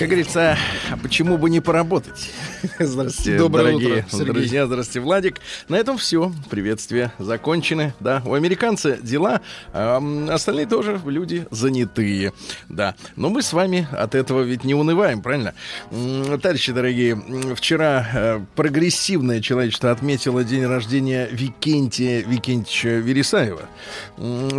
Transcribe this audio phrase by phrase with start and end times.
[0.00, 0.56] Как говорится,
[1.02, 2.30] почему бы не поработать?
[2.78, 4.32] Здравствуйте, Доброе дорогие утро, Сергей.
[4.32, 4.66] друзья.
[4.66, 5.40] Здравствуйте, Владик.
[5.68, 6.32] На этом все.
[6.48, 7.92] Приветствия закончены.
[8.00, 9.42] Да, у американца дела,
[9.74, 10.00] а
[10.30, 12.32] остальные тоже люди занятые.
[12.70, 15.52] Да, но мы с вами от этого ведь не унываем, правильно?
[15.90, 17.22] Товарищи дорогие,
[17.54, 23.68] вчера э, прогрессивное человечество отметило день рождения Викентия Викентьевича Вересаева,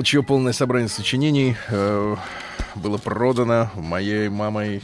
[0.03, 2.15] чье полное собрание сочинений э,
[2.75, 4.83] было продано моей мамой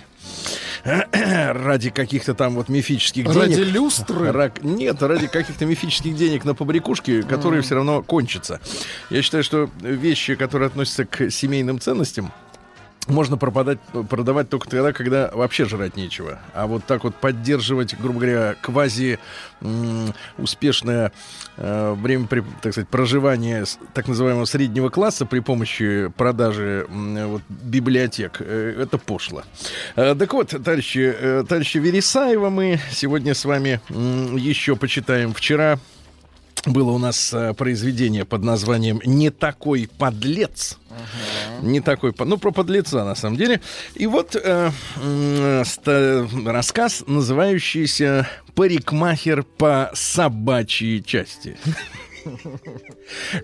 [0.84, 3.74] ради каких-то там вот мифических Ради денег.
[3.74, 4.32] люстры?
[4.32, 8.60] Рак- Нет, ради каких-то мифических денег на побрякушки, которые все равно кончатся.
[9.10, 12.32] Я считаю, что вещи, которые относятся к семейным ценностям,
[13.08, 16.40] можно пропадать, продавать только тогда, когда вообще жрать нечего.
[16.54, 19.20] А вот так вот поддерживать, грубо говоря, квази
[20.38, 21.12] успешное
[21.58, 22.28] э, время,
[22.62, 28.98] так сказать, проживания так называемого среднего класса при помощи продажи м, вот, библиотек, э, это
[28.98, 29.44] пошло.
[29.96, 35.34] Э, так вот, товарищи, э, товарищи Вересаева мы сегодня с вами м, еще почитаем.
[35.34, 35.80] Вчера
[36.66, 40.78] было у нас э, произведение под названием «Не такой подлец».
[41.62, 43.62] Не такой, ну, про подлеца, на самом деле.
[43.96, 51.58] И вот э, м, ста- рассказ, называющийся «Парикмахер по собачьей части».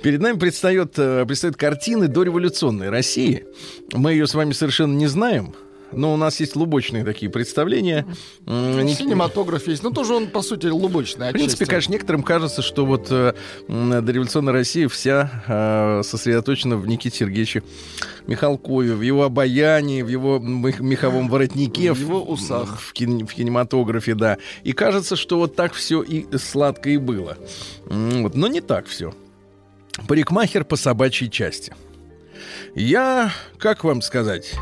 [0.03, 3.45] Перед нами предстает, э, предстают картины дореволюционной России.
[3.93, 5.55] Мы ее с вами совершенно не знаем,
[5.95, 8.05] но у нас есть лубочные такие представления.
[8.45, 9.83] Не- Синематограф есть.
[9.83, 11.29] Ну, тоже он, по сути, лубочный.
[11.29, 13.33] в принципе, конечно, некоторым кажется, что вот э,
[13.67, 17.63] дореволюционная Россия вся э, сосредоточена в Никите Сергеевиче
[18.27, 22.79] Михалкове, в его обаянии, в его мех- меховом воротнике, В его усах.
[22.79, 24.37] в, кин- в кинематографе, да.
[24.63, 27.37] И кажется, что вот так все и сладко и было.
[27.85, 29.13] Вот, но не так все.
[30.07, 31.73] Парикмахер по собачьей части.
[32.75, 34.53] Я, как вам сказать,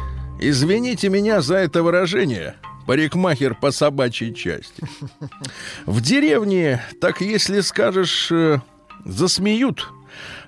[0.42, 2.56] извините меня за это выражение,
[2.88, 4.84] парикмахер по собачьей части.
[5.86, 8.60] В деревне, так если скажешь, э,
[9.06, 9.88] засмеют,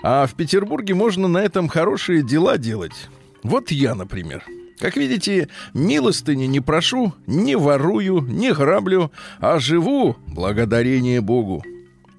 [0.02, 3.10] а в Петербурге можно на этом хорошие дела делать.
[3.44, 4.44] Вот я, например.
[4.80, 11.64] Как видите, милостыни не прошу, не ворую, не граблю, а живу благодарение Богу.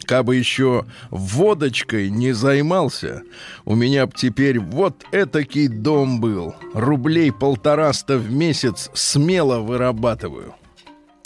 [0.07, 3.23] Кабы еще водочкой не займался,
[3.65, 6.55] у меня б теперь вот этакий дом был.
[6.75, 10.55] Рублей полтораста в месяц смело вырабатываю.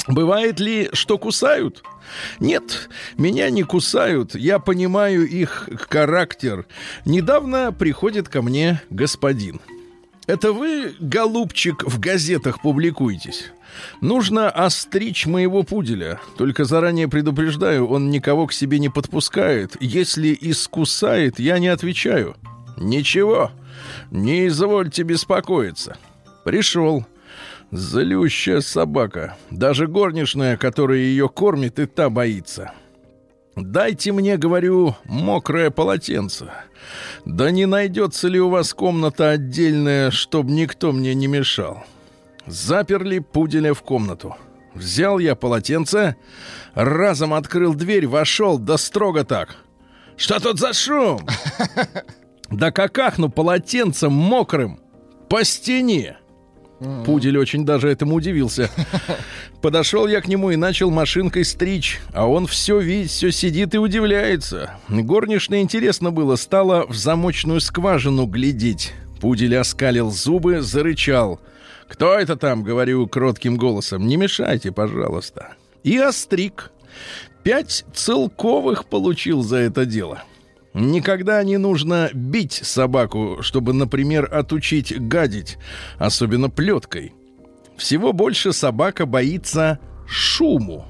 [0.06, 1.82] Бывает ли, что кусают?
[2.40, 6.66] Нет, меня не кусают, я понимаю их характер.
[7.04, 9.60] Недавно приходит ко мне господин.
[10.26, 13.52] Это вы, голубчик, в газетах публикуетесь?
[14.00, 16.20] Нужно остричь моего пуделя.
[16.36, 19.76] Только заранее предупреждаю, он никого к себе не подпускает.
[19.80, 22.36] Если искусает, я не отвечаю.
[22.76, 23.50] Ничего,
[24.10, 25.96] не извольте беспокоиться.
[26.44, 27.04] Пришел.
[27.70, 29.36] Злющая собака.
[29.50, 32.72] Даже горничная, которая ее кормит, и та боится.
[33.56, 36.50] Дайте мне, говорю, мокрое полотенце.
[37.24, 41.84] Да не найдется ли у вас комната отдельная, чтобы никто мне не мешал?
[42.48, 44.36] Заперли пуделя в комнату.
[44.74, 46.16] Взял я полотенце,
[46.74, 49.56] разом открыл дверь, вошел, да строго так.
[50.16, 51.20] Что тут за шум?
[52.50, 54.80] Да какахну полотенцем мокрым
[55.28, 56.16] по стене.
[57.04, 58.70] Пудель очень даже этому удивился.
[59.60, 63.78] Подошел я к нему и начал машинкой стричь, а он все видит, все сидит и
[63.78, 64.76] удивляется.
[64.88, 68.94] Горничная интересно было, стала в замочную скважину глядеть.
[69.20, 71.40] Пудель оскалил зубы, зарычал.
[71.88, 74.06] «Кто это там?»— говорю кротким голосом.
[74.06, 75.54] «Не мешайте, пожалуйста».
[75.84, 76.70] И остриг.
[77.42, 80.24] Пять целковых получил за это дело.
[80.74, 85.56] Никогда не нужно бить собаку, чтобы, например, отучить гадить,
[85.98, 87.14] особенно плеткой.
[87.76, 90.84] Всего больше собака боится шуму.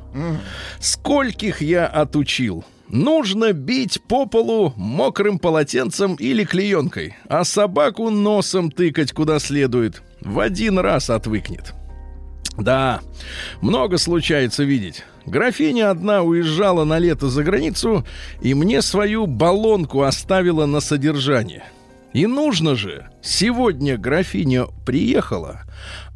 [0.80, 2.64] Скольких я отучил?
[2.90, 10.02] Нужно бить по полу мокрым полотенцем или клеенкой, а собаку носом тыкать куда следует.
[10.20, 11.74] В один раз отвыкнет.
[12.56, 13.00] Да,
[13.60, 15.04] много случается видеть.
[15.26, 18.04] Графиня одна уезжала на лето за границу
[18.40, 21.64] и мне свою баллонку оставила на содержание.
[22.14, 25.60] И нужно же, сегодня графиня приехала,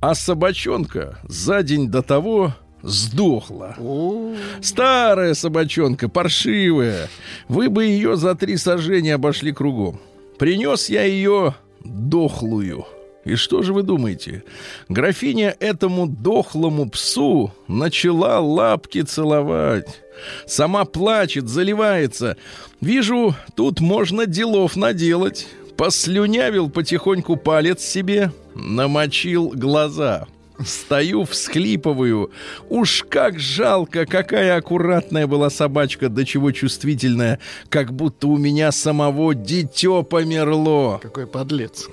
[0.00, 3.76] а собачонка за день до того сдохла.
[3.78, 7.08] О, Старая собачонка, паршивая.
[7.48, 10.00] Вы бы ее за три сожжения обошли кругом.
[10.38, 12.86] Принес я ее дохлую.
[13.24, 14.42] И что же вы думаете?
[14.88, 20.00] Графиня этому дохлому псу начала лапки целовать.
[20.46, 22.36] Сама плачет, заливается.
[22.80, 25.46] Вижу, тут можно делов наделать.
[25.76, 30.26] Послюнявил потихоньку палец себе, намочил глаза.
[30.64, 32.30] Стою, всхлипываю.
[32.68, 37.38] Уж как жалко, какая аккуратная была собачка, до чего чувствительная,
[37.68, 40.98] как будто у меня самого дитё померло.
[41.02, 41.88] какой подлец.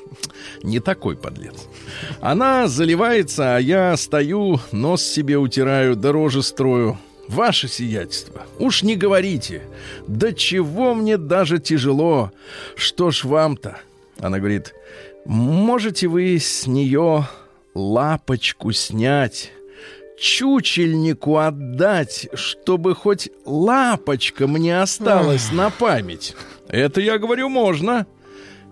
[0.63, 1.67] Не такой подлец.
[2.21, 6.97] Она заливается, а я стою, нос себе утираю, дороже строю.
[7.27, 9.61] Ваше сиятельство, уж не говорите.
[10.07, 12.31] Да чего мне даже тяжело.
[12.75, 13.79] Что ж вам-то?
[14.19, 14.73] Она говорит,
[15.25, 17.27] можете вы с нее
[17.79, 19.51] лапочку снять,
[20.19, 26.35] чучельнику отдать, чтобы хоть лапочка мне осталась на память.
[26.67, 28.05] Это я говорю, можно.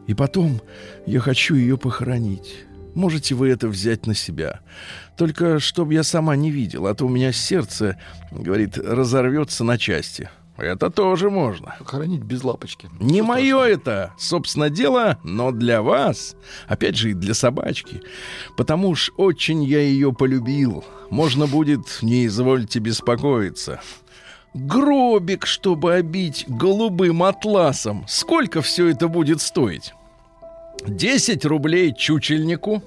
[0.08, 0.62] И потом
[1.06, 2.66] я хочу ее похоронить.
[2.94, 4.62] Можете вы это взять на себя.
[5.18, 8.00] Только чтоб я сама не видел, а то у меня сердце,
[8.32, 10.30] говорит, разорвется на части.
[10.58, 11.76] Это тоже можно.
[11.86, 12.90] Хоронить без лапочки.
[13.00, 16.36] Не Что мое это, собственно, дело, но для вас,
[16.68, 18.02] опять же, и для собачки.
[18.58, 20.84] Потому ж очень я ее полюбил.
[21.10, 23.82] Можно будет, не извольте беспокоиться.
[24.54, 28.06] Гробик, чтобы обить голубым атласом.
[28.08, 29.94] Сколько все это будет стоить?
[30.88, 32.82] 10 рублей чучельнику,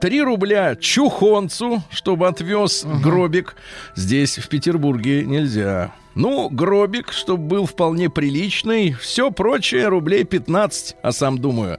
[0.00, 3.56] 3 рубля чухонцу, чтобы отвез гробик.
[3.94, 5.92] Здесь, в Петербурге, нельзя.
[6.14, 8.92] Ну, гробик, чтобы был вполне приличный.
[8.92, 10.96] Все прочее рублей 15.
[11.02, 11.78] А сам думаю,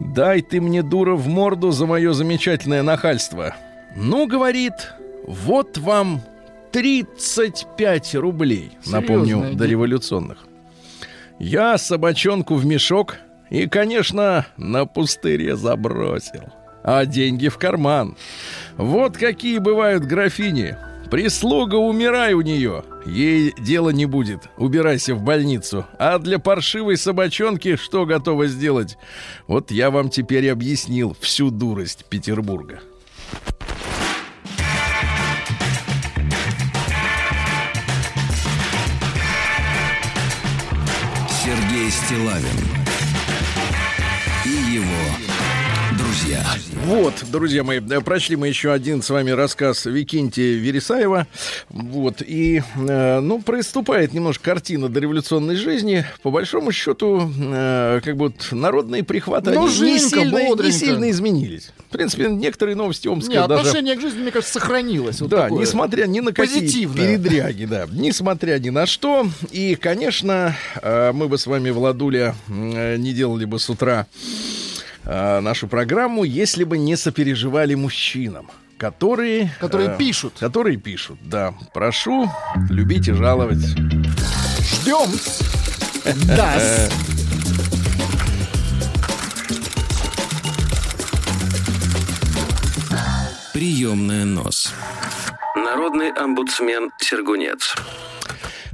[0.00, 3.54] дай ты мне, дура, в морду за мое замечательное нахальство.
[3.96, 4.92] Ну, говорит,
[5.26, 6.22] вот вам
[6.72, 8.72] 35 рублей.
[8.86, 10.38] Напомню, Серьезная до революционных.
[11.38, 13.16] Я собачонку в мешок
[13.50, 16.44] и, конечно, на пустыре забросил.
[16.82, 18.16] А деньги в карман.
[18.76, 20.76] Вот какие бывают графини.
[21.10, 22.84] Прислуга, умирай у нее.
[23.04, 24.48] Ей дела не будет.
[24.56, 25.84] Убирайся в больницу.
[25.98, 28.96] А для паршивой собачонки что готова сделать?
[29.46, 32.80] Вот я вам теперь объяснил всю дурость Петербурга.
[41.44, 42.81] Сергей Стилавин
[46.84, 51.28] Вот, друзья мои, э, прочли мы еще один с вами рассказ Викентия Вересаева.
[51.68, 56.04] Вот, и, э, ну, приступает немножко картина дореволюционной жизни.
[56.22, 61.10] По большому счету, э, как бы вот народные прихваты, Ну, они не сильно, не сильно
[61.10, 61.70] изменились.
[61.88, 63.60] В принципе, некоторые новости Не, Омска даже...
[63.60, 65.20] отношение к жизни, мне кажется, сохранилось.
[65.20, 65.60] Вот да, такое.
[65.60, 67.16] несмотря ни на какие позитивное.
[67.16, 69.26] передряги, да, несмотря ни на что.
[69.52, 74.06] И, конечно, э, мы бы с вами, Владуля, э, не делали бы с утра
[75.04, 79.52] э, нашу программу, если бы не сопереживали мужчинам, которые...
[79.60, 80.34] Которые э, пишут.
[80.38, 81.54] Которые пишут, да.
[81.72, 82.30] Прошу
[82.70, 83.64] любить и жаловать.
[84.60, 85.10] Ждем.
[86.26, 86.58] Да.
[93.52, 94.72] Приемная нос.
[95.54, 97.74] Народный омбудсмен Сергунец.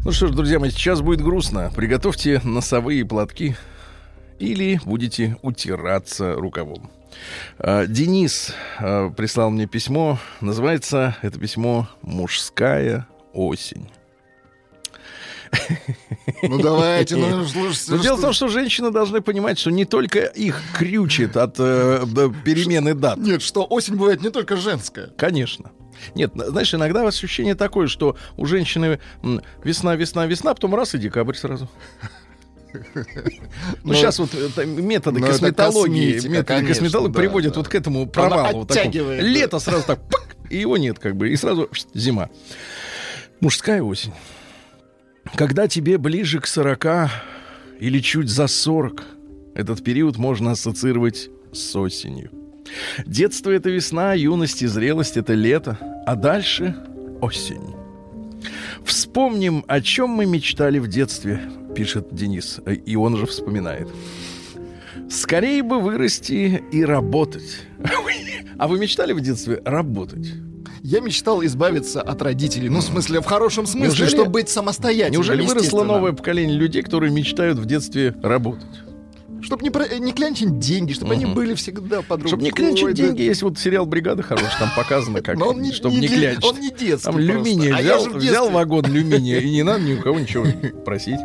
[0.05, 1.71] Ну что ж, друзья мои, сейчас будет грустно.
[1.75, 3.57] Приготовьте носовые платки
[4.39, 6.91] или будете утираться рукавом.
[7.59, 10.19] А, Денис а, прислал мне письмо.
[10.41, 13.89] Называется это письмо «Мужская осень».
[16.43, 17.93] Ну давайте, ну слушайте.
[17.93, 22.05] Но дело в том, что женщины должны понимать, что не только их крючит от э,
[22.45, 23.19] перемены дат.
[23.19, 25.09] Нет, что осень бывает не только женская.
[25.17, 25.71] Конечно.
[26.15, 29.01] Нет, на- знаешь, иногда ощущение такое, что у женщины
[29.65, 31.69] весна, весна, весна, потом раз и декабрь сразу.
[33.85, 38.67] Ну, сейчас вот это методы косметологии, методы косметологии приводят вот к этому провалу.
[39.21, 40.01] Лето сразу так,
[40.51, 42.31] и его нет как бы, и сразу зима.
[43.41, 44.13] Мужская осень.
[45.35, 47.11] Когда тебе ближе к 40
[47.81, 49.05] или чуть за 40,
[49.55, 52.31] этот период можно ассоциировать с осенью.
[53.07, 56.77] Детство— это весна, юность и зрелость— это лето, а дальше—
[57.21, 57.75] осень.
[58.85, 61.41] Вспомним, о чем мы мечтали в детстве,
[61.75, 63.89] пишет Денис, э, и он же вспоминает.
[65.11, 67.61] Скорее бы вырасти и работать.
[68.61, 70.33] А вы мечтали в детстве работать?
[70.83, 72.69] Я мечтал избавиться от родителей.
[72.69, 75.13] Ну, в смысле, в хорошем смысле, Неужели- чтобы быть самостоятельным.
[75.13, 78.67] Неужели выросло новое поколение людей, которые мечтают в детстве работать?
[79.43, 81.35] Чтобы не, про- не клянчить деньги, чтобы они Мгм.
[81.35, 82.27] были всегда под рукой.
[82.31, 82.93] Чтобы не клянчить да.
[82.95, 86.09] деньги, есть вот сериал «Бригада» хороший, там показано, как, Но он не, чтобы не не,
[86.09, 86.45] клянчить.
[86.45, 89.95] Он не детский Там люминия А я взял, взял вагон люминия, и не надо ни
[89.95, 90.45] у кого ничего
[90.85, 91.21] просить.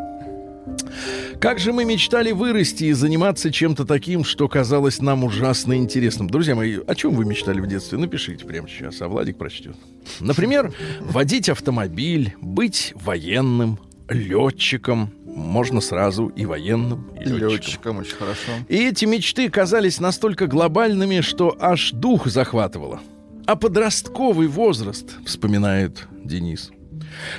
[1.39, 6.29] Как же мы мечтали вырасти и заниматься чем-то таким, что казалось нам ужасно интересным.
[6.29, 7.97] Друзья мои, о чем вы мечтали в детстве?
[7.97, 9.75] Напишите прямо сейчас, а Владик прочтет.
[10.19, 13.79] Например, водить автомобиль, быть военным,
[14.09, 15.11] летчиком.
[15.25, 17.49] Можно сразу и военным, и летчиком.
[17.49, 18.51] летчиком очень хорошо.
[18.69, 23.01] И эти мечты казались настолько глобальными, что аж дух захватывало.
[23.47, 26.71] А подростковый возраст, вспоминает Денис,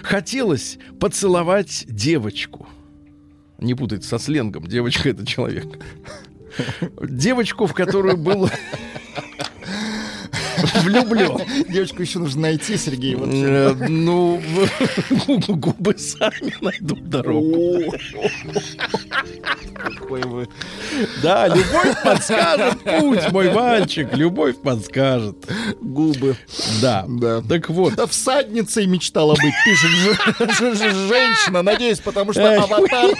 [0.02, 2.68] хотелось поцеловать девочку.
[3.64, 5.64] Не путать со сленгом, девочка это человек.
[7.00, 8.50] Девочку, в которую был
[10.82, 11.38] влюблен.
[11.68, 13.16] Девочку еще нужно найти, Сергей.
[13.16, 14.40] Э, Ну,
[15.48, 17.92] губы сами найдут дорогу.
[21.22, 24.08] Да, любовь подскажет путь, мой мальчик.
[24.14, 25.36] Любовь подскажет.
[25.80, 26.36] Губы.
[26.80, 27.04] Да.
[27.08, 27.42] Да.
[27.42, 27.94] Так вот.
[27.94, 33.10] Да всадницей мечтала быть, пишет же- же- же- женщина, надеюсь, потому что аватар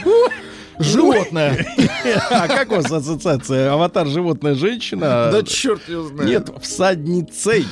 [0.79, 1.67] животное.
[2.31, 3.73] А как у вас ассоциация?
[3.73, 5.31] Аватар животная женщина?
[5.33, 6.29] Да черт его знает.
[6.49, 7.65] Нет, всадницей.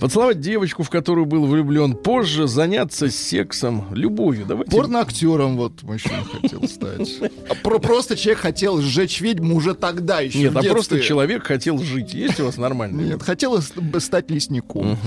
[0.00, 4.44] Поцеловать девочку, в которую был влюблен позже, заняться сексом, любовью.
[4.46, 4.70] Давайте.
[4.76, 7.08] Порноактером вот мужчина хотел стать.
[7.48, 10.40] А про- просто человек хотел сжечь ведьму уже тогда еще.
[10.40, 12.12] Нет, а просто человек хотел жить.
[12.12, 13.04] Есть у вас нормальный?
[13.04, 14.98] Нет, хотел стать лесником.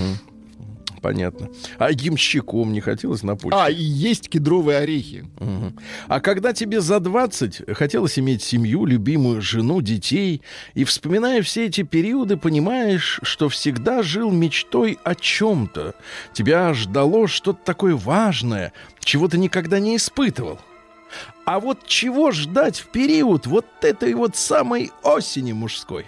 [1.02, 1.50] Понятно.
[1.78, 3.58] А ямщиком не хотелось на почту?
[3.58, 5.28] А, и есть кедровые орехи.
[5.40, 5.76] Мгм.
[6.06, 10.42] А когда тебе за 20, хотелось иметь семью, любимую жену, детей,
[10.74, 15.96] и вспоминая все эти периоды, понимаешь, что всегда жил мечтой о чем-то.
[16.32, 20.60] Тебя ждало что-то такое важное, чего ты никогда не испытывал.
[21.44, 26.06] А вот чего ждать в период вот этой вот самой осени мужской?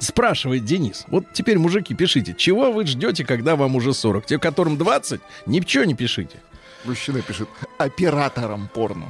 [0.00, 1.04] Спрашивает Денис.
[1.08, 4.26] Вот теперь, мужики, пишите, чего вы ждете, когда вам уже 40?
[4.26, 6.40] Те, которым 20, ничего не пишите.
[6.84, 9.08] Мужчина пишет оператором порно.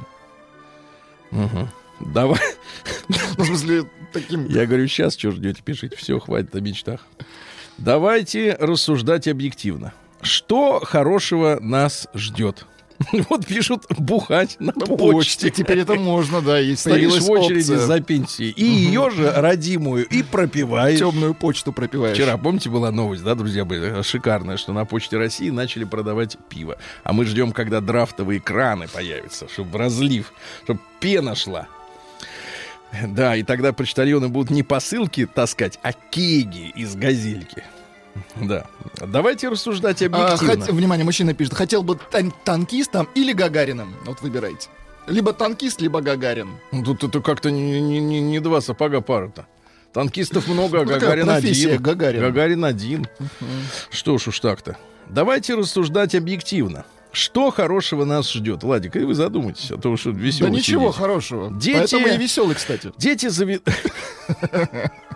[1.30, 1.68] Мгм.
[2.00, 2.40] Давай.
[3.08, 4.46] Ну, в смысле, таким...
[4.46, 5.96] Я говорю, сейчас что ждете, пишите.
[5.96, 7.06] Все, хватит о мечтах.
[7.76, 9.92] Давайте рассуждать объективно.
[10.22, 12.66] Что хорошего нас ждет?
[13.28, 15.50] Вот пишут бухать на На почте.
[15.50, 18.50] Теперь это можно, да, есть Стоишь в очереди за пенсией.
[18.50, 20.98] И ее же родимую, и пропиваешь.
[20.98, 22.16] Темную почту пропиваешь.
[22.16, 26.78] Вчера, помните, была новость, да, друзья, были шикарная, что на Почте России начали продавать пиво.
[27.04, 30.32] А мы ждем, когда драфтовые краны появятся, чтобы разлив,
[30.64, 31.68] чтобы пена шла.
[33.06, 37.62] Да, и тогда почтальоны будут не посылки таскать, а кеги из газельки.
[38.36, 38.66] Да.
[39.06, 40.64] Давайте рассуждать А, объективно.
[40.64, 43.94] хот- Внимание, мужчина пишет, хотел бы тан- танкистом или Гагарином.
[44.04, 44.68] Вот выбирайте.
[45.06, 46.48] Либо танкист, либо Гагарин.
[46.70, 49.46] Ну, Тут это как-то не, не- не- не два сапога пара-то.
[49.92, 51.80] Танкистов много, а Ну, Гагарин один.
[51.82, 52.26] Гагарина.
[52.26, 53.06] Гагарин один.
[53.90, 54.76] Что ж уж так-то.
[55.08, 56.84] Давайте рассуждать объективно.
[57.12, 58.62] Что хорошего нас ждет?
[58.62, 61.50] Владик, и вы задумайтесь, а то что Да веселый ничего хорошего.
[61.50, 62.92] Дети- Поэтому и веселый, кстати.
[62.98, 63.60] Дети зави...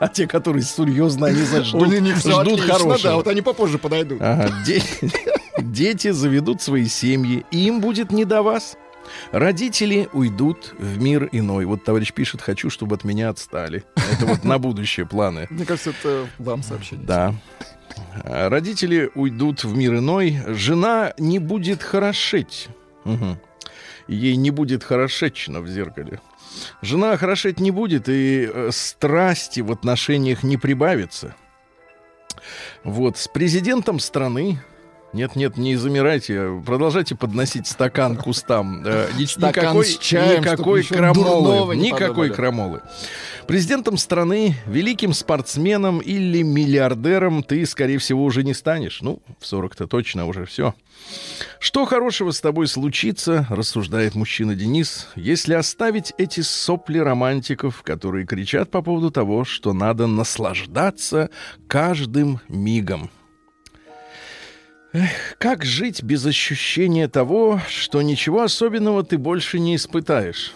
[0.00, 1.88] А те, которые серьезно, они ждут,
[2.25, 2.99] ждут хорошего.
[3.02, 4.20] Да, вот они попозже подойдут.
[5.58, 8.76] Дети заведут свои семьи, и им будет не до вас.
[9.33, 11.64] Родители уйдут в мир иной.
[11.64, 13.85] Вот товарищ пишет, хочу, чтобы от меня отстали.
[14.12, 15.47] Это вот на будущее планы.
[15.50, 17.07] Мне кажется, это вам сообщение.
[17.07, 17.35] Да.
[18.25, 20.38] Родители уйдут в мир иной.
[20.49, 22.69] Жена не будет хорошеть.
[23.04, 23.38] Мгм.
[24.09, 26.21] Ей не будет хорошечно в зеркале.
[26.83, 31.35] Жена хорошеть не будет, и э, страсти в отношениях не прибавится.
[32.85, 34.61] Вот, с президентом страны
[35.12, 38.83] нет-нет, не замирайте, продолжайте подносить стакан к кустам.
[38.85, 41.76] Э, Стакан никакой, с чаем, никакой крамолы.
[41.76, 42.33] не Никакой подумали.
[42.33, 42.81] крамолы.
[43.47, 49.00] Президентом страны, великим спортсменом или миллиардером ты, скорее всего, уже не станешь.
[49.02, 50.75] Ну, в 40-то точно уже все.
[51.59, 58.71] Что хорошего с тобой случится, рассуждает мужчина Денис, если оставить эти сопли романтиков, которые кричат
[58.71, 61.31] по поводу того, что надо наслаждаться
[61.66, 63.11] каждым мигом.
[64.94, 70.52] Эх, как жить без ощущения того, что ничего особенного ты больше не испытаешь?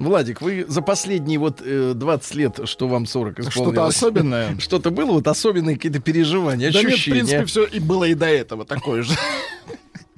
[0.00, 4.56] Владик, вы за последние вот э, 20 лет, что вам 40 Что-то исполнилось, особенное.
[4.58, 7.14] что-то было, вот особенные какие-то переживания, Да нет, в ощущения?
[7.16, 9.12] принципе, все и было и до этого такое же.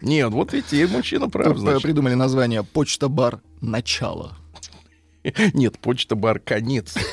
[0.00, 1.82] Нет, вот видите, мужчина прав, Тут, э, значит.
[1.82, 3.40] Придумали название «Почта-бар.
[3.60, 4.36] Начало».
[5.54, 6.94] Нет, почта бар конец.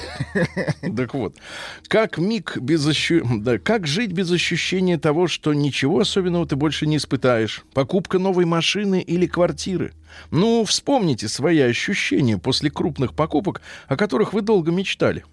[0.96, 1.36] Так вот,
[1.88, 3.24] как миг без ощу...
[3.40, 7.64] да, как жить без ощущения того, что ничего особенного ты больше не испытаешь?
[7.74, 9.94] Покупка новой машины или квартиры?
[10.32, 15.24] Ну, вспомните свои ощущения после крупных покупок, о которых вы долго мечтали.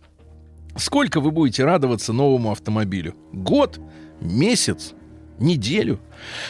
[0.76, 3.14] Сколько вы будете радоваться новому автомобилю?
[3.32, 3.80] Год?
[4.20, 4.94] Месяц?
[5.40, 5.98] Неделю?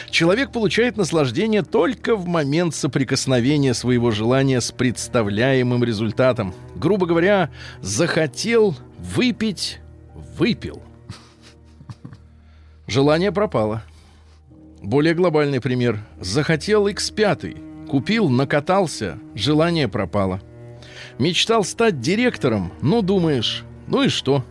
[0.09, 6.53] Человек получает наслаждение только в момент соприкосновения своего желания с представляемым результатом.
[6.75, 7.49] Грубо говоря,
[7.81, 9.79] захотел выпить,
[10.37, 10.81] выпил.
[12.85, 13.83] Желание пропало.
[14.81, 15.99] Более глобальный пример.
[16.19, 20.41] Захотел X5, купил, накатался, желание пропало.
[21.17, 24.43] Мечтал стать директором, но думаешь, ну и что?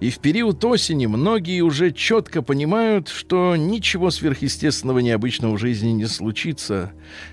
[0.00, 6.06] И в период осени многие уже четко понимают, что ничего сверхъестественного необычного в жизни не
[6.06, 6.92] случится.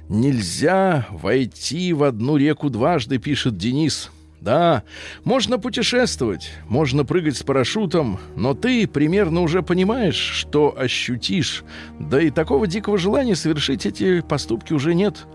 [0.09, 4.11] Нельзя войти в одну реку дважды, пишет Денис.
[4.39, 4.83] Да,
[5.23, 11.63] можно путешествовать, можно прыгать с парашютом, но ты примерно уже понимаешь, что ощутишь.
[11.99, 15.25] Да и такого дикого желания совершить эти поступки уже нет.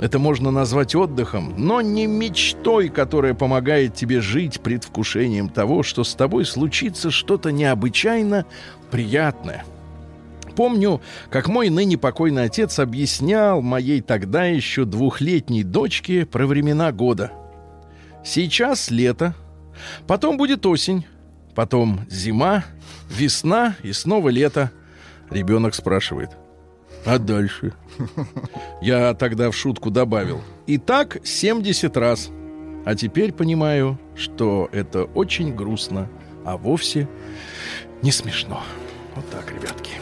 [0.00, 6.14] Это можно назвать отдыхом, но не мечтой, которая помогает тебе жить предвкушением того, что с
[6.14, 8.46] тобой случится что-то необычайно
[8.90, 9.64] приятное.
[10.56, 17.32] Помню, как мой ныне покойный отец объяснял моей тогда еще двухлетней дочке про времена года–
[18.26, 19.34] Сейчас лето,
[20.08, 21.06] потом будет осень,
[21.54, 22.64] потом зима,
[23.08, 24.72] весна и снова лето.
[25.30, 26.30] Ребенок спрашивает.
[27.04, 27.72] А дальше?
[28.82, 30.42] Я тогда в шутку добавил.
[30.66, 32.30] И так 70 раз.
[32.84, 36.08] А теперь понимаю, что это очень грустно,
[36.44, 37.08] а вовсе
[38.02, 38.64] не смешно.
[39.14, 39.92] Вот так, ребятки.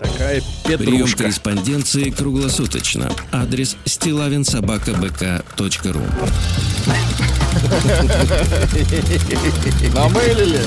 [0.00, 1.24] Такая Прием петрушка.
[1.24, 3.10] корреспонденции круглосуточно.
[3.32, 6.02] Адрес стилавинсобакабк.ру
[9.94, 10.62] Намылили.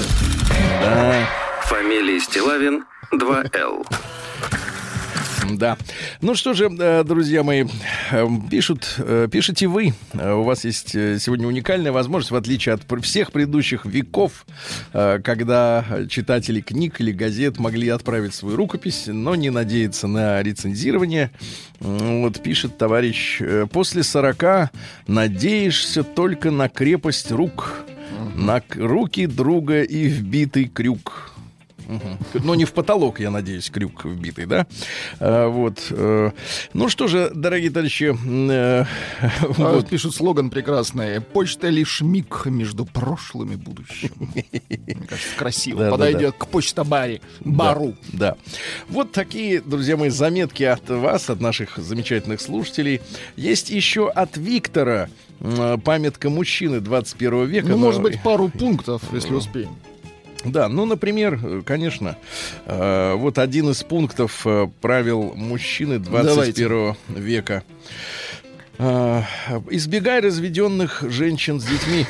[1.63, 2.83] Фамилия Стилавин
[3.13, 3.85] 2Л.
[5.49, 5.77] Да.
[6.21, 7.65] Ну что же, э, друзья мои,
[8.11, 9.93] э, пишут, э, пишите вы.
[10.13, 14.45] У вас есть сегодня уникальная возможность, в отличие от всех предыдущих веков,
[14.91, 21.31] когда читатели книг или газет могли отправить свою рукопись, но не надеяться на рецензирование.
[21.79, 24.71] Вот пишет товарищ, после 40
[25.07, 27.85] надеешься только на крепость рук,
[28.35, 31.30] на руки друга и вбитый крюк.
[31.91, 32.17] Мгм.
[32.45, 34.65] Но не в потолок, я надеюсь, крюк вбитый, да?
[35.19, 35.87] А, вот.
[35.89, 36.31] э,
[36.73, 38.15] Ну что же, дорогие товарищи,
[38.49, 38.85] э,
[39.21, 39.89] А, вот.
[39.89, 41.19] Пишут слоган прекрасный.
[41.19, 44.11] Почта лишь миг между прошлым и будущим.
[44.19, 45.79] Мне кажется, красиво.
[45.79, 47.21] Да, да, Подойдет к почта-баре.
[47.41, 47.95] Бару.
[48.13, 48.35] Да.
[48.87, 53.01] Вот такие, друзья мои, заметки от вас, от наших замечательных слушателей.
[53.35, 55.09] Есть еще от Виктора
[55.83, 57.67] памятка мужчины 21 века.
[57.67, 59.75] Ну, но- может быть, пару пунктов, если успеем.
[60.45, 62.17] Да, ну, например, э, конечно,
[62.65, 67.63] э, вот один из пунктов э, правил мужчины 21 века.
[68.77, 69.21] Э,
[69.69, 72.05] избегай разведенных женщин с детьми.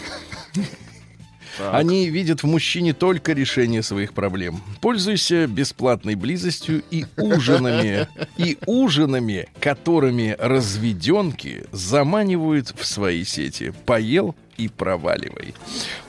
[1.59, 4.61] Они видят в мужчине только решение своих проблем.
[4.79, 13.73] Пользуйся бесплатной близостью и ужинами, и ужинами, которыми разведенки заманивают в свои сети.
[13.85, 15.53] Поел и проваливай.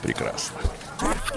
[0.01, 0.61] Прекрасно.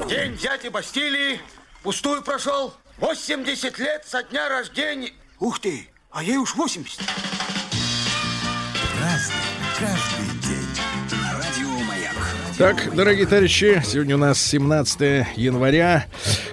[0.07, 1.39] День дяди Бастилии
[1.83, 2.73] пустую прошел.
[2.97, 5.11] 80 лет со дня рождения.
[5.39, 7.01] Ух ты, а ей уж 80.
[12.57, 16.05] Так, дорогие товарищи, сегодня у нас 17 января.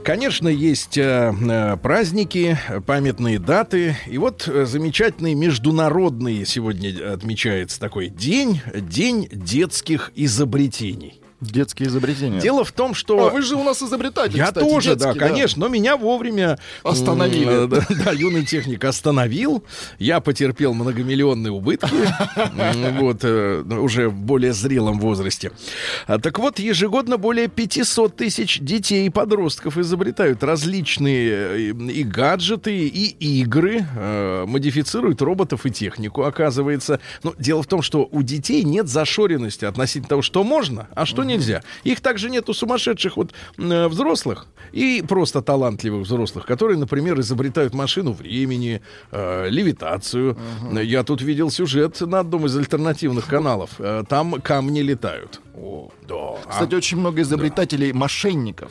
[0.04, 3.96] Конечно, есть э, э, праздники, памятные даты.
[4.08, 11.21] И вот э, замечательный международный сегодня отмечается такой день, день детских изобретений.
[11.42, 12.40] Детские изобретения.
[12.40, 13.26] Дело в том, что...
[13.26, 16.58] А вы же у нас изобретатель, Я кстати, тоже, детский, да, конечно, но меня вовремя
[16.84, 17.64] Остановили.
[17.64, 19.64] э, Да, да, юный техник остановил.
[19.98, 21.90] Я потерпел многомиллионные убытки.
[23.02, 25.50] Вот, э, уже в более зрелом возрасте.
[26.06, 32.86] А, Так вот, ежегодно более 500 тысяч детей и подростков изобретают различные э, и гаджеты,
[32.86, 33.84] и игры,
[34.46, 37.00] модифицируют роботов и технику, оказывается.
[37.22, 41.24] Но дело в том, что у детей нет зашоренности относительно того, что можно, а что
[41.32, 41.62] нельзя.
[41.84, 47.74] Их также нет у сумасшедших вот э, взрослых и просто талантливых взрослых, которые, например, изобретают
[47.74, 50.36] машину времени, э, левитацию.
[50.72, 53.70] Я тут видел сюжет на одном из альтернативных каналов.
[53.78, 55.40] Э, Там камни летают.
[55.54, 56.14] О, да.
[56.16, 58.70] А- Кстати, очень много изобретателей мошенников.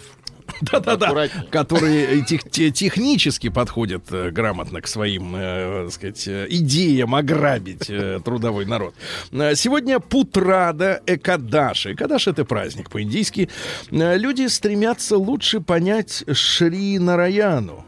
[0.71, 7.15] Да-да-да, которые тех- те- технически подходят э, грамотно к своим, э, так сказать, э, идеям
[7.15, 8.93] ограбить э, трудовой народ.
[9.32, 11.93] Э, Сегодня Путрада Экадаши.
[11.93, 13.50] Экадаш— это праздник по-индийски.
[13.91, 17.86] Э, Люди стремятся лучше понять Шри Нараяну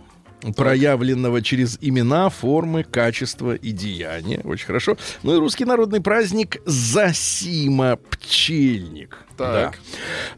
[0.51, 4.41] проявленного через имена, формы, качество и деяния.
[4.43, 4.97] Очень хорошо.
[5.23, 9.17] Ну и русский народный праздник Засима Пчельник.
[9.37, 9.79] Так.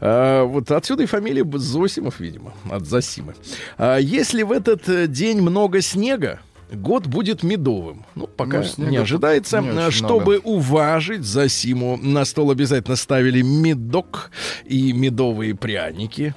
[0.00, 3.34] А, вот отсюда и фамилия Зосимов, видимо, от Засимы.
[3.76, 6.40] А, если в этот э, день много снега,
[6.72, 8.04] год будет медовым.
[8.14, 9.60] Ну, пока Ну, не ожидается.
[9.60, 14.30] не Чтобы уважить Засиму, на стол обязательно ставили медок
[14.64, 16.34] и медовые пряники.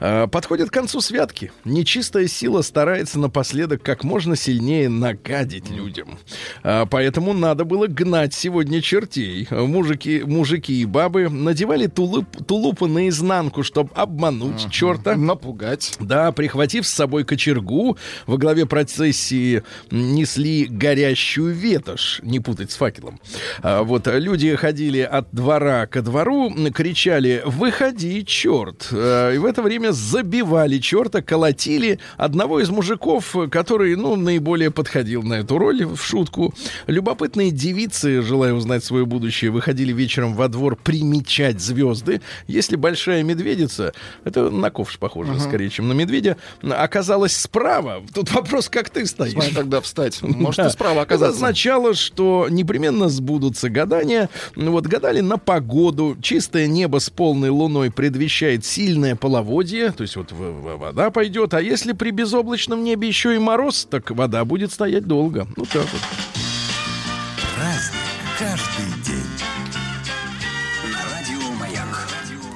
[0.00, 1.52] А, Подходят к концу святки.
[1.64, 6.18] Нечистая сила старается напоследок как можно сильнее нагадить людям.
[6.62, 9.46] А, Поэтому надо было гнать сегодня чертей.
[9.50, 15.16] Мужики, мужики и бабы надевали тулуп, тулупы наизнанку, чтобы обмануть черта.
[15.16, 15.96] Напугать.
[16.00, 23.20] Да, прихватив с собой кочергу, во главе процессии несли горящую ветошь, не путать с факелом.
[23.62, 29.62] А, вот люди ходили от двора ко двору, кричали «Выходи, черт!» А, И в это
[29.62, 35.98] время забивали черта, колотили одного из мужиков, который, ну, наиболее подходил на эту роль, в
[35.98, 36.54] шутку.
[36.86, 42.20] Любопытные девицы, желая узнать свое будущее, выходили вечером во двор примечать звезды.
[42.46, 43.92] Если большая медведица,
[44.24, 48.02] это на ковш похоже, скорее, чем на медведя, оказалась справа.
[48.14, 49.34] Тут вопрос, как ты стоишь.
[49.62, 50.20] Когда встать.
[50.22, 51.36] Может, и справа Это оказаться.
[51.36, 54.28] означало, что непременно сбудутся гадания.
[54.56, 56.16] Ну Вот гадали на погоду.
[56.20, 59.92] Чистое небо с полной луной предвещает сильное половодье.
[59.92, 61.54] То есть вот вода пойдет.
[61.54, 65.46] А если при безоблачном небе еще и мороз, так вода будет стоять долго.
[65.56, 66.51] Ну так вот.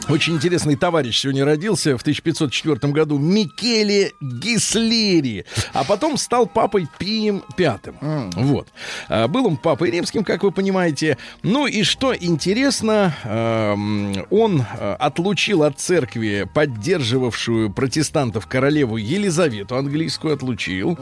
[0.09, 3.19] Очень интересный товарищ сегодня родился в 1504 году.
[3.19, 5.45] Микеле Гислери.
[5.73, 7.97] А потом стал папой Пием Пятым.
[8.37, 8.69] Вот.
[9.09, 11.19] А, Был он папой римским, как вы понимаете.
[11.43, 20.35] Ну и что интересно, эм, он э, отлучил от церкви поддерживавшую протестантов королеву Елизавету английскую
[20.35, 20.99] отлучил.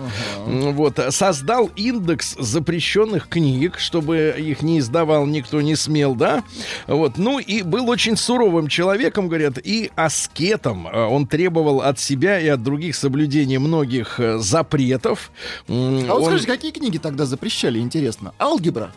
[0.46, 0.98] М, Вот.
[1.10, 6.42] Создал индекс запрещенных книг, чтобы их не издавал никто не смел, да?
[6.86, 7.18] Вот.
[7.18, 8.93] Ну и был очень суровым человеком,
[9.28, 10.88] говорят, и аскетом.
[10.88, 15.30] Э, Он требовал от себя и от других соблюдения многих э, запретов.
[15.68, 18.32] А вот он- скажите, какие книги тогда запрещали, интересно?
[18.38, 18.92] Алгебра.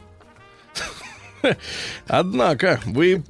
[2.07, 3.23] Однако, вы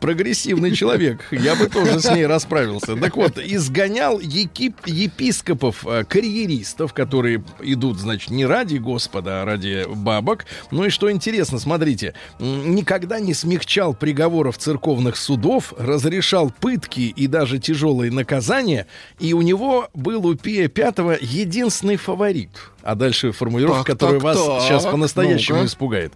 [0.00, 1.26] прогрессивный человек.
[1.30, 2.96] Я бы тоже с ней расправился.
[2.96, 9.86] Так вот, изгонял екип, епископов, э, карьеристов, которые идут, значит, не ради Господа, а ради
[9.88, 10.46] бабок.
[10.70, 17.58] Ну и что интересно, смотрите, никогда не смягчал приговоров церковных судов, разрешал пытки и даже
[17.58, 18.86] тяжелые наказания.
[19.18, 22.50] И у него был у Пия Пятого единственный фаворит.
[22.82, 24.62] А дальше формулировка, Так, которая так, вас так.
[24.62, 26.12] сейчас по-настоящему испугает.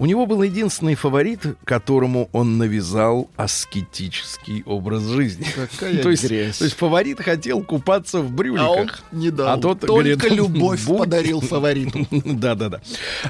[0.00, 5.46] У него был единственный фаворит, которому он навязал аскетический образ жизни.
[5.54, 6.56] Какая то, есть, грязь.
[6.56, 9.02] то есть фаворит хотел купаться в А он брюликах.
[9.12, 9.48] не дал.
[9.50, 10.98] А тот Только говорит, любовь «Будь».
[11.00, 12.06] подарил фавориту.
[12.10, 12.80] Да-да-да.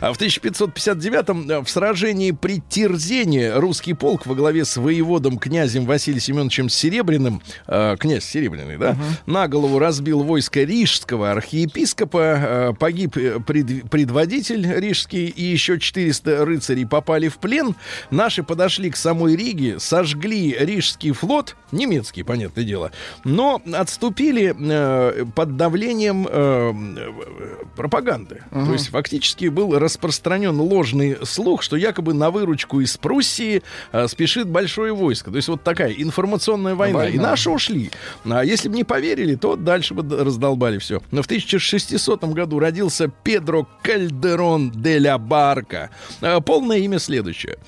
[0.01, 5.87] А в 1559-м э, в сражении при Тирзене русский полк во главе с воеводом князем
[5.87, 13.17] Василием Семеновичем Серебряным, э, князь Серебряный, да, на голову разбил войско рижского архиепископа, э, погиб
[13.17, 17.75] э, пред- предводитель рижский, и еще 400 рыцарей попали в плен.
[18.11, 22.93] Наши подошли к самой Риге, сожгли рижский флот, немецкий, понятное дело,
[23.25, 28.43] но отступили э, под давлением э, э, пропаганды.
[28.51, 34.49] То есть фактически был распространен ложный слух, что якобы на выручку из Пруссии э, спешит
[34.49, 35.31] большое войско.
[35.31, 37.07] То есть вот такая информационная война.
[37.07, 37.31] И Война.
[37.31, 37.91] наши ушли.
[38.25, 41.01] А если бы не поверили, то дальше бы раздолбали все.
[41.11, 45.91] Но в 1600 году родился Педро Кальдерон де ля Барка.
[46.51, 47.59] Полное имя следующее.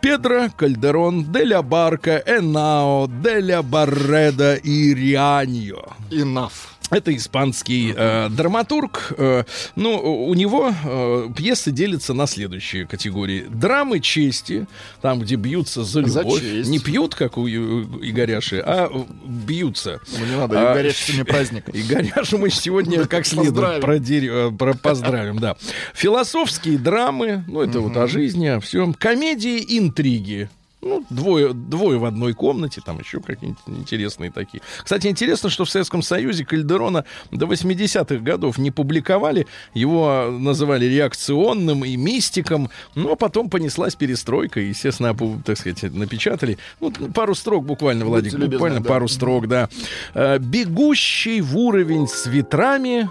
[0.00, 4.94] Педро Кальдерон де ля Барка Энао де ля Барреда и.
[4.94, 6.77] Enough.
[6.90, 9.12] Это испанский э, драматург.
[9.18, 9.44] Э,
[9.76, 13.44] ну, у него э, пьесы делятся на следующие категории.
[13.48, 14.66] Драмы чести,
[15.02, 16.40] там, где бьются за За любовь.
[16.40, 16.70] честь.
[16.70, 20.00] Не пьют, как у Игоряши, а э, бьются.
[20.18, 21.68] Ну, не надо, А, и горячий сегодня праздник.
[21.74, 25.56] И Горяшу мы сегодня как следует продери- э, про- поздравим, да.
[25.94, 28.94] Философские драмы, ну это вот о жизни, о всем.
[28.94, 30.48] Комедии, интриги.
[30.80, 34.62] Ну, двое, двое в одной комнате, там еще какие-нибудь интересные такие.
[34.84, 39.48] Кстати, интересно, что в Советском Союзе Кальдерона до 80-х годов не публиковали.
[39.74, 42.70] Его называли реакционным и мистиком.
[42.94, 44.60] Но потом понеслась перестройка.
[44.60, 46.58] И, естественно, так сказать, напечатали.
[46.80, 48.34] Ну, пару строк буквально, Владик.
[48.34, 48.88] любезны, Буквально да.
[48.88, 49.68] пару строк, да.
[50.14, 53.10] Э, Бегущий в уровень с ветрами...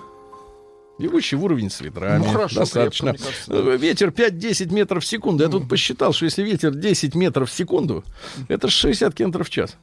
[0.99, 2.19] Бегущий в уровень с ветрами.
[2.25, 3.13] Ну, хорошо, Достаточно.
[3.13, 5.43] крепко, Ветер 5-10 метров в секунду.
[5.43, 8.03] Я тут посчитал, что если ветер 10 метров в секунду,
[8.47, 9.77] это ж 60 километров в час.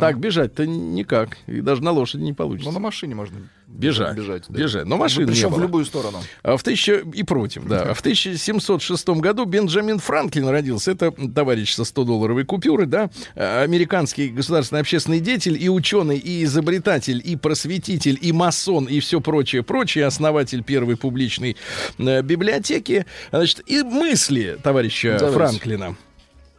[0.00, 1.36] Так бежать-то никак.
[1.46, 2.70] И даже на лошади не Ну, получится.
[2.72, 4.16] на машине можно Бежать.
[4.16, 4.44] бежать.
[4.48, 4.58] да.
[4.58, 4.86] Бежать.
[4.86, 6.18] Но машин не Причем в любую сторону.
[6.42, 7.02] А в тысяча...
[7.12, 7.82] И против, да.
[7.82, 10.92] А в 1706 году Бенджамин Франклин родился.
[10.92, 13.10] Это товарищ со 100-долларовой купюры, да.
[13.36, 19.20] А, Американский государственный общественный деятель и ученый, и изобретатель, и просветитель, и масон, и все
[19.20, 20.06] прочее, прочее.
[20.06, 21.58] Основатель первой публичной
[21.98, 23.04] э, библиотеки.
[23.30, 25.36] Значит, и мысли товарища Давайте.
[25.38, 25.96] Франклина.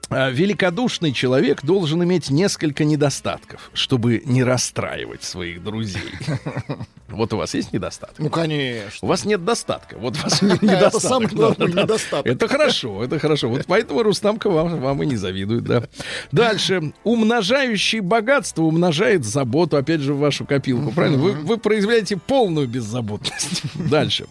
[0.10, 6.02] А, Великодушный человек должен иметь несколько недостатков, чтобы не расстраивать своих друзей.
[7.10, 8.20] Вот у вас есть недостаток?
[8.20, 9.00] Ну, конечно.
[9.02, 9.98] У вас нет достатка.
[9.98, 11.02] Вот у вас нет Это недостаток.
[11.02, 12.28] самый главный недостаток.
[12.28, 13.50] Это хорошо, это хорошо.
[13.50, 15.84] Вот поэтому Рустамка вам, вам и не завидует, да.
[16.32, 16.94] Дальше.
[17.04, 21.18] Умножающий богатство умножает заботу, опять же, в вашу копилку, правильно?
[21.18, 23.64] Вы, вы проявляете полную беззаботность.
[23.74, 24.28] Дальше.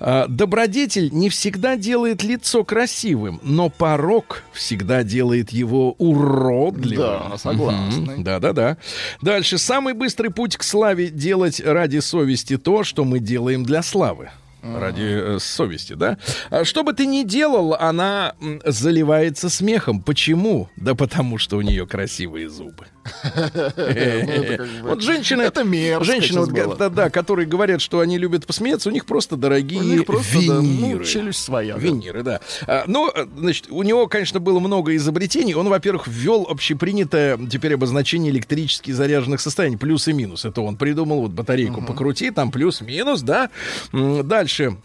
[0.00, 5.13] А, Добродетель не всегда делает лицо красивым, но порог всегда делает
[5.50, 7.30] его уродливым.
[7.30, 8.16] Да, согласны.
[8.18, 8.76] Да-да-да.
[9.22, 9.58] Дальше.
[9.58, 14.30] Самый быстрый путь к славе делать ради совести то, что мы делаем для славы.
[14.62, 16.16] Ради э, совести, да?
[16.48, 20.00] А что бы ты ни делал, она заливается смехом.
[20.00, 20.70] Почему?
[20.76, 22.86] Да потому что у нее красивые зубы.
[24.82, 26.46] Вот женщины, Ну, Это мерзко женщины,
[26.90, 30.54] да, которые говорят, что они любят посмеяться, у них просто дорогие У них просто, да,
[30.54, 31.04] ну, виниры.
[31.04, 31.76] челюсть своя.
[31.76, 32.40] Виниры, да.
[32.66, 35.54] А, ну, э, значит, у него, конечно, было много изобретений.
[35.54, 39.76] Он, во-первых, ввел общепринятое теперь обозначение электрически заряженных состояний.
[39.76, 40.44] Плюс и минус.
[40.44, 41.22] Это он придумал.
[41.22, 43.50] Вот батарейку покрути, там плюс-минус, да.
[43.92, 44.76] Дальше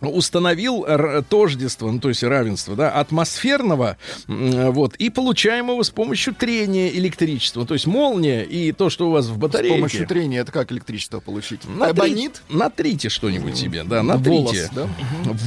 [0.00, 0.86] установил
[1.28, 7.66] тождество, ну, то есть равенство, да, атмосферного, вот, и получаемого с помощью трения электричества.
[7.66, 9.76] То есть молния и то, что у вас в С батарейке.
[9.76, 11.60] помощью трения это как электричество получить?
[11.68, 12.40] Натрите-?
[12.48, 14.30] Натрите что-нибудь себе, да, натрите.
[14.30, 14.88] Волос, да?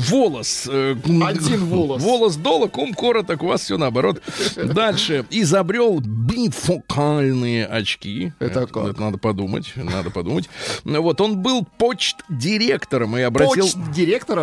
[0.10, 0.70] Волос.
[0.72, 2.02] э, Один волос.
[2.02, 4.22] Волос долог, ум короток, у вас все наоборот.
[4.56, 5.26] Дальше.
[5.30, 8.34] Изобрел бифокальные очки.
[8.40, 8.90] Это как?
[8.90, 10.50] Это надо подумать, надо подумать.
[10.84, 13.68] Вот, он был почт-директором и обратил...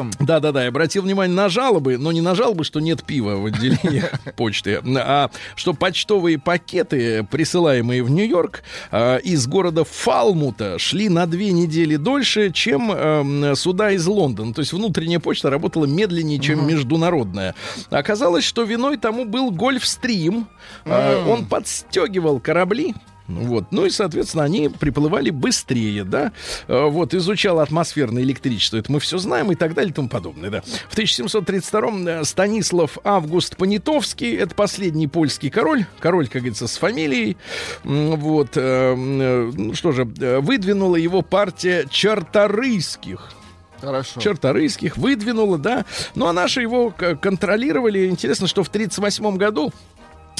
[0.00, 0.26] директором?
[0.26, 4.04] Да-да-да, я обратил внимание на жалобы, но не на жалобы, что нет пива в отделении
[4.36, 11.52] почты, а что почтовые пакеты, присылаемые в Нью-Йорк, а, из города Фалмута шли на две
[11.52, 14.54] недели дольше, чем эм, сюда из Лондона.
[14.54, 17.54] То есть внутренняя почта работала медленнее, чем международная.
[17.90, 20.46] Оказалось, что виной тому был Гольфстрим.
[20.84, 22.94] А, Он подстегивал корабли,
[23.38, 23.66] вот.
[23.70, 26.32] Ну и, соответственно, они приплывали быстрее, да.
[26.68, 30.50] Э, Вот, изучал атмосферное электричество, это мы все знаем и так далее и тому подобное,
[30.50, 30.62] да.
[30.88, 37.36] В 1732-м э, Станислав Август Понятовский, это последний польский король, король, как говорится, с фамилией,
[37.84, 43.32] вот, э, э, ну что же, выдвинула его партия Чарторийских.
[43.80, 44.20] Хорошо.
[44.20, 45.86] Черторийских выдвинула, да.
[46.14, 48.08] Ну, а наши его контролировали.
[48.08, 49.72] Интересно, что в 1938 году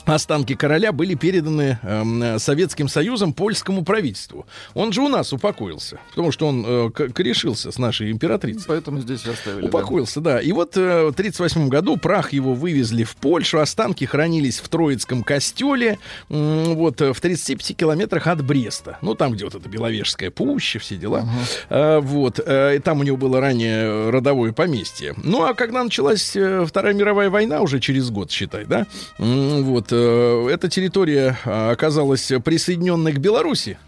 [0.07, 4.47] останки короля были переданы эм, Советским Союзом польскому правительству.
[4.75, 8.65] Он же у нас упокоился, потому что он э, корешился с нашей императрицей.
[8.67, 9.63] Поэтому здесь оставили.
[9.63, 9.67] да.
[9.69, 10.41] Упокоился, да.
[10.41, 15.23] И вот э, в 1938 году прах его вывезли в Польшу, останки хранились в Троицком
[15.23, 18.99] костеле, м, вот э, в 35 километрах от Бреста.
[19.03, 21.29] Ну, там, где вот это Беловежская пуща, все дела.
[21.69, 22.41] Э, вот.
[22.45, 25.15] э, и там у него было ранее родовое поместье.
[25.23, 28.87] Ну, а когда началась э, Вторая мировая война, уже через год, считай, да,
[29.19, 33.79] м, вот, э, эта территория э, оказалась присоединенной к Беларуси.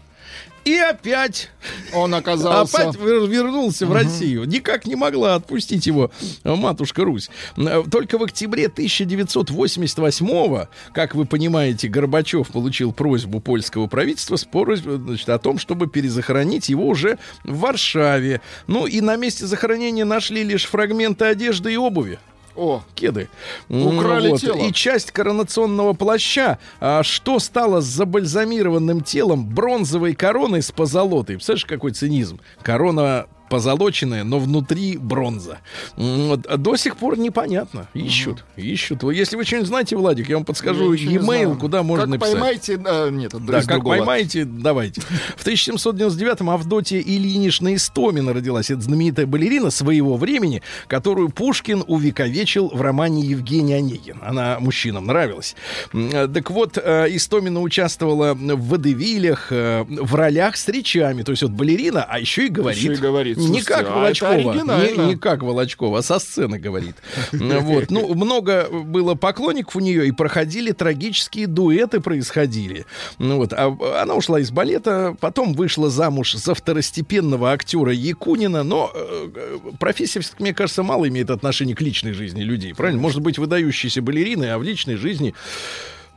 [0.65, 1.49] И опять
[1.93, 2.89] Он оказался...
[2.89, 4.45] Опять вер- вернулся в Россию.
[4.45, 6.11] Никак не могла отпустить его
[6.43, 7.29] матушка Русь.
[7.57, 14.97] Э, Только в октябре 1988 как вы понимаете, Горбачев получил просьбу польского правительства с просьбой,
[14.97, 18.41] значит, о том, чтобы перезахоронить его уже в Варшаве.
[18.67, 22.19] Ну и на месте захоронения нашли лишь фрагменты одежды и обуви
[22.55, 23.29] О, кеды.
[23.69, 24.41] Украли Вот.
[24.41, 24.57] тело.
[24.57, 31.35] И часть коронационного плаща, а, что стало с забальзамированным телом бронзовой короной с позолотой.
[31.35, 32.39] Представляешь, какой цинизм?
[32.61, 35.59] Корона позолоченная, но внутри бронза.
[35.95, 37.87] Вот, а до сих пор непонятно.
[37.93, 39.03] Ищут, ищут.
[39.03, 42.31] Вот Если вы что-нибудь знаете, Владик, я вам подскажу Я e-mail, куда можно как написать.
[42.33, 42.81] поймаете...
[42.83, 43.97] а, нет, Да, как другого.
[43.97, 45.01] поймаете, давайте.
[45.37, 48.71] В 1799-м Авдотья Ильинична Истомина родилась.
[48.71, 54.17] Это знаменитая балерина своего времени, которую Пушкин увековечил в романе «Евгений Онегин».
[54.23, 55.55] Она мужчинам нравилась.
[55.93, 61.21] Э, Так вот, э, Истомина участвовала в водевилях, э, в ролях с речами.
[61.21, 62.81] То есть вот балерина, а еще и говорит.
[62.81, 63.37] Еще и говорит.
[63.49, 64.53] Не Слушайте, как а Волочкова.
[64.53, 66.95] Не, не как Волочкова, а со сцены говорит.
[67.63, 67.91] Вот.
[67.91, 72.85] Ну, много было поклонников у нее, и проходили трагические дуэты происходили.
[73.19, 73.53] Ну, вот.
[73.53, 79.57] А она ушла из балета, потом вышла замуж за второстепенного актера Якунина, но э, э,
[79.79, 82.73] профессия, мне кажется, мало имеет отношения к личной жизни людей.
[82.73, 83.01] Правильно?
[83.01, 85.33] Может быть, выдающейся балериной, а в личной жизни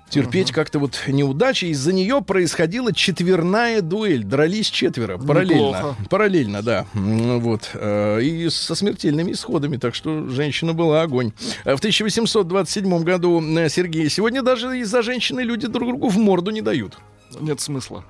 [0.09, 1.66] терпеть как-то вот неудачи.
[1.66, 4.25] Из-за нее происходила четверная дуэль.
[4.25, 5.19] Дрались четверо.
[5.19, 5.55] Параллельно.
[5.69, 5.97] Неплохо.
[6.11, 6.87] Параллельно, да.
[6.95, 7.71] Вот.
[7.75, 9.77] Э, И со смертельными исходами.
[9.77, 11.33] Так что женщина была огонь.
[11.64, 14.09] Э, В 1827 году э, Сергей...
[14.09, 16.99] Сегодня даже из-за женщины люди друг другу в морду не дают.
[17.40, 18.05] Нет смысла.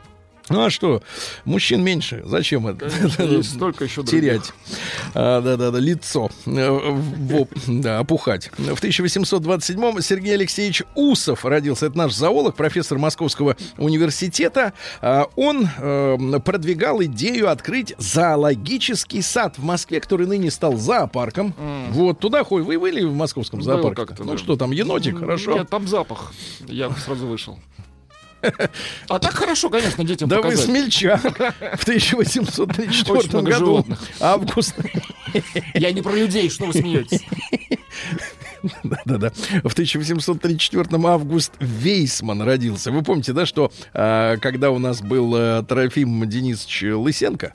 [0.49, 1.03] Ну а что?
[1.45, 2.23] Мужчин меньше.
[2.25, 2.89] Зачем это?
[3.43, 4.53] Столько еще терять.
[5.15, 6.31] А, да-да-да, лицо.
[6.47, 6.97] Э,
[7.67, 8.51] да, опухать.
[8.57, 11.87] В 1827-м Сергей Алексеевич Усов родился.
[11.87, 14.73] Это наш зоолог, профессор Московского университета.
[15.01, 21.55] А, Он э, продвигал идею открыть зоологический сад в Москве, который ныне стал зоопарком.
[21.91, 22.67] Вот, туда ходят.
[22.67, 24.15] Вы были в московском зоопарке?
[24.19, 25.55] Ну что там, енотик, хорошо?
[25.55, 26.33] Нет, там запах.
[26.67, 27.59] Я сразу вышел.
[29.09, 30.67] А так хорошо, конечно, детям Да вы показать.
[30.67, 31.23] смельчак.
[31.23, 34.01] В 1834 Очень много году животных.
[34.21, 34.75] август
[35.75, 37.23] Я не про людей, что вы смеетесь?
[38.83, 39.31] Да-да-да.
[39.63, 42.91] В 1834 Август Вейсман родился.
[42.91, 47.53] Вы помните, да, что а, когда у нас был а, Трофим Денисович Лысенко,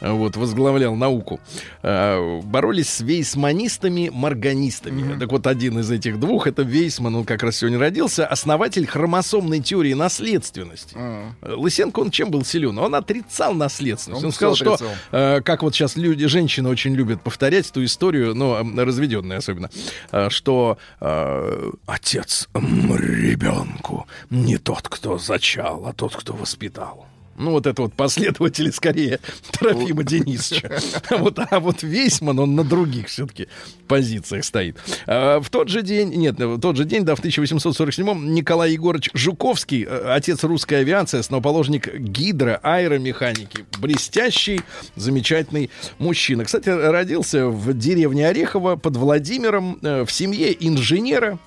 [0.00, 1.40] вот, возглавлял науку,
[1.82, 5.18] а, боролись с вейсманистами-морганистами.
[5.18, 9.60] Так вот, один из этих двух, это Вейсман, он как раз сегодня родился, основатель хромосомной
[9.60, 10.94] теории наследственности.
[10.96, 11.30] А.
[11.42, 12.78] Лысенко, он чем был силен?
[12.78, 14.22] Он отрицал наследственность.
[14.22, 14.94] Он Он, сказал, всё что отрицал.
[15.12, 19.70] э, как вот сейчас люди, женщины очень любят повторять эту историю, но м, разведенные особенно,
[20.12, 27.06] э, что э, отец ребенку не тот, кто зачал, а тот, кто воспитал.
[27.40, 29.18] Ну, вот это вот последователи скорее
[29.52, 30.70] Трофима Денисовича.
[31.18, 33.48] Вот, а вот Вейсман, он на других все-таки
[33.88, 34.76] позициях стоит.
[35.06, 39.10] А, В тот же день, нет, в тот же день, да, в 1847-м Николай Егорович
[39.14, 44.60] Жуковский, э, отец русской авиации, основоположник гидро, аэромеханики, блестящий,
[44.96, 46.44] замечательный мужчина.
[46.44, 51.38] Кстати, родился в деревне Орехово под Владимиром э, в семье инженера,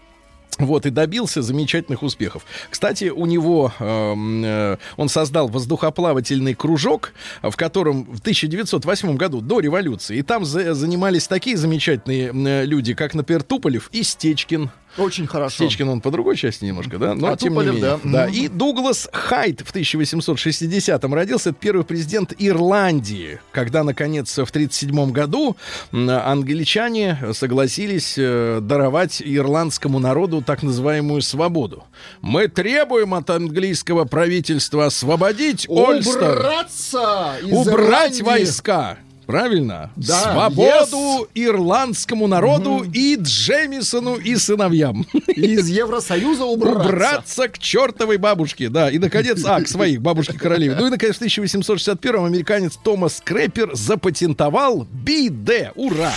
[0.60, 2.46] вот, и добился замечательных успехов.
[2.70, 9.60] Кстати, у него, эм, э, он создал воздухоплавательный кружок, в котором в 1908 году, до
[9.60, 14.70] революции, и там за- занимались такие замечательные э, люди, как, например, Туполев и Стечкин.
[14.98, 15.56] Очень хорошо.
[15.66, 17.16] Стечкин он по другой части немножко, да?
[17.16, 18.00] Но А тем Туполев, не менее.
[18.04, 18.26] да.
[18.26, 18.28] Да.
[18.28, 21.50] И Дуглас Хайт в 1860-м родился.
[21.50, 23.40] Это первый президент Ирландии.
[23.52, 25.56] Когда, наконец, в 1937 году
[25.92, 31.84] англичане согласились э, даровать ирландскому народу так называемую свободу.
[32.22, 38.22] Мы требуем от английского правительства освободить Ольстер, Убраться из убрать Ирландии.
[38.24, 38.98] войска.
[39.26, 39.92] Правильно?
[39.96, 45.06] Да, Свободу ирландскому народу и Джемисону и сыновьям.
[45.28, 46.90] Из Евросоюза убраться.
[46.90, 48.90] Убраться к чертовой бабушке, да.
[48.90, 50.76] И, наконец, а, к своей бабушке королеве.
[50.76, 55.72] Ну и, наконец, в 1861-м американец Томас Крэпер запатентовал биде.
[55.76, 56.14] Ура!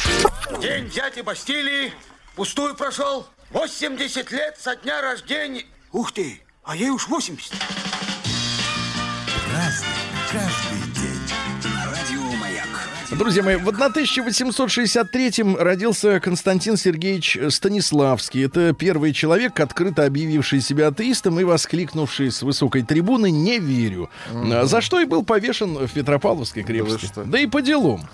[0.61, 1.93] День дяди Бастилии
[2.35, 3.27] пустую прошел.
[3.51, 5.65] 80 лет со дня рождения.
[5.93, 7.53] Ух ты, а ей уж 80.
[9.49, 9.89] Праздник
[10.33, 10.66] каждый.
[13.19, 18.45] Друзья мои, на 1863-м родился Константин Сергеевич Станиславский.
[18.45, 24.11] Это первый человек, открыто объявивший себя атеистом и воскликнувший с высокой трибуны «Не верю».
[24.31, 27.07] А, За что и был повешен в Петропавловской крепости.
[27.07, 27.25] что?
[27.25, 28.07] Да и по делам.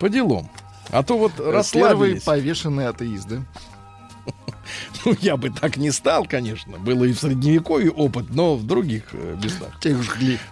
[0.00, 0.48] По делам.
[0.90, 2.22] А то вот расслабились.
[2.22, 3.42] повешенный атеист, да?
[5.04, 6.78] Ну, я бы так не стал, конечно.
[6.78, 9.70] Было и в Средневековье опыт, но в других э, местах.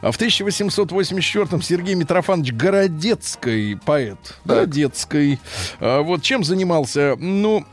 [0.01, 4.19] А в 1884-м Сергей Митрофанович Городецкий, поэт.
[4.45, 5.39] Городецкий.
[5.79, 7.17] А вот чем занимался?
[7.19, 7.65] Ну,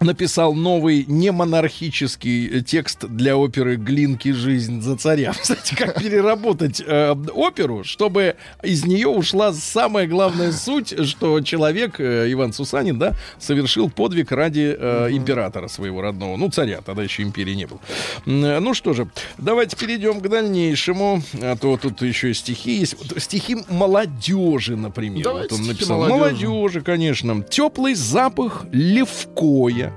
[0.00, 5.32] написал новый немонархический текст для оперы Глинки «Жизнь за царя».
[5.40, 12.30] Кстати, как переработать э, оперу, чтобы из нее ушла самая главная суть, что человек, э,
[12.32, 16.36] Иван Сусанин, да, совершил подвиг ради э, императора своего родного.
[16.36, 17.80] Ну, царя, тогда еще империи не было.
[18.26, 21.22] Э, Ну что же, давайте перейдем к дальнейшему.
[21.40, 22.96] А то тут еще и стихи есть.
[23.20, 25.24] Стихи молодежи, например.
[25.24, 26.00] Давайте вот он написал.
[26.08, 26.46] молодежи.
[26.48, 27.42] Молодежи, конечно.
[27.42, 29.93] Теплый запах левкоя.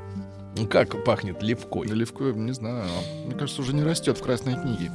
[0.66, 1.88] Как пахнет левкой?
[1.88, 2.90] Да Левко, не знаю.
[3.26, 4.92] Мне кажется, уже не растет в красной книге.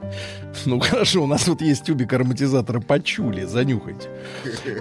[0.74, 4.08] Ну хорошо, у нас вот есть тюбик ароматизатора почули, занюхайте.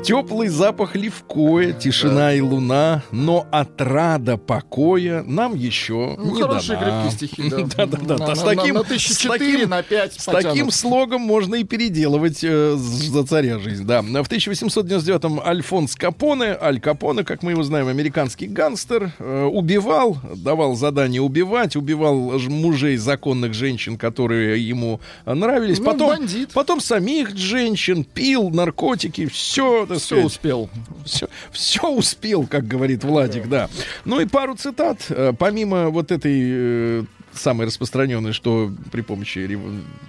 [0.04, 7.04] Теплый запах левкоя, тишина и луна, но отрада покоя нам еще Ну, не хорошие дана.
[7.04, 7.86] крепкие стихи, да.
[7.86, 8.36] Да-да-да.
[8.36, 12.44] С таким- на тысячи с четыре, таким- на пять С таким слогом можно и переделывать
[12.44, 13.86] э, за царя жизнь.
[13.86, 14.02] Да.
[14.02, 20.76] В 1899-м Альфонс Капоне, Аль Капоне, как мы его знаем, американский гангстер, э, убивал, давал
[20.76, 25.34] задание убивать, убивал мужей законных женщин, которые ему э,
[25.80, 25.80] нравились.
[25.80, 26.50] Ну, потом, бандит.
[26.54, 30.70] потом самих женщин, пил наркотики, все, Все успел.
[31.06, 33.70] все, все успел, как говорит Владик, да.
[34.06, 35.06] Ну и пару цитат.
[35.10, 37.04] Э, Помимо вот этой э,
[37.34, 39.60] самой распространенной, что при помощи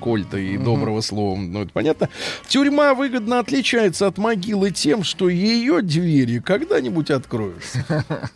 [0.00, 2.08] кольта и доброго слова, ну это понятно.
[2.48, 7.84] Тюрьма выгодно отличается от могилы тем, что ее двери когда-нибудь откроются.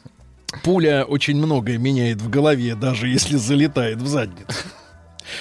[0.64, 4.46] Пуля очень многое меняет в голове, даже если залетает в задницу.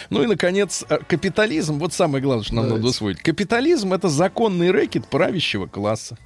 [0.09, 1.79] Ну и, наконец, э, капитализм.
[1.79, 2.81] Вот самое главное, что нам Давайте.
[2.81, 3.19] надо усвоить.
[3.19, 6.17] Капитализм— это законный рэкет правящего класса.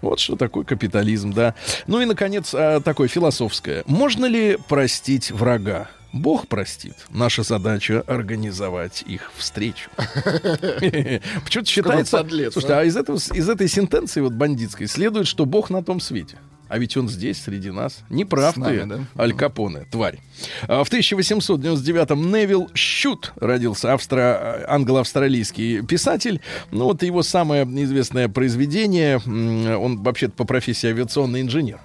[0.00, 1.54] Вот что такое капитализм, да.
[1.86, 3.82] Ну и, наконец, а, такое философское.
[3.86, 5.88] Можно ли простить врага?
[6.12, 6.94] Бог простит.
[7.10, 9.90] Наша задача— организовать их встречу.
[9.96, 12.24] Почему-то считается...
[12.52, 12.78] Слушайте, а?
[12.78, 16.38] а из этой сентенции вот бандитской следует, что Бог на том свете.
[16.68, 17.98] А ведь он здесь, среди нас.
[18.10, 19.00] Не прав С нами, ты, да?
[19.18, 20.18] Аль Капоне, тварь.
[20.66, 26.40] А В 1899-м Невил Щут родился, австро- англо-австралийский писатель.
[26.70, 31.78] Ну вот его самое известное произведение, он вообще-то по профессии авиационный инженер.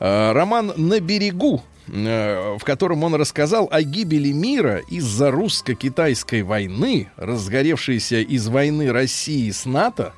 [0.00, 7.08] А, Роман «На берегу», э, в котором он рассказал о гибели мира из-за русско-китайской войны,
[7.16, 10.12] разгоревшейся из войны России с НАТО,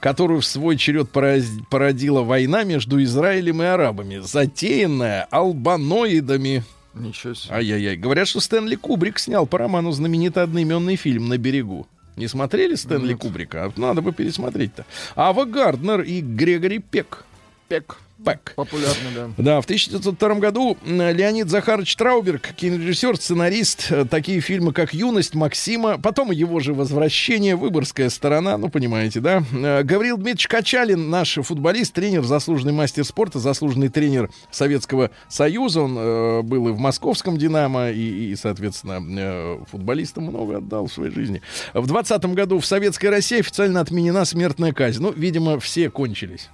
[0.00, 6.64] которую в свой черед породила война между Израилем и арабами, затеянная албаноидами.
[6.94, 7.54] Ничего себе.
[7.54, 7.96] Ай-яй-яй.
[7.96, 11.86] Говорят, что Стэнли Кубрик снял по роману знаменитый одноименный фильм «На берегу».
[12.16, 13.64] Не смотрели Стэнли Кубрика?
[13.64, 14.84] А Надо бы пересмотреть-то.
[15.16, 17.24] Ава Гарднер и Грегори Пек.
[17.68, 17.96] Пек.
[18.24, 18.52] Пек.
[18.56, 19.30] Популярный, да.
[19.36, 25.98] Да, в 1902 году Леонид Захарович Трауберг, кинорежиссер, сценарист, э, такие фильмы, как «Юность Максима»,
[25.98, 29.42] потом его же «Возвращение», «Выборгская сторона», ну, понимаете, да?
[29.52, 35.96] Э, Гаврил Дмитриевич Качалин, наш футболист, тренер, заслуженный мастер спорта, заслуженный тренер Советского Союза, он
[35.98, 41.12] э, был и в московском «Динамо», и, и, соответственно, э, футболистам много отдал в своей
[41.12, 41.42] жизни.
[41.74, 45.02] В 20 году в Советской России официально отменена смертная казнь.
[45.02, 46.50] Ну, видимо, все кончились.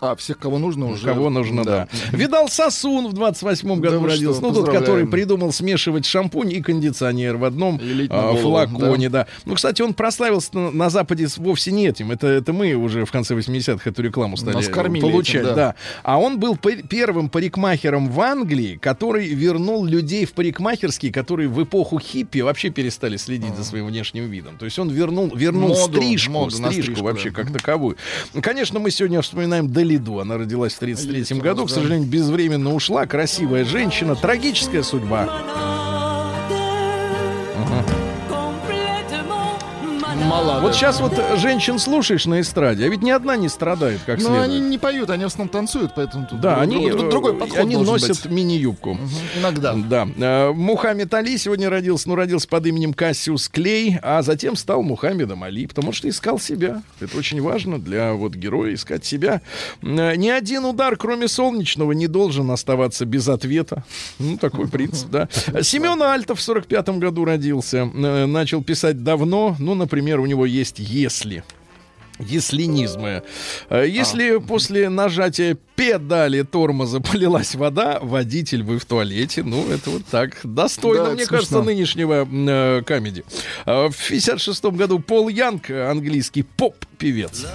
[0.00, 1.04] А, всех, кого нужно уже.
[1.04, 1.88] Кого нужно, да.
[2.12, 4.40] Видал Сосун в 28-м году Да родился.
[4.40, 9.26] что, ну, тот, который придумал смешивать шампунь и кондиционер в одном а, флаконе, да.
[9.44, 12.10] Ну, кстати, он прославился на, на Западе вовсе не этим.
[12.12, 15.36] Это, это мы уже в конце 80-х эту рекламу стали Нас кормили получать.
[15.36, 15.54] этим, да.
[15.54, 15.74] да.
[16.02, 21.62] А он был пар- первым парикмахером в Англии, который вернул людей в парикмахерские, которые в
[21.62, 24.56] эпоху хиппи вообще перестали следить за своим внешним видом.
[24.56, 27.36] То есть он вернул, вернул Моду, стрижку, моду стрижку стрижку, вообще да.
[27.42, 27.96] как таковую.
[28.40, 30.20] Конечно, мы сегодня вспоминаем Далиду.
[30.20, 31.66] Она родилась в 33 Есть у нас, году.
[31.66, 33.06] К сожалению, безвременно ушла.
[33.06, 34.14] Красивая женщина.
[34.14, 35.79] Трагическая судьба.
[40.30, 40.60] Мало.
[40.60, 44.26] Вот сейчас вот женщин слушаешь на эстраде, а ведь ни одна не страдает, как Но
[44.28, 44.44] следует.
[44.44, 47.34] они не поют, они в основном танцуют, поэтому тут Да, друг- они, друг- э, другой
[47.34, 48.30] подход они носят быть.
[48.30, 48.94] мини-юбку.
[48.94, 49.08] Мгм,
[49.40, 49.74] Иногда.
[49.74, 50.06] Да.
[50.16, 55.42] Э, Мухаммед Али сегодня родился, ну, родился под именем Кассиус Клей, а затем стал Мухаммедом
[55.42, 56.82] Али, потому что искал себя.
[57.00, 59.40] Это очень важно для вот героя искать себя.
[59.82, 63.82] Э, Ни один удар, кроме солнечного, не должен оставаться без ответа.
[64.20, 65.28] Ну, такой принцип, да.
[65.62, 67.90] Семен Альтов в 45 году родился.
[67.92, 69.56] Э, Начал писать давно.
[69.58, 71.42] Ну, например, у него есть «Если».
[72.18, 73.22] Еслинизмы.
[73.70, 79.42] Э, Если после нажатия педали тормоза полилась вода, водитель вы в туалете.
[79.42, 80.36] Ну, это вот так.
[80.44, 81.64] Достойно, Да, мне это кажется, смешно.
[81.64, 83.24] нынешнего э, комедии.
[83.64, 87.46] А В 56 году Пол Янг, э, английский поп-певец.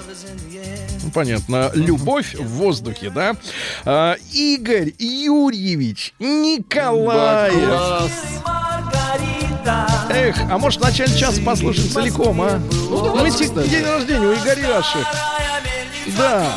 [1.03, 1.71] Ну, понятно.
[1.75, 3.35] Любовь в воздухе, да?
[3.83, 7.69] А, Игорь Юрьевич Николаев.
[7.69, 8.11] Класс.
[10.09, 12.59] Эх, а может начать час послушать целиком, а?
[12.71, 14.83] Ну, давайте ну, день рождения у Игоря
[16.17, 16.47] Да.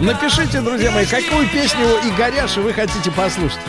[0.00, 3.60] Напишите, друзья мои, какую песню у Игоряши вы хотите послушать.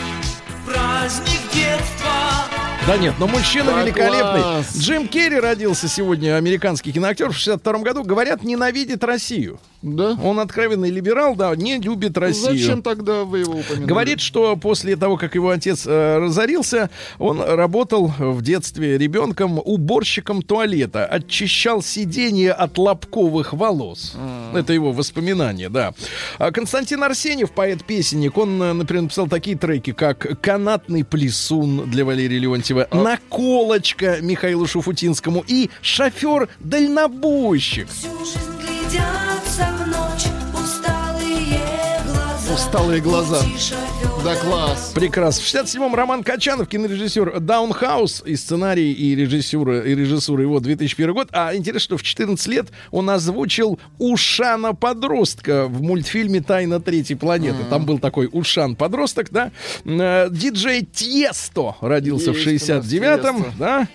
[2.88, 4.42] Да нет, но мужчина да, великолепный.
[4.42, 4.78] Класс.
[4.78, 8.04] Джим Керри родился сегодня, американский киноактер в 62 году.
[8.04, 9.60] Говорят, ненавидит Россию.
[9.86, 10.18] Да?
[10.24, 12.58] Он откровенный либерал, да, не любит Россию.
[12.58, 13.88] Зачем тогда вы его упомянули?
[13.88, 20.42] Говорит, что после того, как его отец э, разорился, он работал в детстве ребенком уборщиком
[20.42, 24.16] туалета, очищал сиденье от лобковых волос.
[24.56, 25.94] Это его воспоминания, да.
[26.40, 32.40] А Константин Арсеньев, поэт-песенник, он, э, например, написал такие треки, как «Канатный плесун» для Валерия
[32.40, 37.88] Леонтьева, «Наколочка» Михаилу Шуфутинскому и «Шофер-дальнобойщик».
[37.90, 38.55] Всю жизнь
[38.96, 41.60] глядятся в ночь усталые
[42.06, 42.54] глаза.
[42.54, 43.42] Усталые глаза.
[43.42, 44.24] Шофера.
[44.24, 44.92] Да класс.
[44.96, 45.44] Прекрасно.
[45.44, 51.28] В 67-м Роман Качанов, кинорежиссер Даунхаус, и сценарий, и режиссура, и режиссура его 2001 год.
[51.32, 57.60] А интересно, что в 14 лет он озвучил Ушана-подростка в мультфильме «Тайна третьей планеты».
[57.70, 59.52] Там был такой Ушан-подросток, да.
[59.84, 63.54] Э, Диджей Тьесто родился в Есть нас 69-м, Тиесто.
[63.60, 63.88] да.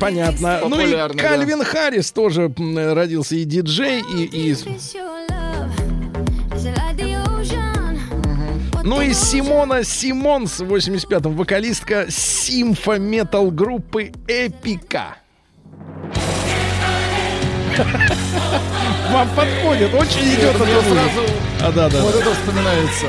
[0.00, 0.60] Понятно.
[0.62, 1.28] Ну и Популярный, да.
[1.28, 4.56] Кальвин Харрис тоже родился и диджей, и, и
[8.84, 15.16] Ну и Симона Симонс в 85-м, вокалистка симфо-метал группы Эпика.
[19.10, 21.22] Вам подходит, очень идет Это сразу
[21.62, 22.02] А, да, да.
[22.02, 23.06] вот это вспоминается.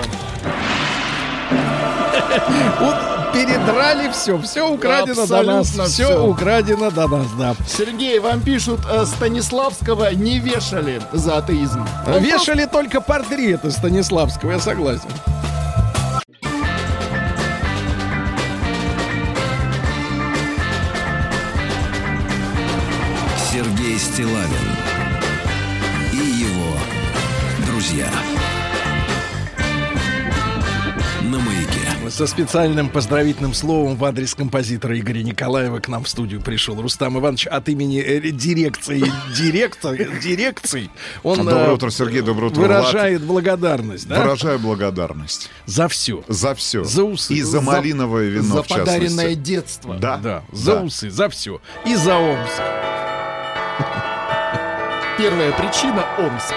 [3.33, 6.25] Передрали все, все украдено до нас, все всё.
[6.27, 7.55] украдено до нас, да.
[7.67, 11.85] Сергей, вам пишут, э, Станиславского не вешали за атеизм.
[12.07, 15.09] Он Вешали только портреты Станиславского, я согласен.
[23.51, 24.75] Сергей Стилавин
[26.13, 26.77] и его
[27.65, 28.07] друзья.
[32.09, 37.17] Со специальным поздравительным словом в адрес композитора Игоря Николаева к нам в студию пришел Рустам
[37.19, 39.03] Иванович от имени э, дирекции
[39.37, 40.89] дирекции дирекций.
[41.23, 44.21] Он Доброе э, утро, Сергей, доброе утро, выражает благодарность да?
[44.21, 46.23] Выражаю благодарность за все.
[46.27, 46.83] за все.
[46.83, 47.33] За усы.
[47.35, 48.99] И за За- малиновое вино, за в частности.
[48.99, 49.95] подаренное детство.
[49.95, 50.81] Да, Да, за да.
[50.81, 51.61] усы, за все.
[51.85, 52.61] И за Омск.
[55.17, 56.53] Первая причина Омск.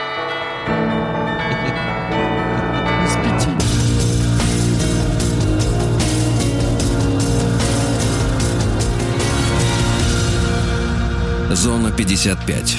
[11.55, 12.79] Зона 55.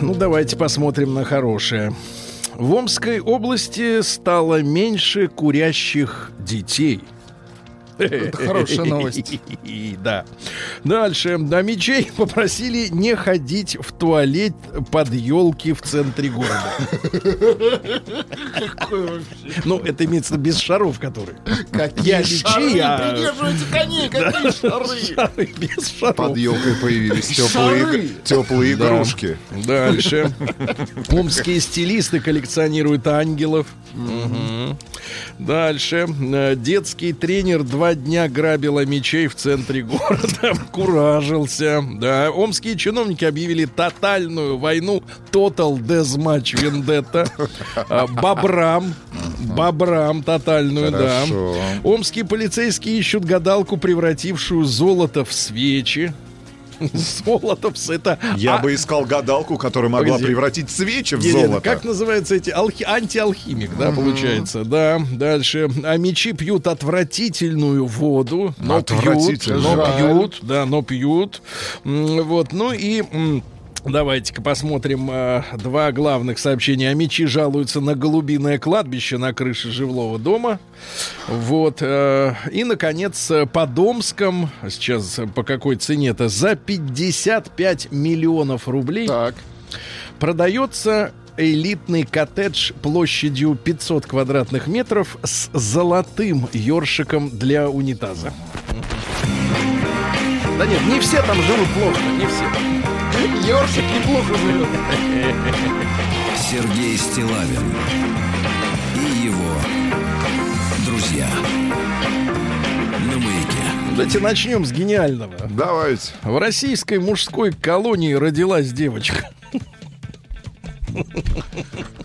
[0.00, 1.92] Ну, давайте посмотрим на хорошее.
[2.54, 7.00] В Омской области стало меньше курящих детей.
[7.98, 9.40] Это хорошая новость.
[10.04, 10.24] Да.
[10.84, 11.38] Дальше.
[11.38, 14.52] До мечей попросили не ходить в туалет
[14.90, 16.62] под елки в центре города.
[19.64, 21.38] Ну, это имеется без шаров, которые.
[21.72, 25.46] Какие мечи, а- придерживайте коней, какие шары.
[25.58, 26.16] Без шаров.
[26.16, 29.38] Под елкой появились теплые, игрушки.
[29.66, 30.32] Дальше.
[31.10, 33.66] Омские стилисты коллекционируют ангелов.
[35.38, 36.06] Дальше.
[36.32, 40.54] Э, Детский тренер два дня грабил мечей в центре города.
[40.72, 41.84] Куражился.
[42.00, 42.30] Да.
[42.30, 47.28] Омские чиновники объявили тотальную войну Total Deathmatch Vendetta.
[47.90, 48.94] А, Бобрам.
[49.40, 51.54] Бобрам тотальную, Хорошо.
[51.54, 51.88] да.
[51.88, 56.14] Омские полицейские ищут гадалку, превратившую золото в свечи.
[56.92, 58.18] Золото в с- это...
[58.36, 60.26] Я а- бы искал гадалку, которая могла Погоди.
[60.26, 61.60] превратить свечи в не, золото.
[61.60, 62.84] Как называются эти алхи...
[62.84, 65.00] антиалхимик, да, получается, да.
[65.12, 65.68] Дальше.
[65.84, 71.42] А мечи пьют отвратительную воду, но пьют, но пьют, да, но пьют.
[71.84, 73.02] Вот, ну и.
[73.84, 76.88] Давайте-ка посмотрим э, два главных сообщения.
[76.88, 80.58] А мечи жалуются на голубиное кладбище на крыше жилого дома.
[81.28, 81.78] Вот.
[81.80, 89.34] э, и, наконец, э, по Домском, сейчас по какой цене-то, за 55 миллионов рублей Так.
[90.18, 98.32] продается элитный коттедж площадью 500 квадратных метров с золотым ёршиком для унитаза.
[100.58, 102.93] Да нет, не все там живут плохо, не все.
[103.24, 104.68] Ёршик неплохо живет.
[106.36, 107.72] Сергей Стилавин
[108.94, 109.54] и его
[110.84, 111.26] друзья.
[113.06, 113.64] На маяке.
[113.92, 115.34] Давайте начнем с гениального.
[115.48, 116.12] Давайте.
[116.22, 119.30] В российской мужской колонии родилась девочка.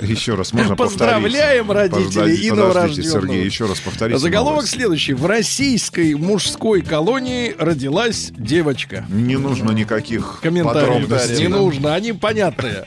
[0.01, 1.93] Еще раз можно Поздравляем повторить?
[1.93, 3.21] родителей и Подождите, новорожденного.
[3.21, 4.19] Сергей, еще раз повторите.
[4.19, 4.73] Заголовок новость.
[4.73, 5.13] следующий.
[5.13, 9.05] В российской мужской колонии родилась девочка.
[9.09, 11.37] Не нужно никаких Комментариев подробностей.
[11.37, 12.85] не нужно, они понятные.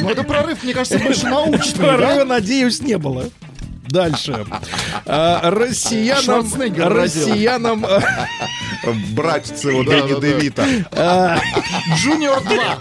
[0.00, 3.24] Ну, это прорыв, мне кажется, больше научный, Прорыва, надеюсь, не было.
[3.88, 4.44] Дальше.
[5.04, 6.46] А, россиянам...
[6.78, 7.84] Россиянам...
[7.86, 8.00] а,
[9.12, 10.64] Братец его Дэнни Девита.
[11.96, 12.78] Джуниор 2.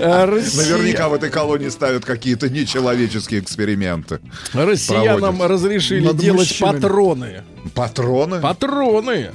[0.00, 4.20] а, россия- Наверняка в этой колонии ставят какие-то нечеловеческие эксперименты.
[4.52, 7.44] Россиянам разрешили делать патроны.
[7.74, 8.40] Патроны?
[8.40, 9.32] Патроны.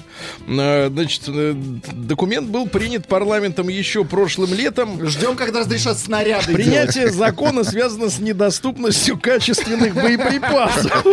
[0.47, 1.53] Э, Значит, э,
[1.93, 5.05] документ был принят парламентом еще прошлым летом.
[5.07, 6.63] Ждем, когда разрешат снаряды делать.
[6.63, 11.05] Принятие закона связано с недоступностью качественных боеприпасов.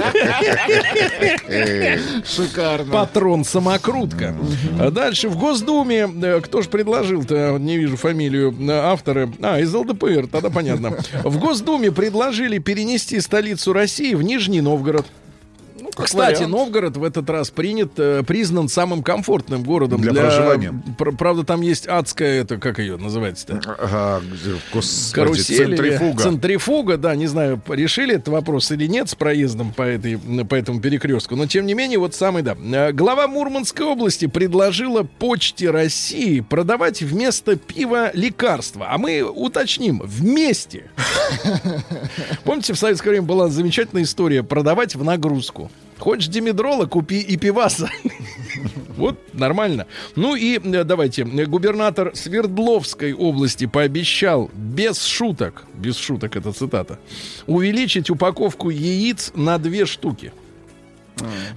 [2.24, 2.92] Шикарно.
[2.92, 4.34] Патрон самокрутка.
[4.78, 9.30] А Дальше в Госдуме, э, кто же предложил-то, не вижу фамилию автора.
[9.42, 10.96] А, из ЛДПР, тогда понятно.
[11.24, 15.06] В Госдуме предложили перенести столицу России в Нижний Новгород.
[16.04, 16.52] Кстати, вариант.
[16.52, 20.74] Новгород в этот раз принят, э, признан самым комфортным городом Для проживания.
[20.98, 23.60] Пр- Правда, там есть адская, это как ее называется-то?
[23.78, 24.22] Ага,
[24.72, 26.22] господи, Карусель, центрифуга.
[26.22, 30.80] центрифуга, да, не знаю, решили этот вопрос или нет с проездом по, этой, по этому
[30.80, 32.56] перекрестку, но тем не менее, вот самый, да.
[32.72, 40.84] Э, Глава Мурманской области предложила Почте России продавать вместо пива лекарства, а мы уточним, вместе.
[42.44, 45.70] Помните, в советское время была замечательная история продавать в нагрузку.
[46.00, 47.90] Хочешь димедрола, купи и пиваса.
[48.96, 49.86] Вот, нормально.
[50.16, 51.24] Ну и э, давайте.
[51.24, 56.98] Губернатор Свердловской области пообещал без шуток, без шуток это цитата,
[57.46, 60.32] увеличить упаковку яиц на две штуки.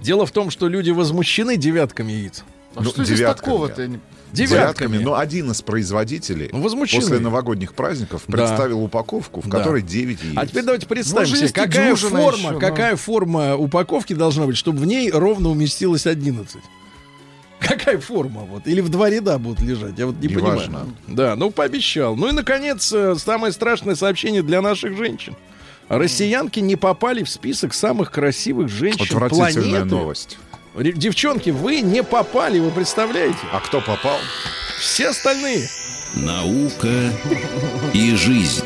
[0.01, 2.43] Дело в том, что люди возмущены девятками яиц.
[2.75, 3.89] А Ну, что здесь такого-то?
[4.33, 4.97] Не- Девятками.
[4.97, 8.37] Но один из производителей Ну, после новогодних праздников Да.
[8.37, 9.59] представил упаковку, в Да.
[9.59, 10.33] которой 9 яиц.
[10.35, 14.57] А теперь давайте представим Ну, себе, какая форма, еще, но- какая форма упаковки должна быть,
[14.57, 16.61] чтобы в ней ровно уместилось 11.
[17.59, 18.67] Какая форма вот?
[18.67, 19.93] Или в два ряда будут лежать?
[19.97, 20.63] Я вот не Неважно.
[20.65, 20.87] понимаю.
[21.07, 22.15] Да, ну пообещал.
[22.17, 25.35] Ну и, наконец, э, самое страшное сообщение для наших женщин.
[25.89, 29.85] Россиянки не попали в список самых красивых женщин Отвратительная планеты.
[29.85, 30.37] новость.
[30.75, 33.37] Девчонки, вы не попали, вы представляете?
[33.51, 34.17] А кто попал?
[34.79, 35.67] Все остальные.
[36.15, 36.89] Наука
[37.93, 38.63] и жизнь.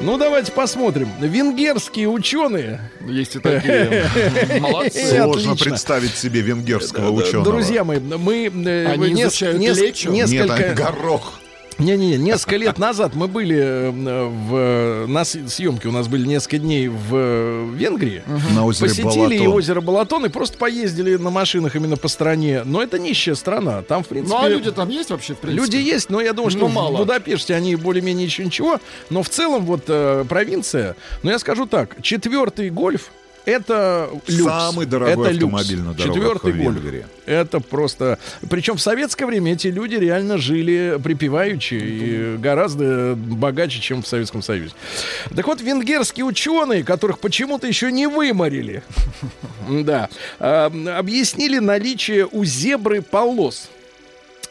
[0.00, 1.08] Ну, давайте посмотрим.
[1.20, 4.04] Венгерские ученые Есть и такие.
[4.60, 4.98] Молодцы.
[4.98, 5.70] Э, Сложно отлично.
[5.70, 7.44] представить себе венгерского Д- ученого.
[7.44, 11.38] Друзья мои, мы э, Они изучают несколько, горох.
[11.78, 16.88] Не-не, несколько лет назад мы были э, в на съемке у нас были несколько дней
[16.88, 18.22] в э, Венгрии.
[18.54, 19.56] На озере Посетили и Балатон.
[19.56, 22.62] озеро Балатон и просто поездили на машинах именно по стране.
[22.64, 23.82] Но это нищая страна.
[23.82, 25.62] Там, в принципе, Ну, а люди там есть вообще, в принципе?
[25.62, 26.96] Люди есть, но я думаю, что Ну, в мало.
[26.98, 28.78] Будапеште они более-менее еще ничего.
[29.10, 33.10] Но в целом вот э, провинция, но я скажу так, четвертый гольф
[33.44, 34.50] это люкс.
[34.50, 35.54] Самый дорогой это люкс.
[35.54, 36.52] автомобиль на дорогах Четвертый.
[36.52, 37.06] Венгрии.
[37.26, 38.18] Это просто...
[38.48, 44.42] Причем в советское время эти люди реально жили припеваючи и гораздо богаче, чем в Советском
[44.42, 44.74] Союзе.
[45.34, 48.82] Так вот, венгерские ученые, которых почему-то еще не выморили,
[49.68, 53.70] да, объяснили наличие у зебры полос.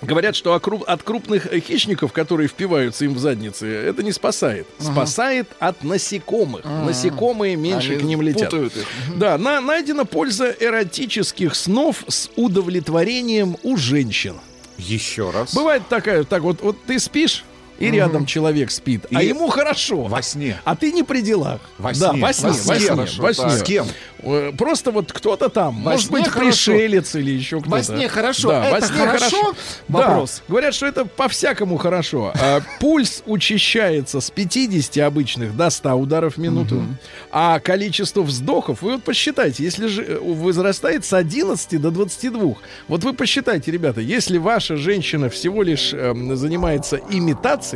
[0.01, 4.67] Говорят, что от крупных хищников, которые впиваются им в задницы, это не спасает.
[4.79, 6.65] Спасает от насекомых.
[6.65, 8.53] Насекомые меньше Они к ним летят.
[8.53, 8.71] их.
[9.15, 14.35] Да, на, найдена польза эротических снов с удовлетворением у женщин.
[14.77, 15.53] Еще раз.
[15.53, 17.43] Бывает такая, так вот, вот ты спишь,
[17.81, 20.03] и рядом человек спит, а И ему хорошо.
[20.03, 20.57] Во сне.
[20.63, 21.59] А ты не при делах.
[21.77, 22.21] Во Да, сне.
[22.21, 23.49] во сне, Во во сне сне, хорошо, во сне.
[23.49, 23.87] С кем?
[24.23, 26.71] Э, Просто вот кто-то там, Во может сне быть, хорошо.
[26.71, 27.71] пришелец или еще кто-то.
[27.71, 28.49] Во сне хорошо.
[28.49, 29.53] Да, во Это сне хорошо?
[29.87, 29.97] Да.
[29.99, 30.43] Вопрос.
[30.47, 32.31] Говорят, что это по-всякому хорошо.
[32.39, 36.83] А, Пульс учащается с 50 обычных до 100 ударов в минуту.
[37.31, 42.53] А количество вздохов, вы вот посчитайте, если же э, возрастает с 11 до 22.
[42.87, 47.70] Вот вы посчитайте, ребята, если ваша женщина всего лишь эм, занимается имитацией,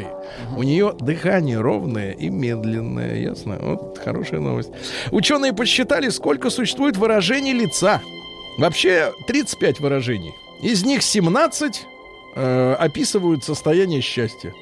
[0.58, 3.58] у нее дыхание ровное и медленное, ясно?
[3.62, 4.70] Вот хорошая новость.
[5.12, 8.02] Ученые посчитали, сколько существует выражений лица.
[8.58, 10.34] Вообще 35 выражений.
[10.62, 11.86] Из них 17
[12.36, 14.54] э, описывают состояние счастья.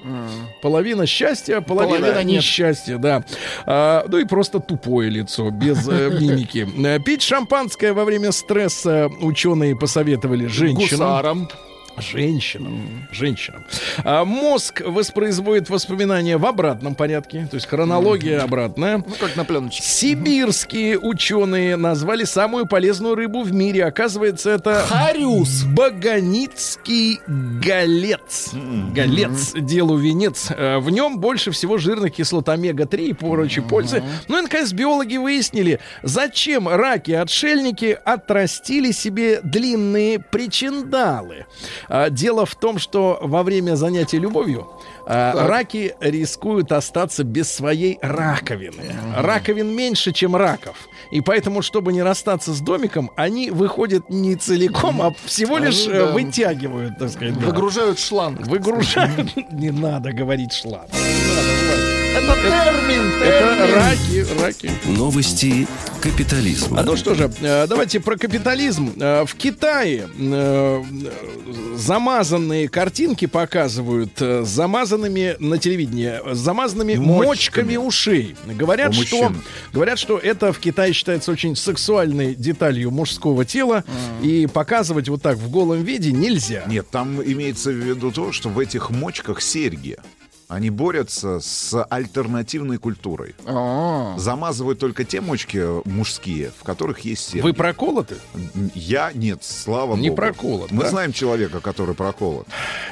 [0.61, 2.38] Половина счастья, половина, Половина нет.
[2.39, 3.23] несчастья, да.
[3.65, 6.67] А, ну и просто тупое лицо, без э, мимики.
[6.86, 10.89] Э, Пить шампанское во время стресса ученые посоветовали женщинам.
[10.89, 11.49] Гусарам.
[11.97, 13.07] Женщинам.
[13.11, 13.63] Женщинам.
[14.03, 18.97] А мозг воспроизводит воспоминания в обратном порядке, то есть хронология обратная.
[18.97, 19.81] Ну, как на пленочке.
[19.83, 23.85] Сибирские ученые назвали самую полезную рыбу в мире.
[23.85, 25.63] Оказывается, это Хариус.
[25.65, 28.51] Баганицкий галец.
[28.93, 30.49] Галец, делу венец.
[30.51, 34.03] Э, В нем больше всего жирных кислот омега-3 и прочей пользы.
[34.27, 41.45] Ну и, наконец, биологи выяснили, зачем раки-отшельники отрастили себе длинные причиндалы.
[41.89, 44.67] А, Дело в том, что во время занятия любовью
[45.05, 48.95] а, раки рискуют остаться без своей раковины.
[49.17, 50.88] Раковин меньше, чем раков.
[51.11, 55.93] И поэтому, чтобы не расстаться с домиком, они выходят не целиком, а всего лишь Они,
[55.95, 56.11] э, да.
[56.11, 57.39] вытягивают, так сказать.
[57.39, 57.45] да.
[57.47, 58.47] Выгружают шланг.
[58.47, 59.36] Выгружают.
[59.51, 60.89] Не надо говорить шланг.
[62.16, 63.76] Это термин, Это термин.
[63.76, 64.72] раки, раки.
[64.88, 65.68] Новости
[66.01, 66.80] капитализма.
[66.80, 68.93] А ну что же, э, давайте про капитализм.
[68.99, 70.84] Э, В Китае э,
[71.76, 77.26] замазанные картинки показывают с замазанными на телевидении, с замазанными Мочками.
[77.26, 78.36] мочками ушей.
[78.45, 79.41] Говорят, У что мужчин.
[79.74, 83.84] говорят, что это в Китае считается очень сексуальной деталью мужского тела,
[84.22, 86.64] и показывать вот так в голом виде нельзя.
[86.68, 89.97] Нет, там имеется в виду то, что в этих мочках серьги.
[90.47, 93.33] Они борются с альтернативной культурой.
[93.45, 97.41] А, Замазывают только те мочки мужские, в которых есть серьги.
[97.43, 98.15] Вы проколоты?
[98.75, 100.17] Я нет, слава Не богу.
[100.17, 100.89] проколот, Мы да?
[100.89, 102.47] знаем человека, который проколот.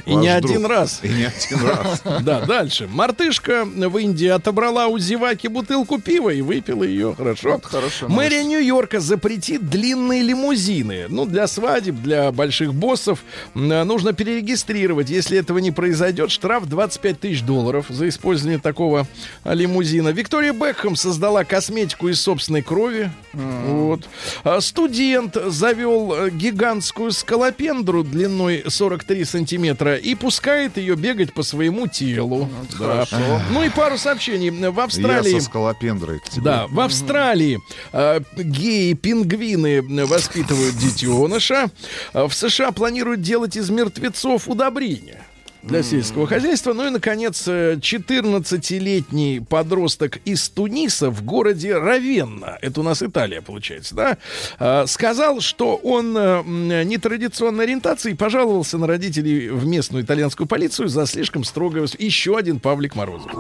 [0.06, 0.52] И Ваш не друг.
[0.52, 0.99] один раз.
[1.04, 2.02] И не один раз.
[2.22, 2.88] Да, дальше.
[2.88, 7.14] Мартышка в Индии отобрала у зеваки бутылку пива и выпила ее.
[7.16, 7.60] Хорошо.
[7.64, 8.08] Хорошо.
[8.08, 11.06] Мэрия Нью-Йорка запретит длинные лимузины.
[11.10, 13.20] Ну, для свадеб, для больших боссов
[13.54, 15.10] нужно перерегистрировать.
[15.10, 19.08] Если этого не произойдет, штраф 25 тысяч долларов за использование такого
[19.44, 20.10] а, лимузина.
[20.10, 23.12] Виктория Бекхэм создала косметику из собственной крови.
[23.34, 24.08] Вот.
[24.44, 31.88] А, Студент завел э, гигантскую скалопендру длиной 43 сантиметра и пускает ее бегать по своему
[31.88, 32.50] телу.
[32.80, 33.06] Да.
[33.52, 34.50] Ну и пару сообщений.
[34.52, 35.34] В Австралии...
[35.34, 36.44] Я со скалопендрой к тебе.
[36.44, 37.60] Да, в Австралии
[37.94, 41.70] э, геи-пингвины воспитывают детеныша.
[42.14, 45.26] В США планируют делать из мертвецов удобрения
[45.64, 46.74] для сельского хозяйства.
[46.74, 53.41] Ну и, наконец, э, 14-летний подросток из Туниса в городе Равенна, это у нас Италия,
[53.41, 54.18] получается, да,
[54.59, 56.43] э, сказал, что он э,
[56.84, 61.88] нетрадиционной ориентации и пожаловался на родителей в местную итальянскую полицию за слишком строгое...
[61.97, 63.32] Еще один Павлик Морозов.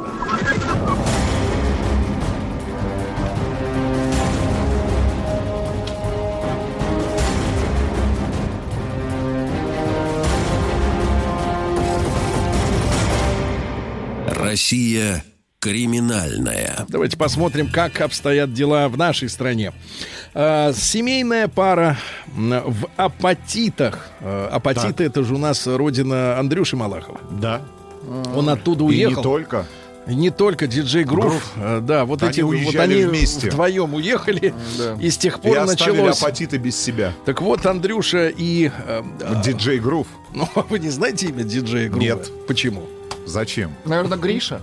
[14.55, 15.23] Россия
[15.61, 16.85] криминальная.
[16.89, 19.71] Давайте посмотрим, как обстоят дела в нашей стране.
[20.33, 21.97] Э, семейная пара
[22.27, 24.09] в апатитах.
[24.19, 27.21] Э, апатиты это же у нас родина Андрюши Малахова.
[27.31, 27.61] Да.
[28.35, 29.15] Он оттуда И уехал.
[29.17, 29.65] не только.
[30.07, 31.53] И не только диджей Грув.
[31.55, 31.85] Грув.
[31.85, 33.47] Да, вот Они эти вот они вместе.
[33.51, 34.53] вдвоем уехали.
[34.99, 36.19] И с тех И пор оставили началось.
[36.21, 37.13] апатиты без себя.
[37.23, 38.69] Так вот, Андрюша и.
[38.85, 40.07] э, э, Диджей Грув.
[40.33, 42.01] ну, вы не знаете имя диджея Грува?
[42.01, 42.29] Нет.
[42.47, 42.83] Почему?
[43.25, 43.75] Зачем?
[43.85, 44.61] Наверное, Гриша.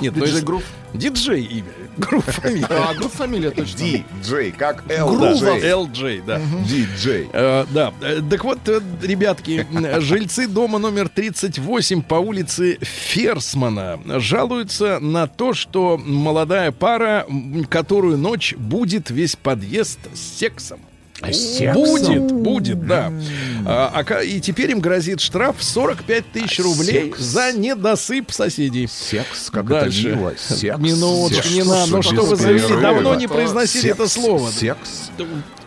[0.00, 0.62] Нет, ну, Диджей если- Грув.
[0.92, 1.64] Диджей имя.
[1.96, 2.66] Грув фамилия.
[2.70, 3.78] А, Грув фамилия точно.
[3.78, 5.88] Диджей, как Да, Л.
[5.90, 6.20] Джей.
[6.26, 6.38] Да.
[6.68, 7.28] Диджей.
[7.32, 9.66] Э, да, Э, так вот, э, ребятки,
[10.00, 17.26] жильцы дома номер 38 по улице Ферсмана жалуются на то, что молодая пара,
[17.70, 20.80] которую ночь будет весь подъезд с сексом.
[21.22, 23.12] Будет, будет, да.
[23.64, 27.20] А, а и теперь им грозит штраф в 45 тысяч рублей секс?
[27.20, 28.86] за недосыпь соседей.
[28.86, 30.08] Секс, как Дальше.
[30.08, 30.34] это мило.
[30.36, 30.78] Секс.
[30.78, 31.90] Минуточку, не надо.
[31.90, 32.80] Ну что вы завели?
[32.80, 34.50] Давно не произносили Секс, это слово.
[34.50, 35.10] Секс.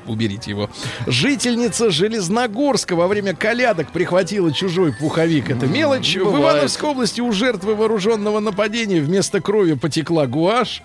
[0.10, 0.70] Уберите его.
[1.08, 5.50] Жительница Железногорска во время колядок прихватила чужой пуховик.
[5.52, 6.16] Это мелочь.
[6.18, 6.56] В бывает.
[6.56, 10.82] Ивановской области у жертвы вооруженного нападения вместо крови потекла гуашь.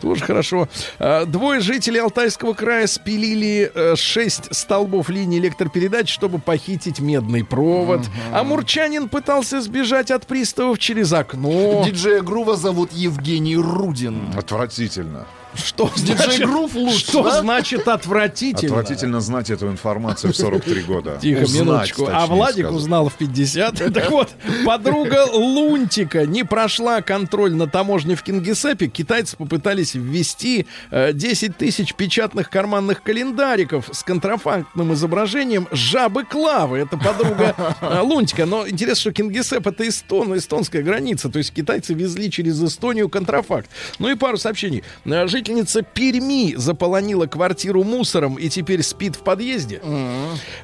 [0.00, 0.68] Тоже хорошо.
[0.98, 8.02] А, Двое жителей Алтайского края спилили э, шесть столбов линии электропередач, чтобы похитить медный провод.
[8.32, 11.82] А мурчанин пытался сбежать от приставов через окно.
[11.86, 14.20] Диджея Грува зовут Евгений Рудин.
[14.36, 15.26] Отвратительно.
[15.56, 17.40] Что значит, Грув лучше, что да?
[17.40, 18.76] значит отвратительно?
[18.78, 21.18] Отвратительно знать эту информацию в 43 года.
[21.20, 22.06] Тихо, Узнать, минуточку.
[22.06, 22.76] А точнее Владик сказать.
[22.76, 23.92] узнал в 50.
[23.96, 24.30] Так вот,
[24.64, 28.88] подруга Лунтика не прошла контроль на таможне в Кингисеппе.
[28.88, 36.78] Китайцы попытались ввести э, 10 тысяч печатных карманных календариков с контрафактным изображением жабы Клавы.
[36.78, 38.46] Это подруга э, Лунтика.
[38.46, 41.28] Но интересно, что Кингисепп это Эстон, эстонская граница.
[41.28, 43.70] То есть китайцы везли через Эстонию контрафакт.
[43.98, 44.82] Ну и пару сообщений.
[45.04, 49.80] Э, Жительница Перми заполонила квартиру мусором и теперь спит в подъезде.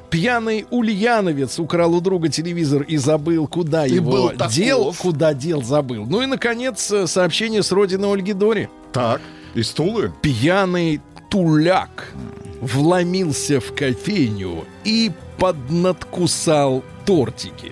[0.09, 4.53] Пьяный ульяновец украл у друга телевизор и забыл, куда И его таков.
[4.53, 4.93] дел.
[4.99, 6.05] Куда дел, забыл.
[6.05, 8.67] Ну и, наконец, э, сообщение с родины Ольги Дори.
[8.91, 9.21] Так,
[9.53, 10.11] и стулы?
[10.21, 12.11] Пьяный туляк
[12.59, 17.71] вломился в кофейню и поднадкусал тортики.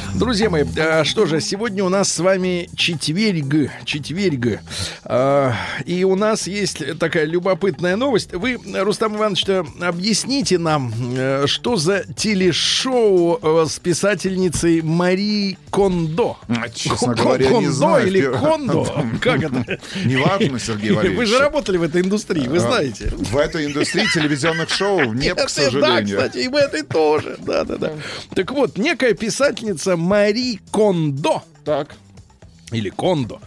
[0.15, 4.59] Друзья мои, а, что же, сегодня у нас с вами четверг, четверг.
[5.05, 5.53] А,
[5.85, 8.33] И у нас есть такая любопытная новость.
[8.33, 9.45] Вы, Рустам Иванович,
[9.81, 16.37] объясните нам, э, что за телешоу э, с писательницей Мари Кондо?
[16.49, 18.07] А, честно говоря, не Кондо знаю.
[18.07, 19.05] или Кондо?
[19.21, 19.79] Как это?
[20.05, 21.17] Неважно, Сергей Валерьевич.
[21.19, 23.11] Вы же работали в этой индустрии, вы А, знаете.
[23.15, 26.17] В этой индустрии телевизионных шоу нет, к Это, Да, сожалению.
[26.17, 27.37] кстати, и в этой тоже.
[27.39, 27.93] Да, да, да.
[28.35, 31.43] Так вот, некая писательница Мари Кондо.
[31.63, 31.95] Так.
[32.71, 33.39] Или Кондо.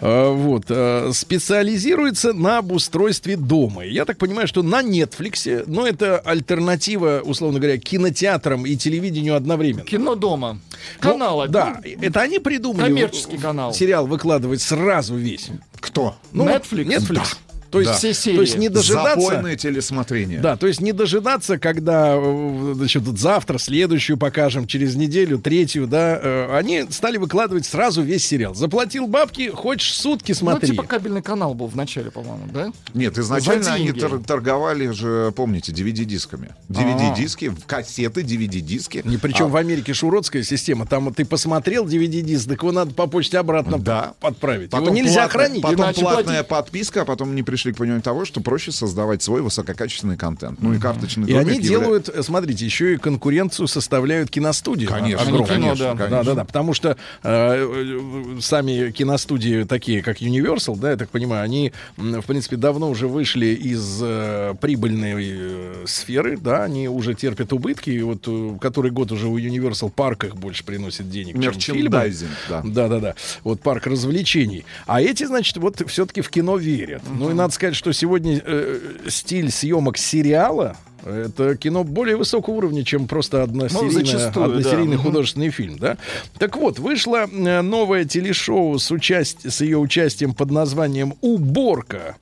[0.00, 0.66] э, Вот.
[0.68, 3.84] э, Специализируется на обустройстве дома.
[3.84, 9.84] Я так понимаю, что на Нетфликсе, но это альтернатива, условно говоря, кинотеатрам и телевидению одновременно.
[9.84, 10.60] Кино дома.
[11.02, 11.52] Ну, Канал один.
[11.52, 13.74] Да, это они придумали Коммерческий канал.
[13.74, 15.48] сериал выкладывать сразу весь.
[15.80, 16.14] Кто?
[16.32, 16.86] Ну, Netflix?
[16.86, 17.36] Netflix.
[17.70, 17.96] То есть, Да.
[17.98, 18.36] Все серии.
[18.36, 19.20] то есть не дожидаться...
[19.20, 20.40] Запойное телесмотрение.
[20.40, 26.18] Да, то есть не дожидаться, когда э, значит, завтра, следующую покажем, через неделю, третью, да,
[26.22, 28.54] э, они стали выкладывать сразу весь сериал.
[28.54, 30.70] Заплатил бабки, хочешь сутки Ну, смотри.
[30.70, 32.72] типа кабельный канал был в начале, по-моему, да?
[32.94, 36.50] Нет, изначально они тор- торговали же, помните, DVD-дисками.
[36.68, 39.02] DVD-диски, кассеты, DVD-диски.
[39.04, 40.86] Не, причем А, в Америке шуродская система.
[40.86, 44.14] Там вот ты посмотрел DVD-диск, так его надо по почте обратно Да.
[44.20, 44.70] отправить.
[44.70, 45.62] Потом его нельзя платная- хранить.
[45.62, 50.16] Потом платная подписка, а потом они пришли к пониманию того, что проще создавать свой высококачественный
[50.16, 50.62] контент.
[50.62, 54.86] Ну и карточный И они явля- делают, э, смотрите, еще и конкуренцию составляют киностудии.
[54.86, 55.46] Конечно, огромные.
[55.48, 56.08] кино, конечно, да.
[56.08, 61.10] Да, да, да, потому что э, э, сами киностудии такие, как Universal, да, я так
[61.10, 67.14] понимаю, они, в принципе, давно уже вышли из э, прибыльной э, сферы, да, они уже
[67.14, 71.34] терпят убытки, и вот э, который год уже у Universal парк их больше приносит денег,
[71.42, 71.80] чем фильмы.
[71.82, 72.62] Мерчендайзинг, да.
[72.64, 73.14] Да, да, да.
[73.42, 74.64] Вот парк развлечений.
[74.86, 77.02] А эти, значит, вот все-таки в кино верят.
[77.12, 80.76] Ну и надо сказать, что сегодня э, стиль съемок сериала
[81.08, 85.02] это кино более высокого уровня, чем просто односерийное- зачастую, односерийный да.
[85.02, 85.96] художественный фильм, да?
[86.38, 89.50] Так вот, вышло э, новое телешоу с, участь...
[89.50, 92.16] с ее участием под названием «Уборка»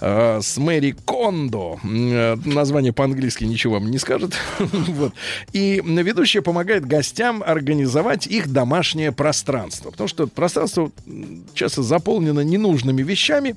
[0.00, 1.78] э, с Мэри Кондо.
[1.84, 4.34] Э, Название по-английски ничего вам не скажет.
[4.58, 5.12] вот.
[5.52, 9.90] И ведущая помогает гостям организовать их домашнее пространство.
[9.90, 10.90] Потому что пространство
[11.54, 13.56] часто заполнено ненужными вещами,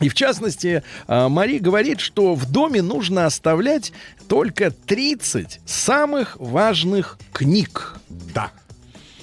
[0.00, 3.92] и в частности, а, Мари говорит, что в доме нужно оставлять
[4.28, 8.00] только 30 самых важных книг.
[8.08, 8.50] Да.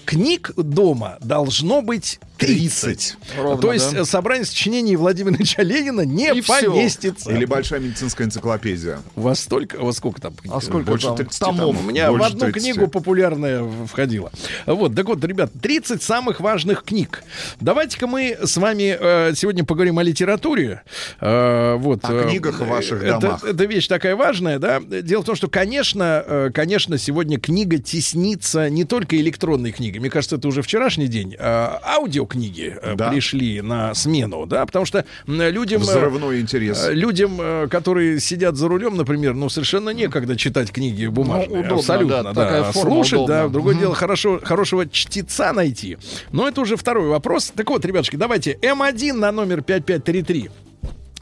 [0.06, 3.18] Книг дома должно быть 30.
[3.38, 4.00] Ровно, То есть да.
[4.02, 7.32] э, собрание сочинений Владимира Ильича Ленина не И поместится.
[7.32, 9.00] Или большая медицинская энциклопедия.
[9.16, 10.34] У вас столько, у вас сколько там?
[10.50, 11.60] А сколько Больше там 30 томов?
[11.62, 11.84] томов.
[11.84, 12.62] У меня Больше в одну 30.
[12.62, 14.32] книгу популярная входила.
[14.66, 17.24] Вот, так вот, ребят, 30 самых важных книг.
[17.60, 20.82] Давайте-ка мы с вами э, сегодня поговорим о литературе.
[21.20, 23.44] Э, вот, О э, книгах в ваших это, домах.
[23.44, 24.80] Это вещь такая важная, да.
[24.80, 30.00] Дело в том, что, конечно, э, конечно, сегодня книга теснится не только электронной книгой.
[30.00, 31.36] Мне кажется, это уже вчерашний день.
[31.40, 31.98] а
[32.36, 33.10] аудиокниги э, Да.
[33.10, 35.82] пришли на смену, да, потому что людям...
[35.82, 36.86] э, Взрывной интерес.
[36.88, 41.50] Э, Людям, которые сидят за рулем, например, ну, совершенно некогда читать книги бумажные.
[41.50, 42.46] Ну, удобно, Абсолютно, да, да.
[42.46, 43.24] такая форма Слушать, да.
[43.46, 43.50] удобна.
[43.50, 45.98] Другое дело, хорошо, хорошего чтеца найти.
[46.32, 47.52] Но это уже второй вопрос.
[47.56, 50.50] Так вот, ребятушки, давайте М1 на номер 5533.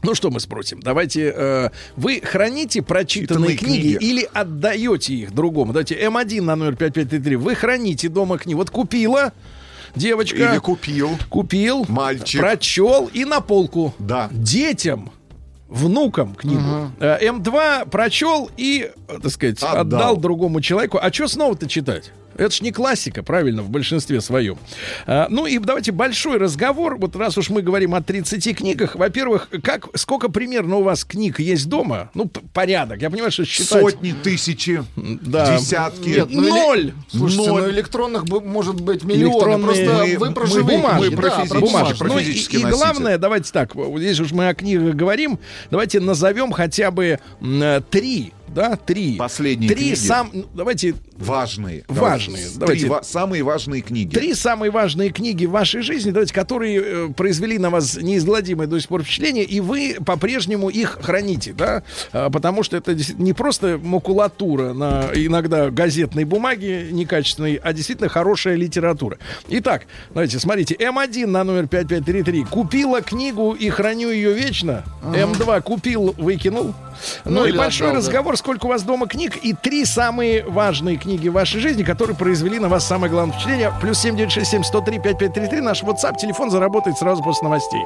[0.02, 0.80] Ну что мы спросим?
[0.80, 4.10] Давайте, э, вы храните прочитанные Читанные книги, книги.
[4.10, 5.72] или отдаете их другому?
[5.74, 7.36] Давайте М1 на номер 5533.
[7.36, 8.56] Вы храните дома книги.
[8.56, 9.32] Вот купила
[9.94, 10.36] девочка.
[10.36, 11.10] Или купил.
[11.28, 12.40] Купил, Мальчик.
[12.40, 13.94] прочел и на полку.
[13.98, 14.28] Да.
[14.32, 15.10] Детям,
[15.68, 16.90] внукам книгу.
[17.00, 20.16] Э, М2 прочел и, э, так сказать, отдал, Отдал.
[20.16, 20.98] другому человеку.
[21.00, 22.12] А что снова-то читать?
[22.40, 24.56] Это ж не классика, правильно, в большинстве своем.
[25.06, 26.96] А, ну и давайте большой разговор.
[26.98, 28.96] Вот раз уж мы говорим о 30 книгах.
[28.96, 32.10] Во-первых, как, сколько примерно у вас книг есть дома?
[32.14, 33.02] Ну, порядок.
[33.02, 33.82] Я понимаю, что считать...
[33.82, 35.56] Сотни, тысячи, Да.
[35.58, 36.08] десятки.
[36.08, 36.92] Нет, ну, или- Ноль!
[37.08, 37.62] Слушайте, Ноль.
[37.64, 39.34] ну электронных может быть миллионы.
[39.34, 41.98] Электронные- Просто мы- вы про мы живые бумажки, мы про да, физические, бумажки.
[41.98, 45.38] про Ну, и, и главное, давайте так, здесь уж мы о книгах говорим,
[45.70, 49.16] давайте назовем хотя бы м, э, три, да, три.
[49.16, 49.94] Последние Три книги.
[49.94, 51.84] сам, ну, давайте Важные.
[51.86, 52.44] Важные.
[52.46, 52.86] Три Давайте.
[52.86, 54.14] ва- самые важные книги.
[54.14, 58.80] Три самые важные книги в вашей жизни, давайте, которые э, произвели на вас неизгладимое до
[58.80, 61.82] сих пор впечатление, и вы по-прежнему их храните, да,
[62.12, 68.56] А, потому что это не просто макулатура на иногда газетной бумаге некачественной, а действительно хорошая
[68.56, 69.18] литература.
[69.50, 69.82] Итак,
[70.14, 74.84] давайте, смотрите, М1 на номер 5533 купила книгу и храню ее вечно.
[75.04, 76.74] М2 купил, выкинул.
[77.24, 78.06] Ну, Ну, и большой отдал, да.
[78.40, 82.58] Сколько у вас дома книг, и три самые важные книги в вашей жизни, которые произвели
[82.58, 83.72] на вас самое главное впечатление.
[83.80, 87.82] Плюс 7967 103 5533 наш WhatsApp, телефон заработает сразу после новостей.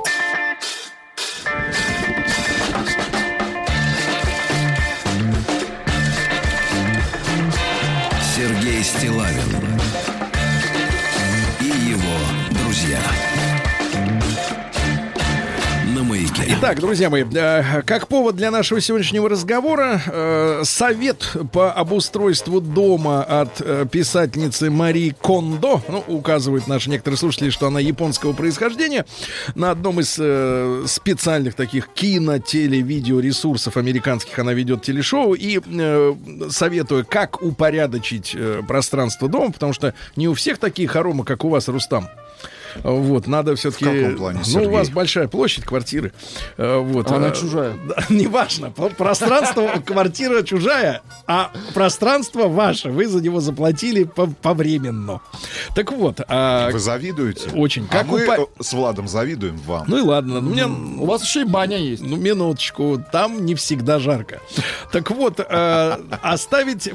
[16.66, 23.22] Итак, друзья мои, э, как повод для нашего сегодняшнего разговора, э, совет по обустройству дома
[23.22, 29.04] от э, писательницы Мари Кондо, ну, указывают наши некоторые слушатели, что она японского происхождения,
[29.54, 30.14] на одном из
[30.90, 35.60] специальных таких кино, теле, видео ресурсов американских она ведет телешоу и
[36.48, 38.34] советую, как упорядочить
[38.66, 42.08] пространство дома, потому что не у всех такие хоромы, как у вас, Рустам.
[42.82, 43.84] Вот, надо все-таки...
[43.84, 44.68] каком плане, Ну, Сергей?
[44.68, 46.12] у вас большая площадь квартиры.
[46.56, 47.10] Э, Вот.
[47.10, 47.74] Она Э, чужая.
[47.88, 48.70] да, неважно.
[48.70, 52.90] Про- Пространство, квартира чужая, а пространство ваше.
[52.90, 55.20] Вы за него заплатили по- повременно.
[55.74, 57.50] Так вот, а, Вы завидуете?
[57.50, 57.86] очень.
[57.90, 59.84] А Как мы упа- э, с Владом завидуем вам.
[59.88, 60.40] Ну и ладно.
[60.40, 62.02] Ну, мне, У вас еще и баня есть.
[62.02, 64.40] ну, минуточку, там не всегда жарко.
[64.92, 66.90] Так вот, э, оставить,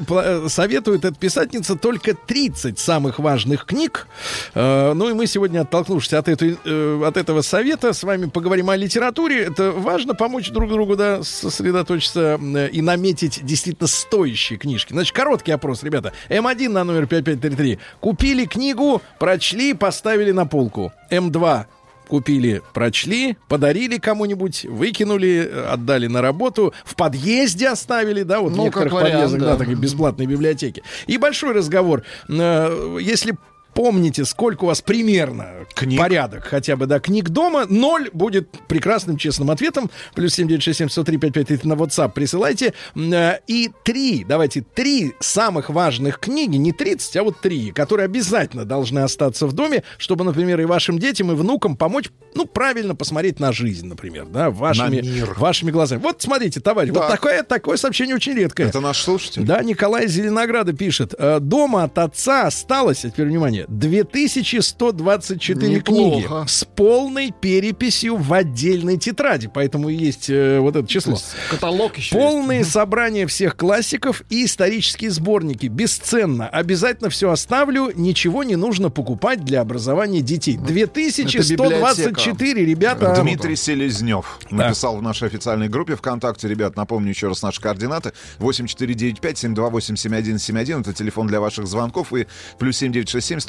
[0.48, 4.06] советует эта писательница только 30 самых важных книг.
[4.54, 8.70] Э, ну и мы сегодня, оттолкнувшись от, этой, э, от этого совета, с вами поговорим
[8.70, 9.44] о литературе.
[9.44, 14.92] Это важно помочь друг другу, да, сосредоточиться э, и наметить действительно стоящие книжки.
[14.92, 16.12] Значит, короткий опрос, ребята.
[16.28, 17.78] М1 на номер 5533.
[18.00, 20.92] Купили книгу, прочли, поставили на полку.
[21.10, 21.64] М2
[22.08, 28.64] купили, прочли, подарили кому-нибудь, выкинули, отдали на работу, в подъезде оставили, да, вот в Ну,
[28.64, 29.56] некоторых как вариант, подъездах, да, да.
[29.58, 30.82] такие бесплатные библиотеки.
[31.06, 32.02] И большой разговор.
[32.28, 33.36] Э, Если
[33.74, 35.98] помните, сколько у вас примерно Книг.
[35.98, 39.90] порядок хотя бы, да, книг дома, ноль будет прекрасным честным ответом.
[40.14, 42.74] Плюс 7967 на WhatsApp присылайте.
[42.96, 48.64] Э, И три, давайте, три самых важных книги, не 30, а вот три, которые обязательно
[48.64, 53.40] должны остаться в доме, чтобы, например, и вашим детям, и внукам помочь, ну, правильно посмотреть
[53.40, 55.00] на жизнь, например, да, вашими,
[55.38, 56.00] вашими глазами.
[56.00, 57.08] Вот смотрите, товарищ, вот Да.
[57.10, 58.64] такое, такое сообщение очень редкое.
[58.68, 59.42] Это наш слушатель?
[59.44, 61.14] Да, Николай Зеленограда пишет.
[61.18, 66.46] «Э, Дома от отца осталось, а теперь внимание, 2124 книги Неплохо.
[66.48, 69.50] с полной переписью в отдельной тетради.
[69.52, 71.16] Поэтому есть э, вот это число.
[71.50, 75.66] Каталог еще Полные собрания всех классиков и исторические сборники.
[75.66, 76.48] Бесценно.
[76.48, 77.90] Обязательно все оставлю.
[77.94, 80.56] Ничего не нужно покупать для образования детей.
[80.56, 83.16] 2124, ребята.
[83.20, 86.48] Дмитрий Селезнев написал в нашей официальной группе ВКонтакте.
[86.48, 88.12] Ребят, напомню еще раз наши координаты.
[88.38, 90.80] 8495-728-7171.
[90.80, 92.12] Это телефон для ваших звонков.
[92.12, 92.26] И
[92.58, 92.82] плюс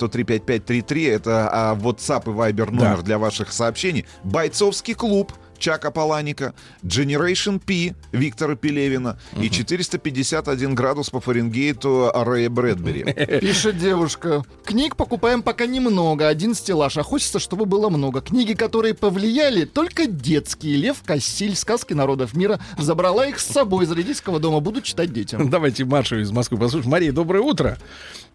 [0.08, 1.12] 7967-103-5533.
[1.16, 3.02] Это а, WhatsApp и Viber номер Да.
[3.04, 4.06] для ваших сообщений.
[4.24, 5.34] Бойцовский клуб.
[5.62, 6.54] Чака Паланика,
[6.84, 13.04] Generation P Виктора Пелевина и 451 градус по Фаренгейту Рэя Брэдбери.
[13.40, 14.44] Пишет девушка.
[14.66, 18.22] Книг покупаем пока немного, один стеллаж, а хочется, чтобы было много.
[18.22, 20.78] Книги, которые повлияли, только детские.
[20.78, 22.60] Лев Кассиль, сказки народов мира.
[22.80, 25.50] Забрала их с собой из родительского дома, буду читать детям.
[25.52, 26.92] Давайте Машу из Москвы послушаем.
[26.92, 27.78] Мария, доброе утро.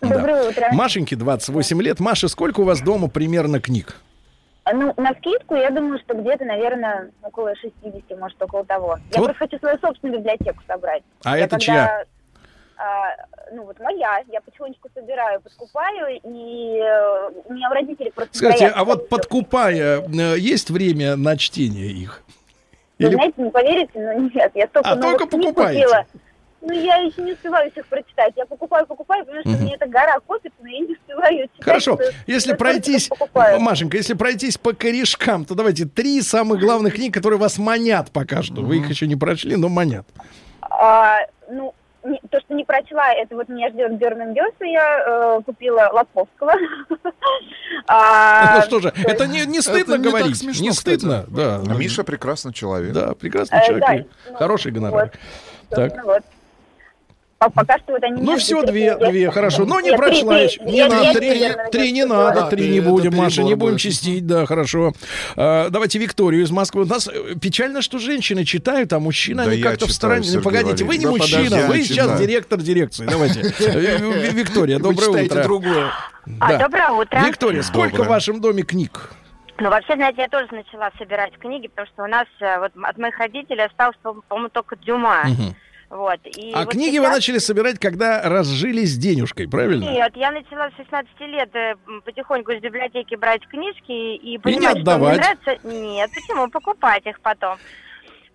[0.01, 0.68] Доброе утро.
[0.72, 1.99] Машеньке 28 лет.
[1.99, 3.97] Маша, сколько у вас дома примерно книг?
[4.73, 8.99] Ну, на скидку, я думаю, что где-то, наверное, около 60, может, около того.
[9.12, 9.27] Я Вот.
[9.27, 11.03] просто хочу свою собственную библиотеку собрать.
[11.25, 12.05] А Я это когда, чья?
[12.77, 13.11] а,
[13.53, 14.23] ну, вот моя.
[14.27, 18.37] Я потихонечку собираю, подкупаю, и э, у меня у родителей просто...
[18.37, 22.23] Скажите, а вот подкупая, э, есть время на чтение их?
[22.99, 25.83] Вы Или- знаете, не поверите, но нет, я А, только книг покупаете?
[25.85, 26.07] купила.
[26.69, 28.33] Ну, я еще не успеваю всех прочитать.
[28.37, 31.64] Я покупаю, покупаю, потому что мне эта гора копится, но я не успеваю читать.
[31.64, 33.09] Хорошо, если пройтись.
[33.61, 38.43] Машенька, если пройтись по корешкам, то давайте три самых главных книги, которые вас манят пока
[38.43, 38.62] что.
[38.62, 40.07] Вы их еще не прочли, но манят.
[40.61, 45.43] А, ну, не- то, что не прочла, это вот меня ждет Бернам Бёса, я э,
[45.47, 46.53] купила Лаковского.
[47.89, 51.61] А, ну что же, это не, стыдно говорить, смешно, не стыдно, да.
[51.69, 52.93] А Миша прекрасный человек.
[52.93, 55.12] Да, прекрасный Э, человек, ну, хороший гонорар.
[55.69, 55.91] Так.
[55.93, 56.23] собственно, вот.
[57.39, 58.22] По- Пока что вот они...
[58.22, 59.66] Ну все, две, две, хорошо.
[59.66, 60.62] Но не Нет, прочла еще.
[60.64, 63.80] Не Я- надо, три, три не надо, три не будем, Маша, не будем будет.
[63.80, 64.93] чистить, да, хорошо.
[65.37, 66.82] А, давайте Викторию из Москвы.
[66.84, 70.24] У нас э, печально, что женщины читают, а мужчины, Да они как-то в стороне.
[70.24, 71.05] Сергей Погодите, вы не.
[71.05, 73.05] Да мужчина, подожди, вы сейчас директор дирекции.
[73.07, 73.41] Давайте.
[73.61, 75.43] Э, Ви- Виктория, доброе утро.
[75.43, 75.91] другое.
[76.41, 77.20] А, доброе утро.
[77.20, 79.11] Виктория, сколько в вашем доме книг?
[79.59, 82.99] Ну, вообще, знаете, я тоже начала собирать книги, потому что у нас э, вот от
[82.99, 85.24] моих родителей осталось, по- по-моему, только Дюма.
[85.89, 86.18] Вот.
[86.24, 89.84] И А вот книги вы сейчас- начали собирать, когда разжились денежкой, правильно?
[89.84, 91.74] Нет, я начала с 16 лет э,
[92.05, 95.18] потихоньку из библиотеки брать книжки и понимать, что отдавать.
[95.18, 95.68] мне нравится.
[95.68, 96.49] Нет, почему?
[96.51, 97.57] Покупать их потом.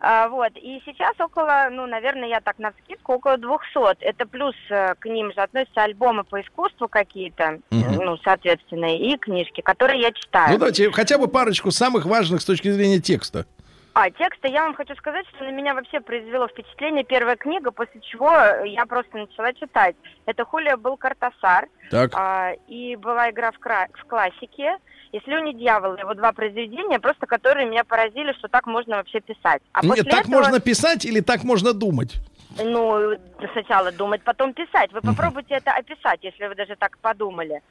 [0.03, 4.01] А, вот, и сейчас около, ну, наверное, я так на скидку, около 200.
[4.03, 8.03] Это плюс э, к ним же относятся альбомы по искусству какие-то, Мгм.
[8.05, 10.53] ну, соответственно, и книжки, которые я читаю.
[10.53, 13.45] Ну давайте хотя бы парочку самых важных с точки зрения текста.
[13.93, 17.99] А, тексты, я вам хочу сказать, что на меня вообще произвело впечатление первая книга, после
[18.01, 18.31] чего
[18.65, 19.95] я просто начала читать.
[20.25, 22.11] Это Хулия был Картасар, Так.
[22.15, 24.77] а, и была игра в, кра- в классике.
[25.11, 29.61] И «Слюни дьявола», его два произведения, просто которые меня поразили, что так можно вообще писать.
[29.73, 32.15] А Нет, так этого, можно писать или так можно думать?
[32.57, 33.17] Ну,
[33.51, 34.93] сначала думать, потом писать.
[34.93, 37.61] Вы попробуйте это описать, если вы даже так подумали.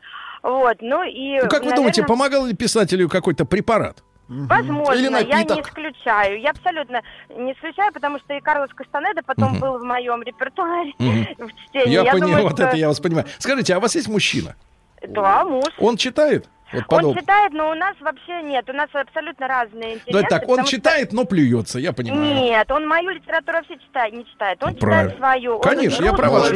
[0.43, 1.41] Вот, ну и...
[1.41, 4.03] Ну, как вы думаете, помогал ли писателю какой-то препарат?
[4.31, 6.41] Возможно, Или я не исключаю.
[6.41, 7.03] Я абсолютно
[7.37, 11.89] не исключаю, потому что и Карлос Кастанеда потом был в моем репертуаре в чтении.
[11.93, 13.27] Я, понял, думаю, вот что- это я вас понимаю.
[13.39, 14.55] Скажите, а у вас есть мужчина?
[15.07, 15.65] Да, муж.
[15.79, 16.49] Он читает?
[16.73, 18.69] Вот Он читает, но у нас вообще нет.
[18.69, 20.13] У нас абсолютно разные интересы.
[20.13, 22.35] Ну, это так, он потому что- читает, но плюется, я понимаю.
[22.35, 24.63] Нет, он мою литературу вообще читает, не читает.
[24.63, 25.11] Он Правильно.
[25.13, 25.55] читает свою.
[25.57, 26.51] Он Конечно, я про вас.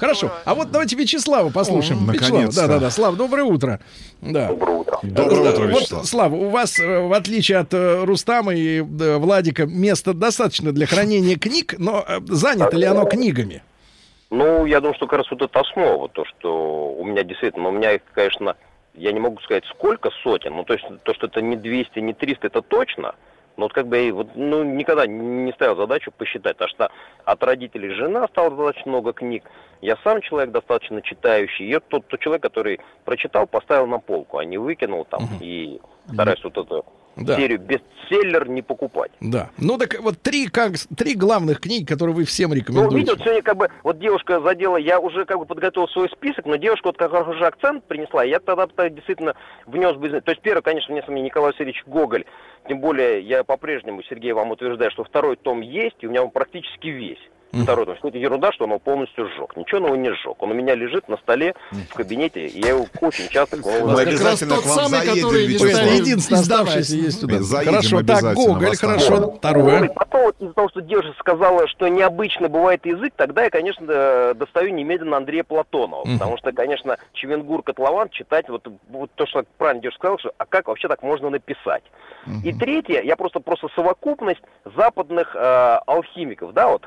[0.00, 0.30] Хорошо.
[0.44, 2.08] А вот давайте Вячеслава послушаем.
[2.10, 2.90] Вячеслав, да, да, да.
[2.90, 3.80] Слав, доброе утро.
[4.20, 4.48] Да.
[4.48, 4.98] Доброе утро.
[5.02, 6.06] Доброе Да, утро, вот, Вячеслав.
[6.06, 10.86] Слава, у вас, э, в отличие от э, Рустама и э, Владика, места достаточно для
[10.86, 13.62] хранения книг, но э, занято ли оно книгами?
[14.30, 17.72] Ну, я думаю, что как раз вот это основа, то, что у меня действительно, у
[17.72, 18.56] меня их, конечно,
[18.96, 22.14] я не могу сказать сколько сотен, ну, то есть то, что это не 200, не
[22.14, 23.14] 300, это точно,
[23.56, 26.90] но вот как бы я вот, ну, никогда не ставил задачу посчитать, потому что
[27.24, 29.44] от родителей жена осталось достаточно много книг,
[29.80, 34.44] я сам человек достаточно читающий, и тот, тот человек, который прочитал, поставил на полку, а
[34.44, 35.80] не выкинул там и
[36.12, 36.84] стараюсь вот эту
[37.16, 37.36] Да.
[37.36, 39.10] серию бестселлер не покупать.
[39.20, 39.50] Да.
[39.58, 42.96] Ну так вот три, как, три главных книги, которые вы всем Ну, рекомендуете.
[42.96, 46.46] видите, вот сегодня как бы, вот девушка задела, я уже как бы подготовил свой список,
[46.46, 49.34] но девушка вот как раз уже акцент принесла, я тогда действительно
[49.66, 50.20] внес бы...
[50.20, 52.24] То есть первое, конечно, вне сомнения, Николай Васильевич Гоголь,
[52.68, 56.30] тем более я по-прежнему, Сергей, вам утверждаю, что второй том есть, и у меня он
[56.30, 57.18] практически весь.
[57.52, 57.96] Второй том.
[57.96, 59.56] Что это ерунда, что он его полностью сжег.
[59.56, 60.42] Ничего он его не сжег.
[60.42, 63.56] Он у меня лежит на столе в кабинете, и я его очень часто...
[63.56, 67.38] Мы как раз обязательно тот к вам самый, заедем, который не То есть туда.
[67.40, 69.32] Заедем Хорошо, так, Гоголь, хорошо.
[69.32, 69.88] Второе.
[69.88, 74.34] потом вот из-за того, что девушка сказала, что необычно бывает язык, тогда я, конечно, э,
[74.34, 76.04] достаю немедленно Андрея Платонова.
[76.04, 80.46] Потому что, конечно, Чевенгур Котлован читать, вот, вот то, что правильно девушка сказала, что а
[80.46, 81.82] как вообще так можно написать?
[82.44, 86.84] И третье, я просто просто совокупность западных э, алхимиков, да, вот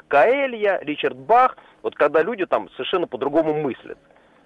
[0.50, 3.98] Каэлья, Ричард Бах, вот когда люди там совершенно по-другому мыслят.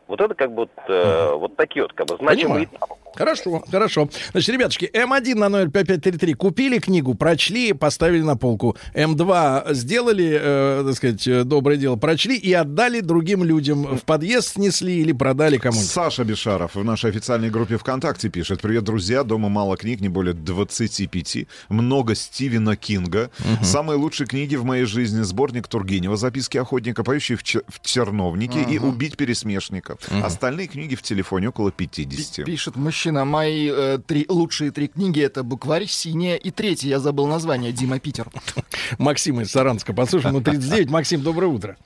[0.07, 2.93] Вот это как бы вот, э, вот такие вот как бы значимые этапы.
[3.15, 4.09] Хорошо, хорошо.
[4.31, 8.75] Значит, ребятушки, М1 на номер 5533 купили книгу, прочли, поставили на полку.
[8.95, 13.83] М2 сделали, э, так сказать, э, доброе дело, прочли и отдали другим людям.
[13.97, 15.87] В подъезд снесли или продали кому-нибудь.
[15.89, 18.61] Саша Бешаров в нашей официальной группе ВКонтакте пишет.
[18.61, 19.23] Привет, друзья.
[19.23, 21.45] Дома мало книг, не более 25.
[21.69, 23.29] Много Стивена Кинга.
[23.61, 25.21] Самые лучшие книги в моей жизни.
[25.21, 29.92] Сборник Тургенева «Записки охотника», «Поющий в, че- в терновнике» и «Убить пересмешника».
[30.23, 32.45] Остальные книги в телефоне около 50.
[32.45, 37.27] Пишет мужчина, мои э, три, лучшие три книги это «Букварь», «Синяя» и третья, я забыл
[37.27, 38.27] название, Дима Питер.
[38.97, 40.89] Максим из Саранска, послушаем, ему 39.
[40.89, 41.77] Максим, доброе утро.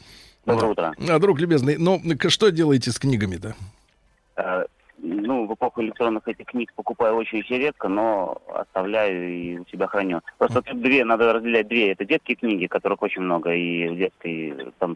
[0.45, 0.93] Доброе утро.
[1.09, 3.55] А, друг любезный, ну, что делаете с книгами-то?
[4.37, 4.65] Э,
[4.99, 10.21] Ну, в эпоху электронных этих книг покупаю очень-очень редко, но оставляю и у себя храню.
[10.37, 11.91] Просто тут две, надо разделять две.
[11.91, 14.95] Это детские книги, которых очень много, и в детской там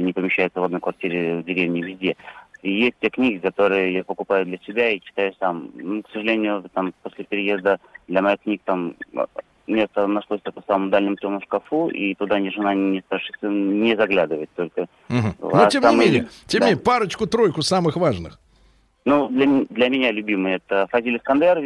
[0.00, 2.16] не помещается в одной квартире в деревне везде.
[2.62, 5.70] И есть те книги, которые я покупаю для себя и читаю сам.
[5.74, 9.26] Ну, к сожалению, там после переезда для моих книг там э,
[9.66, 13.82] место нашлось только в самом дальнем темном шкафу, и туда ни жена, ни старший сын
[13.82, 14.86] не заглядывает только.
[15.08, 15.34] Мгм.
[15.40, 16.66] А Но, тем не менее, тем да.
[16.68, 18.38] менее, парочку-тройку самых важных.
[19.04, 21.58] Ну, для, для меня любимые это Фазиль Искандер,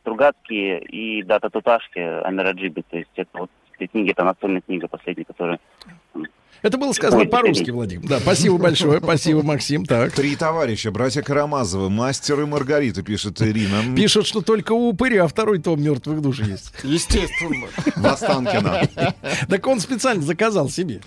[0.00, 2.82] Стругацкие и Дата Туташки, Амира Джиби.
[2.90, 5.60] То есть это вот эти книги, это настольная книга последняя, которая...
[6.62, 7.70] Это было сказано по-русски.
[7.70, 8.08] Владимир.
[8.08, 9.00] Да, спасибо большое.
[9.00, 9.84] Спасибо, Максим.
[9.84, 10.12] Так.
[10.12, 13.94] Три товарища, братья Карамазовы, мастер и Маргарита, пишет Ирина.
[13.96, 16.72] Пишут, что только у упыря второй том мертвых душ есть.
[16.84, 17.66] Естественно.
[17.96, 18.88] В Останкино.
[19.48, 21.00] Так он специально заказал себе.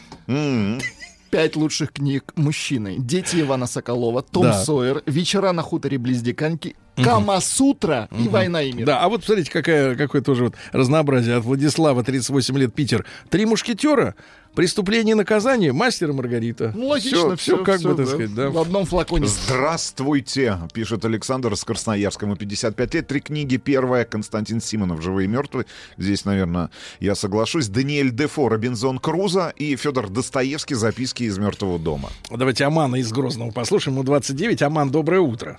[1.31, 2.95] Пять лучших книг мужчины.
[2.97, 4.63] Дети Ивана Соколова, Том Да.
[4.63, 8.85] Сойер, Вечера на хуторе близ Диканьки, Кама-сутра и Война и мир.
[8.85, 11.35] Да, а вот смотрите, какая, какое тоже вот разнообразие.
[11.35, 13.05] От Владислава, 38 лет, Питер.
[13.29, 14.15] Три мушкетера,
[14.55, 16.71] преступление и наказание, мастер и Маргарита.
[16.75, 18.49] Ну, логично, все, все, как бы, так сказать, да.
[18.49, 19.27] В одном флаконе.
[19.27, 22.25] Здравствуйте, пишет Александр из Красноярска.
[22.25, 23.07] Ему 55 лет.
[23.07, 23.57] Три книги.
[23.57, 25.65] Первая Константин Симонов «Живые и мертвые».
[25.97, 27.67] Здесь, наверное, я соглашусь.
[27.67, 32.09] Даниэль Дефо «Робинзон Крузо» и Федор Достоевский «Записки из мертвого дома».
[32.31, 33.95] Давайте Амана из Грозного послушаем.
[33.95, 34.61] Ему 29.
[34.61, 35.57] Аман, доброе утро.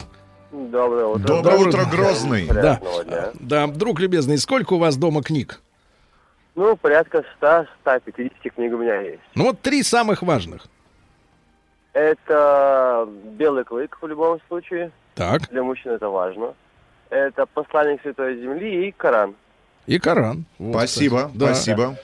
[0.52, 1.20] Доброе утро.
[1.20, 1.90] Доброе Доброе утро, утро.
[1.90, 2.46] Грозный.
[2.46, 2.80] Да.
[3.04, 3.30] Дня.
[3.40, 5.60] Да, друг любезный, сколько у вас дома книг?
[6.56, 9.22] Ну, порядка 100-150 книг у меня есть.
[9.34, 10.66] Ну вот три самых важных.
[11.92, 14.90] Это «Белый клык» в любом случае.
[15.14, 15.48] Так.
[15.50, 16.54] Для мужчин это важно.
[17.10, 19.34] Это «Посланник Святой Земли» и «Коран».
[19.86, 20.46] И Коран.
[20.58, 21.30] Вот, Спасибо.
[21.34, 21.46] Да.
[21.46, 21.96] спасибо.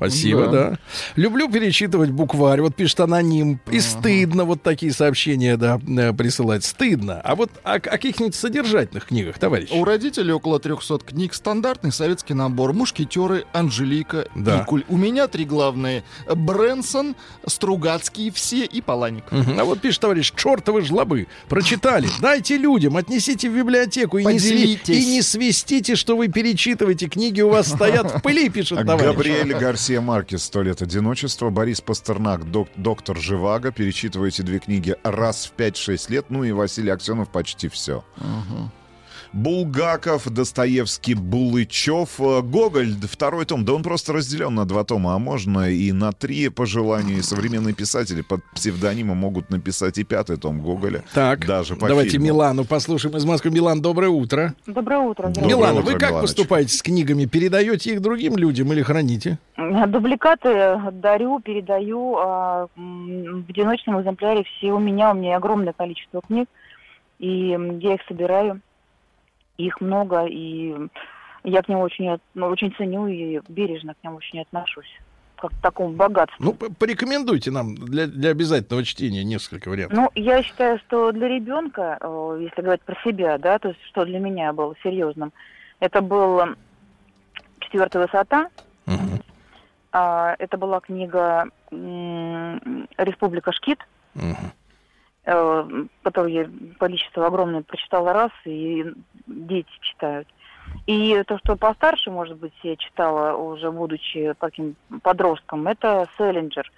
[0.00, 0.70] Спасибо, Да.
[0.70, 0.78] да.
[1.16, 2.62] Люблю перечитывать букварь.
[2.62, 3.60] Вот пишет аноним.
[3.70, 6.64] И стыдно вот такие сообщения, да, э, присылать.
[6.64, 7.20] Стыдно.
[7.22, 9.68] А вот о, о каких-нибудь содержательных книгах, товарищ.
[9.72, 11.34] У родителей около 300 книг.
[11.34, 12.72] Стандартный советский набор.
[12.72, 14.60] Мушкетеры, Анжелика, Да.
[14.60, 14.84] Пикуль.
[14.88, 16.02] У меня три главные.
[16.34, 17.14] Брэнсон,
[17.46, 19.24] Стругацкие все и Паланик.
[19.30, 19.58] Мгм.
[19.60, 22.08] А вот пишет товарищ, чертовы жлобы, прочитали.
[22.20, 27.08] Дайте людям, отнесите в библиотеку и не, сви- и не свистите, что вы перечитываете.
[27.08, 29.04] Книги у вас стоят в пыли, пишет товарищ.
[29.16, 29.54] Габриэль
[29.90, 33.72] Гарсия Маркес «Сто лет одиночества», Борис Пастернак док- «Доктор Живаго».
[33.72, 36.26] Перечитываете две книги раз в 5-6 лет.
[36.28, 38.04] Ну и Василий Аксенов почти все.
[39.32, 45.18] Булгаков, Достоевский, Булычев, э, Гоголь, второй том, да он просто разделен на два тома, а
[45.18, 47.18] можно и на три по желанию.
[47.18, 51.04] И современные писатели под псевдонимом могут написать и пятый том Гоголя.
[51.14, 52.26] Так, даже по давайте фильму.
[52.26, 53.50] Милану послушаем из Москвы.
[53.52, 54.54] Милан, доброе утро.
[54.66, 55.28] Доброе утро.
[55.28, 56.20] Доброе Милана, утро, вы как Миланочка.
[56.22, 57.26] поступаете с книгами?
[57.26, 59.38] Передаете их другим людям или храните?
[59.56, 62.16] Дубликаты дарю, передаю.
[62.18, 65.12] а, В одиночном экземпляре все у меня.
[65.12, 66.48] У меня огромное количество книг.
[67.20, 68.60] И я их собираю.
[69.56, 70.26] Их много.
[70.26, 70.74] И
[71.44, 75.00] я к ним очень, ну, очень ценю и бережно к ним очень отношусь.
[75.36, 76.36] Как к такому богатству.
[76.38, 79.98] Ну, порекомендуйте нам для, для обязательного чтения несколько вариантов.
[79.98, 84.04] Ну, я считаю, что для ребенка, э, если говорить про себя, да, то есть что
[84.04, 85.32] для меня было серьезным,
[85.78, 86.42] это был
[87.60, 88.50] четвертая высота.
[89.92, 93.80] А, это была книга Республика Шкит,
[94.14, 94.52] Мгм.
[95.24, 98.84] Э, которую я количество огромное прочитала раз, и
[99.26, 100.28] дети читают.
[100.86, 106.70] И то, что постарше, может быть, я читала, уже будучи таким подростком, это Селлинджер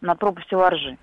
[0.00, 0.96] «Над пропастью воржи».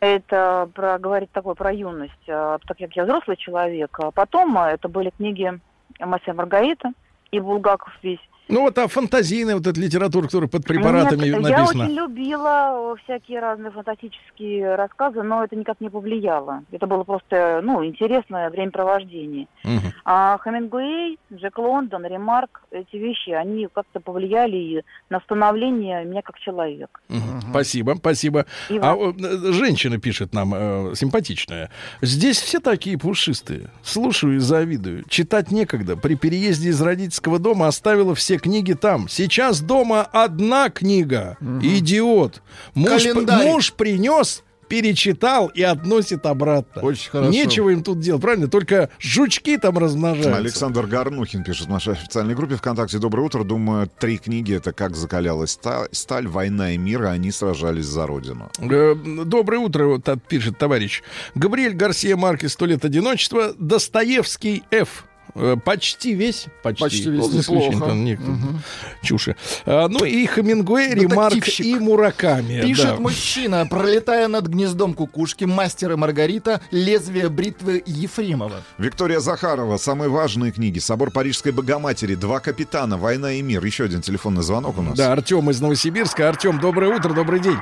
[0.00, 3.98] Это про, говорит такое про юность, а, так как я взрослый человек.
[3.98, 5.58] А потом а, это были книги
[5.98, 6.92] «Мастер Маргарита»
[7.32, 8.20] и «Булгаков весь».
[8.48, 11.82] Ну, вот а фантазийная вот эта литература, которая под препаратами Нет, написана.
[11.82, 16.62] Я очень любила э, всякие разные фантастические рассказы, но это никак не повлияло.
[16.72, 19.48] Это было просто, ну, интересное времяпровождение.
[19.64, 19.92] Мгм.
[20.04, 27.00] А Хемингуэй, Джек Лондон, Ремарк, эти вещи, они как-то повлияли на становление меня как человека.
[27.08, 27.42] Мгм.
[27.50, 28.46] Спасибо, спасибо.
[28.70, 29.14] И А вам.
[29.18, 31.70] э, женщина пишет нам, э, симпатичная.
[32.00, 33.68] Здесь все такие пушистые.
[33.82, 35.04] Слушаю и завидую.
[35.08, 35.96] Читать некогда.
[35.96, 39.08] При переезде из родительского дома оставила все книги там.
[39.08, 41.36] Сейчас дома одна книга.
[41.40, 42.42] Идиот.
[42.74, 46.82] Муж, муж принес, перечитал и относит обратно.
[46.82, 47.30] Очень хорошо.
[47.30, 48.48] Нечего им тут делать, правильно?
[48.48, 50.36] Только жучки там размножаются.
[50.36, 52.98] Александр Горнухин пишет в нашей официальной группе ВКонтакте.
[52.98, 53.44] Доброе утро.
[53.44, 58.06] Думаю, три книги это как закалялась ста- сталь, война и мир, а они сражались за
[58.06, 58.50] родину.
[58.58, 61.02] Э, Доброе утро, вот пишет товарищ.
[61.34, 63.54] Габриэль Гарсия Маркес «Сто лет одиночества».
[63.58, 65.06] Достоевский Ф.
[65.40, 66.46] Э, Почти весь.
[66.62, 67.86] Почти, Почти весь, неплохо.
[67.86, 68.38] там некоторых
[69.02, 69.36] чуши.
[69.66, 71.66] А, ну и Хемингуэй, Ремарк Детективщик.
[71.66, 72.60] и Мураками.
[72.60, 72.96] Пишет да.
[72.96, 78.62] мужчина, пролетая над гнездом кукушки, мастер и Маргарита, лезвие бритвы Ефремова.
[78.78, 79.76] Виктория Захарова.
[79.76, 80.78] Самые важные книги.
[80.80, 82.16] Собор Парижской Богоматери.
[82.16, 82.96] Два капитана.
[82.98, 83.64] Война и мир.
[83.64, 84.96] Еще один телефонный звонок у нас.
[84.98, 86.28] Да, Артем из Новосибирска.
[86.28, 87.58] Артем, доброе утро, добрый день.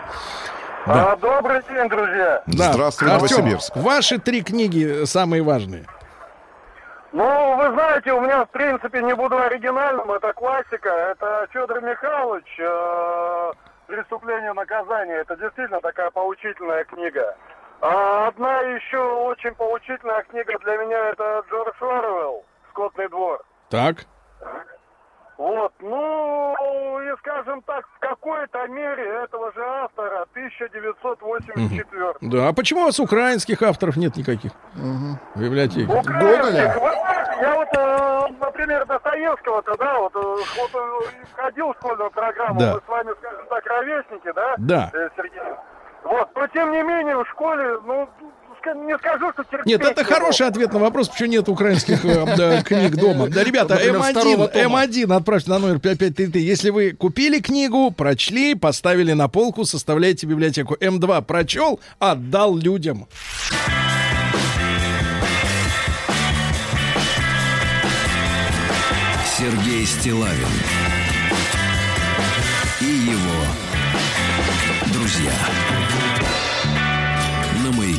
[0.86, 1.12] Да.
[1.12, 2.42] А, добрый день, друзья.
[2.46, 2.72] Да.
[2.72, 3.76] Здравствуй, Артем, Новосибирск.
[3.76, 5.84] ваши три книги самые важные.
[7.16, 10.90] Ну, вы знаете, у меня, в принципе, не буду оригинальным, это классика.
[10.90, 13.52] Это Федор Михайлович э,
[13.86, 15.20] «Преступление и наказание».
[15.22, 17.34] Это действительно такая поучительная книга.
[17.80, 23.42] А одна еще очень поучительная книга для меня это Джордж Оруэлл «Скотный двор».
[23.70, 24.04] Так.
[25.38, 32.14] Вот, ну, и скажем так, в какой-то мере этого же автора 1984.
[32.22, 35.92] Да, а почему у вас украинских авторов нет никаких в библиотеке?
[35.92, 36.90] Украинских, вы
[37.42, 42.74] Я вот, э, например, Достоевского-то, да, вот, э, вот э, ходил в школьную программу, Да.
[42.74, 44.54] мы с вами, скажем так, ровесники, да?
[44.56, 44.90] Да.
[44.94, 45.42] э, Сергей?
[46.04, 48.08] Вот, но тем не менее в школе, ну,
[48.74, 52.96] не скажу, что терпеть Нет, это хороший ответ на вопрос, почему нет украинских э, книг
[52.96, 53.28] дома.
[53.28, 54.84] Да, ребята, Например, второго М1, тома.
[54.84, 56.42] М1 отправьте на номер 5533.
[56.42, 60.74] Если вы купили книгу, прочли, поставили на полку, составляете библиотеку.
[60.74, 63.06] М2 прочел, отдал людям.
[69.38, 70.48] Сергей Стилавин
[72.80, 73.44] и его
[74.92, 75.32] друзья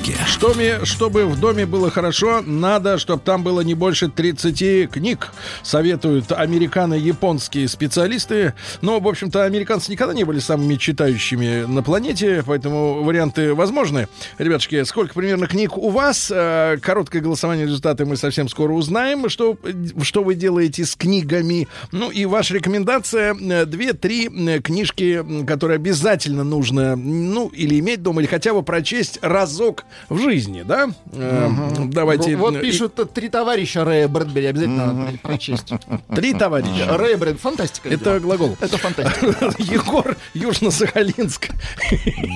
[0.07, 0.13] на маяке.
[0.13, 0.17] книги.
[0.27, 5.29] Что ми- чтобы в доме было хорошо, надо, чтобы там было не больше 30 книг,
[5.63, 8.53] советуют американо-японские специалисты.
[8.81, 14.07] Но, в общем-то, американцы никогда не были самыми читающими на планете, поэтому варианты возможны.
[14.38, 16.31] Ребятушки, сколько примерно книг у вас?
[16.34, 19.57] Э, Короткое голосование результаты мы совсем скоро узнаем, что,
[20.01, 21.67] что вы делаете с книгами.
[21.91, 28.21] Ну и ваша рекомендация, э, две-три э, книжки, которые обязательно нужно, ну, или иметь дома,
[28.21, 30.90] или хотя бы прочесть разок в жизни, да?
[31.14, 31.49] Э,
[31.86, 32.36] Давайте.
[32.36, 34.48] Вот э, пишут три товарища Рэя Брэдбери.
[34.48, 35.74] Обязательно надо про- прочесть.
[36.15, 36.98] Три товарища.
[36.98, 37.90] Рэй Брэд, фантастика.
[37.90, 38.57] Это глагол.
[38.60, 39.28] Это фантастика.
[39.60, 41.49] Егор, Южно-Сахалинск.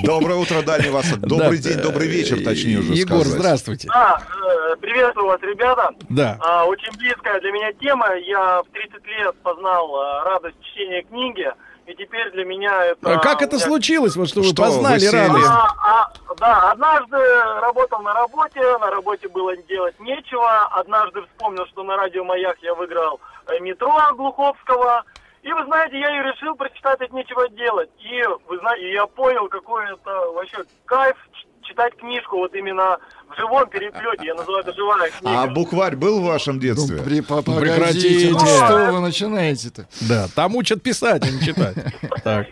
[0.04, 1.20] Доброе утро, Дальний Восток.
[1.20, 3.40] Добрый Да, день, добрый вечер, точнее уже Егор, сказать.
[3.40, 3.88] здравствуйте.
[3.94, 5.90] А, э, приветствую вас, ребята.
[6.10, 6.38] Да.
[6.40, 8.08] А, очень близкая для меня тема.
[8.16, 11.48] Я в 30 лет познал э, радость чтения книги.
[11.92, 13.16] И теперь для меня это...
[13.16, 15.16] А как это меня- случилось, вот что вы Что, вы познали сели?
[15.28, 15.48] радость?
[15.50, 17.18] А, а, да, однажды
[17.62, 20.66] работал на работе, на работе было делать нечего.
[20.72, 25.04] Однажды вспомнил, что на радио «Маяк» я выиграл э, метро Глуховского.
[25.44, 27.90] И вы знаете, я и решил прочитать от нечего делать.
[28.00, 31.18] И вы знаете, я понял, какой это вообще кайф
[31.72, 32.98] читать книжку вот именно
[33.30, 34.26] в живом переплете.
[34.28, 35.42] Я называю это живая книга.
[35.44, 36.98] А букварь был в вашем детстве?
[36.98, 38.30] Ну, При- по- Прекратите.
[38.32, 39.88] Ну что вы начинаете-то?
[40.02, 41.76] Да, там учат писать, а не читать.
[42.24, 42.48] Так.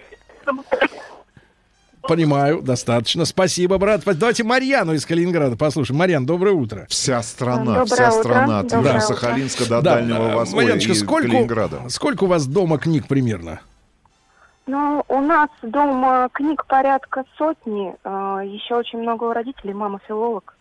[2.02, 3.24] Понимаю, достаточно.
[3.26, 4.02] Спасибо, брат.
[4.06, 6.00] Давайте Марьяну из Калининграда послушаем.
[6.00, 6.88] Марьян, доброе утро.
[6.90, 8.20] Вся страна, Доброе вся утро.
[8.22, 11.82] страна от Доброе Южно-Сахалинска до Да, Дальнего э, Востока Марьяночка, и сколько, Калининграда.
[11.90, 13.60] сколько у вас дома книг примерно?
[14.70, 17.96] Ну, у нас дома книг порядка сотни.
[18.04, 19.74] э, Еще очень много у родителей.
[19.74, 20.56] Мама филолог.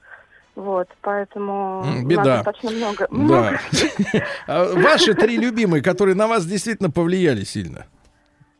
[0.54, 2.36] Вот, поэтому беда.
[2.36, 3.06] достаточно много.
[3.10, 3.60] много.
[4.12, 4.20] Да.
[4.46, 7.84] А Ваши три любимые, которые на вас действительно повлияли сильно.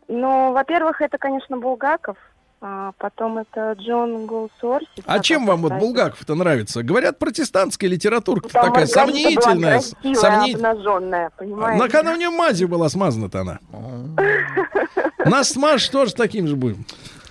[0.07, 2.19] Ну, во-первых, это, конечно, Булгаков.
[2.61, 4.89] А потом это Джон Голсуорси.
[5.07, 6.83] А чем вам вот Булгаков-то нравится?
[6.83, 9.81] Говорят, протестантская литература такая сомнительная.
[9.81, 11.83] красивая, сомнит- обнаженная, понимаете?
[11.83, 13.59] На когда у нее мазью была смазана-то она?
[15.25, 16.85] Нас смажь тоже таким же будем.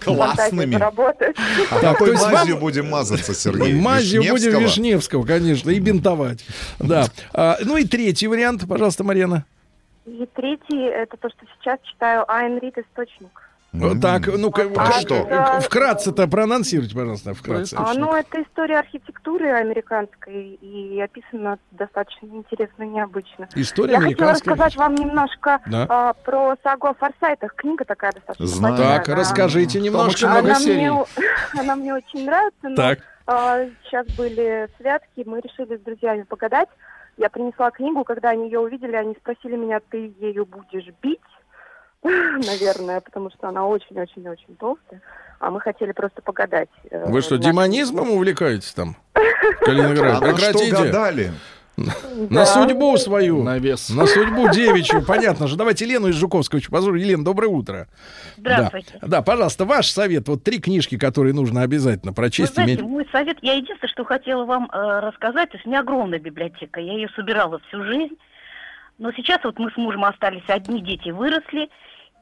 [0.03, 0.75] Классными.
[0.75, 3.73] А Так, какой то есть вам- мазью будем мазаться, Сергей?
[3.73, 5.25] Мазью будем Вишневского?
[5.25, 6.45] Конечно, и бинтовать.
[6.79, 7.07] Да.
[7.33, 9.45] А, ну и третий вариант, пожалуйста, Марьяна.
[10.05, 13.41] И третий, это то, что сейчас читаю Айн Рид «Источник».
[14.01, 15.59] Так, ну-ка, А что?
[15.61, 17.75] вкратце-то проанонсируйте, пожалуйста, вкратце.
[17.77, 23.47] А, ну, это история архитектуры американской, и описана достаточно интересно и необычно.
[23.55, 24.53] История Я хотела американской.
[24.53, 25.85] рассказать вам немножко Да.
[25.89, 27.53] а, про сагу о Форсайтах.
[27.55, 28.77] Книга такая достаточно Знаю.
[28.77, 30.29] Так, Она- расскажите немножко.
[30.31, 30.89] Она серий.
[30.89, 31.03] мне,
[31.59, 32.99] она мне очень нравится, но Так.
[33.27, 36.69] а, сейчас были святки, мы решили с друзьями погадать.
[37.17, 41.19] Я принесла книгу, когда они ее увидели, они спросили меня, ты ею будешь бить?
[42.45, 45.01] Наверное, потому что она очень-очень-очень толстая.
[45.39, 46.69] А мы хотели просто погадать.
[46.89, 48.95] э, Вы что, демонизмом увлекаетесь там?
[49.61, 50.75] Калининград, А на что прекратите.
[50.75, 51.31] гадали?
[52.31, 53.43] На судьбу свою.
[53.43, 53.89] На вес.
[53.91, 55.55] На судьбу девичью, понятно же.
[55.55, 56.99] Давайте Лену из Жуковского позволю.
[56.99, 57.87] Елена, доброе утро.
[58.37, 58.97] Здравствуйте.
[59.01, 59.07] Да.
[59.07, 60.27] да, пожалуйста, ваш совет.
[60.27, 62.55] Вот три книжки, которые нужно обязательно Вы прочесть.
[62.55, 62.81] знаете, иметь.
[62.83, 66.79] мой совет, я единственное, что хотела вам э, рассказать, то есть у меня огромная библиотека,
[66.79, 68.17] я ее собирала всю жизнь,
[68.97, 71.69] но сейчас вот мы с мужем остались одни, дети выросли,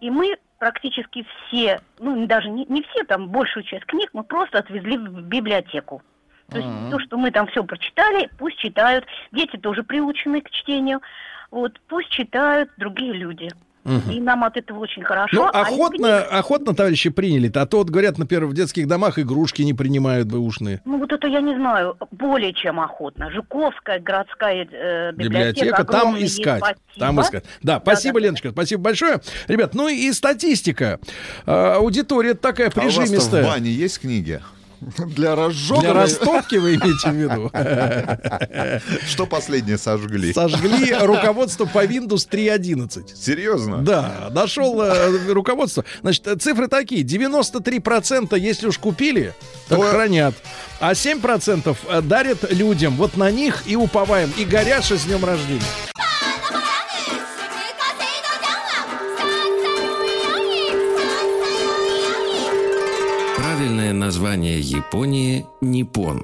[0.01, 4.59] и мы практически все, ну даже не, не все, там большую часть книг мы просто
[4.59, 6.01] отвезли в библиотеку.
[6.49, 11.01] То есть то, что мы там все прочитали, пусть читают, дети тоже приучены к чтению,
[11.49, 13.49] вот пусть читают другие люди.
[13.85, 14.11] Мгм.
[14.11, 15.29] И нам от этого очень хорошо.
[15.31, 17.51] Ну, А из охотно, охотно, товарищи, приняли.
[17.55, 20.81] А то вот говорят, например, в детских домах игрушки не принимают бэушные.
[20.85, 23.29] Ну вот это я не знаю, более чем охотно.
[23.31, 25.65] Жуковская городская э, библиотека.
[25.65, 26.63] Библиотека, там искать.
[26.63, 26.79] спасибо.
[26.99, 27.45] Там искать.
[27.61, 29.21] Да, спасибо, Леночка, спасибо большое.
[29.47, 30.99] Ребят, ну и статистика.
[31.45, 33.43] А, аудитория такая А у вас-то в прижимистая.
[33.43, 34.41] бане есть книги?
[34.81, 35.81] Для разжога.
[35.81, 37.51] Для растопки вы имеете в виду?
[39.07, 40.33] Что последнее сожгли?
[40.33, 43.15] Сожгли руководство по Windows 3.11.
[43.15, 43.81] Серьезно?
[43.81, 45.85] Да, нашел э, руководство.
[46.01, 47.03] Значит, цифры такие.
[47.03, 49.33] 93% если уж купили,
[49.67, 50.35] то хранят.
[50.79, 52.95] А 7% э, дарят людям.
[52.95, 54.31] Вот на них и уповаем.
[54.37, 55.61] И горяши с днем рождения.
[63.55, 66.21] Правильное название Японии– Ниппон.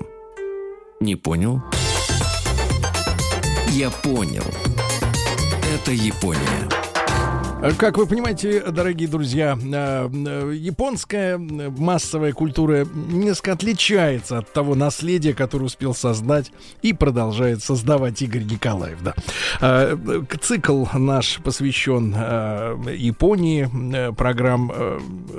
[1.00, 1.62] Не понял?
[3.70, 4.44] Я понял.
[5.74, 6.91] Это Япония.
[7.78, 14.74] Как вы понимаете, дорогие друзья, э, э, японская э, массовая культура несколько отличается от того
[14.74, 16.52] наследия, которое успел создать
[16.82, 18.98] и продолжает создавать Игорь Николаев.
[19.04, 19.14] Да.
[20.42, 22.16] Цикл наш посвящен
[22.92, 23.70] Японии,
[24.14, 24.72] программ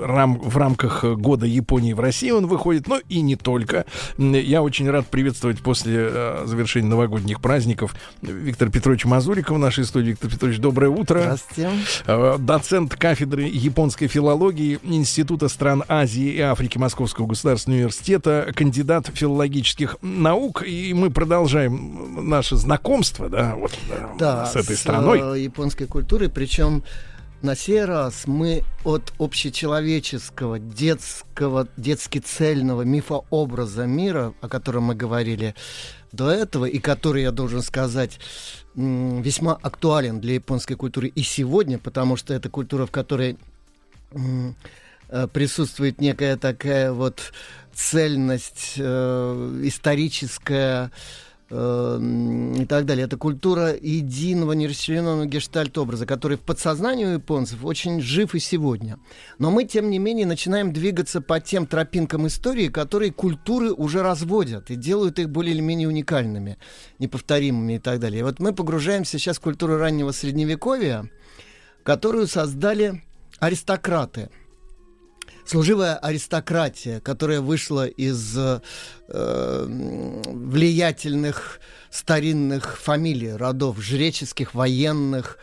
[0.00, 3.84] рам- в рамках года Японии в России он выходит, но и не только.
[4.16, 6.08] Я очень рад приветствовать после
[6.44, 10.10] завершения новогодних праздников Виктора Петровича Мазурика в нашей студии.
[10.10, 11.20] Виктор Петрович, доброе утро.
[11.20, 11.70] Здравствуйте.
[12.12, 19.96] Э, Доцент кафедры японской филологии Института стран Азии и Африки Московского государственного университета, кандидат филологических
[20.02, 20.62] наук.
[20.66, 25.20] И мы продолжаем наше знакомство, да, вот да, Да, с этой страной.
[25.38, 26.82] э, японской культурой, причем
[27.42, 35.54] на сей раз мы от общечеловеческого, детского, детски цельного мифообраза мира, о котором мы говорили
[36.12, 38.20] до этого, и который, я должен сказать,
[38.74, 43.36] весьма актуален для японской культуры и сегодня, потому что это культура, в которой
[44.12, 47.32] э, присутствует некая такая вот
[47.74, 50.90] цельность э, историческая,
[51.52, 53.04] и так далее.
[53.04, 58.98] Это культура единого нерасчлененного гештальт-образа, который в подсознании у японцев очень жив и сегодня.
[59.38, 64.70] Но мы, тем не менее, начинаем двигаться по тем тропинкам истории, которые культуры уже разводят
[64.70, 66.56] и делают их более или менее уникальными,
[66.98, 68.20] неповторимыми и так далее.
[68.20, 71.10] И вот мы погружаемся сейчас в культуру раннего средневековья,
[71.82, 73.02] которую создали
[73.40, 74.30] аристократы–
[75.44, 78.60] служивая аристократия, которая вышла из э,
[80.26, 81.60] влиятельных
[81.90, 85.38] старинных фамилий, родов, жреческих, военных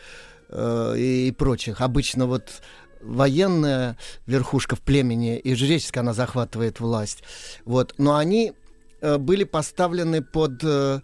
[0.48, 1.80] э, и, прочих.
[1.80, 2.62] Обычно вот
[3.00, 3.96] военная
[4.26, 7.22] верхушка в племени и жреческая, она захватывает власть.
[7.64, 7.94] Вот.
[7.98, 8.52] Но они
[9.00, 11.00] э, были поставлены под э,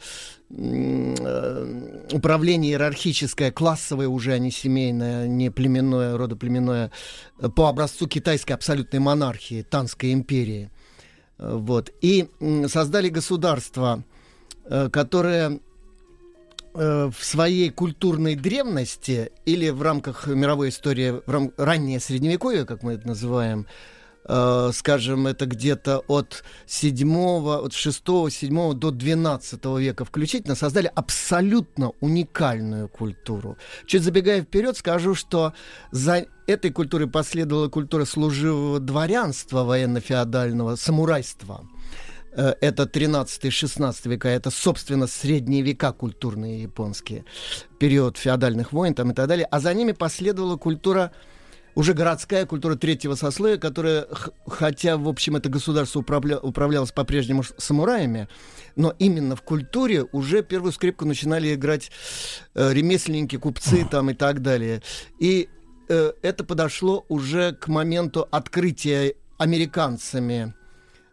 [0.49, 6.93] управление иерархическое, классовое уже, а не семейное, не племенное, родоплеменное,
[7.41, 10.71] э, по образцу китайской абсолютной монархии, Танской империи.
[11.39, 11.91] Э, Вот.
[12.01, 12.29] И
[12.69, 14.05] создали государство,
[14.65, 15.59] э, которое
[16.75, 22.83] э, в своей культурной древности или в рамках мировой истории, в рам- раннее средневековье, как
[22.83, 23.67] мы это называем,
[24.29, 31.93] э, скажем, это где-то от 7, от 6, 7 до 12 века включительно, создали абсолютно
[32.01, 33.57] уникальную культуру.
[33.87, 35.53] Чуть забегая вперед, скажу, что
[35.91, 41.69] за этой культурой последовала культура служивого дворянства военно-феодального, самурайства.
[42.37, 47.25] Э, Это 13-16 века, это, собственно, средние века культурные японские,
[47.79, 49.47] период феодальных войн там и так далее.
[49.51, 51.13] А за ними последовала культура
[51.77, 54.09] уже городская культура третьего сословия, которая,
[54.47, 58.29] хотя, в общем, это государство управля- управлялось по-прежнему самураями,
[58.77, 61.93] но именно в культуре уже первую скрипку начинали играть
[62.55, 64.83] э, ремесленники, купцы там и так далее.
[65.21, 65.51] И
[65.89, 70.55] э, это подошло уже к моменту открытия американцами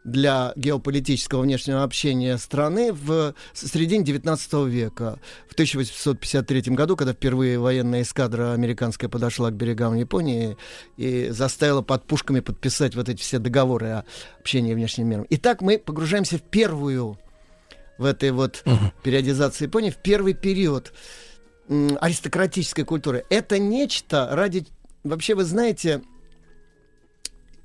[0.03, 5.19] для геополитического внешнего общения страны в середине 19 века.
[5.47, 10.57] В 1853 году, когда впервые военная эскадра американская подошла к берегам Японии
[10.97, 14.05] и заставила под пушками подписать вот эти все договоры о
[14.39, 15.25] общении внешним миром.
[15.30, 17.17] Итак, мы погружаемся в первую
[17.97, 18.63] в этой вот
[19.03, 20.93] периодизации Японии, в первый период
[21.69, 23.25] аристократической культуры.
[23.30, 24.65] Это нечто ради...
[25.03, 26.01] Вообще, вы знаете,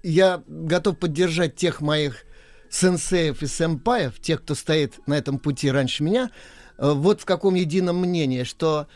[0.02, 2.24] я готов поддержать тех моих
[2.70, 6.30] сенсеев и сэмпаев, тех, кто стоит на этом пути раньше меня,
[6.78, 8.86] э, вот в каком едином мнении, что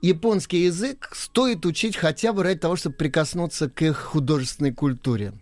[0.00, 5.32] японский язык стоит учить хотя бы ради того, чтобы прикоснуться к их художественной культуре.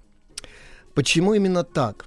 [0.94, 2.06] Почему именно так?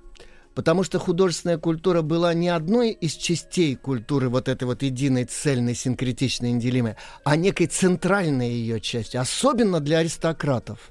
[0.56, 5.76] Потому что художественная культура была не одной из частей культуры вот этой вот единой, цельной,
[5.76, 10.90] синкретичной, неделимой, а некой центральной ее частью, особенно для аристократов.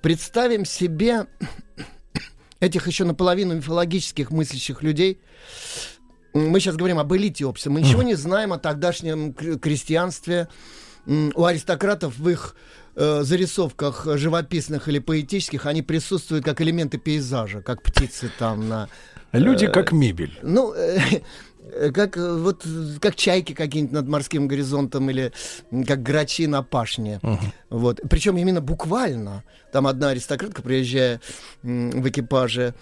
[0.00, 1.26] Представим себе
[2.64, 5.20] этих еще наполовину мифологических мыслящих людей.
[6.32, 7.70] Мы сейчас говорим об элите общества.
[7.70, 10.48] Мы ничего не знаем о тогдашнем кр- крестьянстве.
[11.06, 12.56] У аристократов в их
[12.96, 18.88] э, зарисовках живописных или поэтических они присутствуют как элементы пейзажа, как птицы там на...
[19.32, 20.38] Люди э, как мебель.
[20.42, 20.98] Ну, э,
[21.92, 25.32] как э, вот э, как чайки какие-нибудь над морским горизонтом или
[25.86, 27.20] как грачи на пашне.
[27.70, 28.00] Вот.
[28.08, 29.44] Причем именно буквально.
[29.72, 31.20] Там одна аристократка, приезжая
[31.62, 32.74] в экипаже,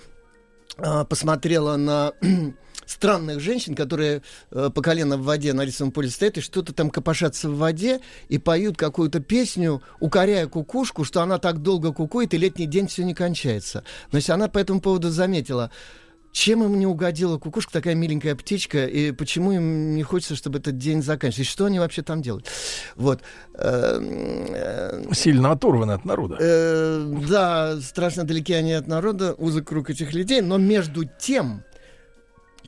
[0.78, 2.12] а, посмотрела на
[2.86, 6.90] странных женщин, которые э, по колено в воде на рисовом поле стоят и что-то там
[6.90, 12.38] копошатся в воде и поют какую-то песню, укоряя кукушку, что она так долго кукует, и
[12.38, 13.84] летний день все не кончается.
[14.12, 15.70] Если она по этому поводу заметила,
[16.32, 20.78] чем им не угодила кукушка, такая миленькая птичка, и почему им не хочется, чтобы этот
[20.78, 21.42] день заканчивался?
[21.42, 22.46] И что они вообще там делают?
[22.96, 23.20] Вот.
[23.54, 26.38] Э, Сильно оторваны от народа.
[26.40, 31.62] Э, да, страшно далеки они от народа, узок круг этих людей, но между тем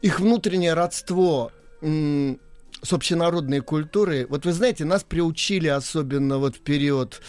[0.03, 1.51] их внутреннее родство
[1.81, 7.23] с общенародной культурой, вот вы знаете, нас приучили особенно вот в период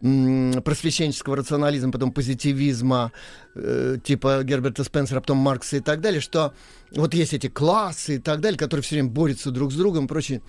[0.00, 3.12] просвещенческого рационализма, потом позитивизма,
[3.54, 6.52] э, типа Герберта Спенсера, потом Маркса и так далее, что
[6.94, 10.08] вот есть эти классы и так далее, которые все время борются друг с другом и
[10.08, 10.42] прочее.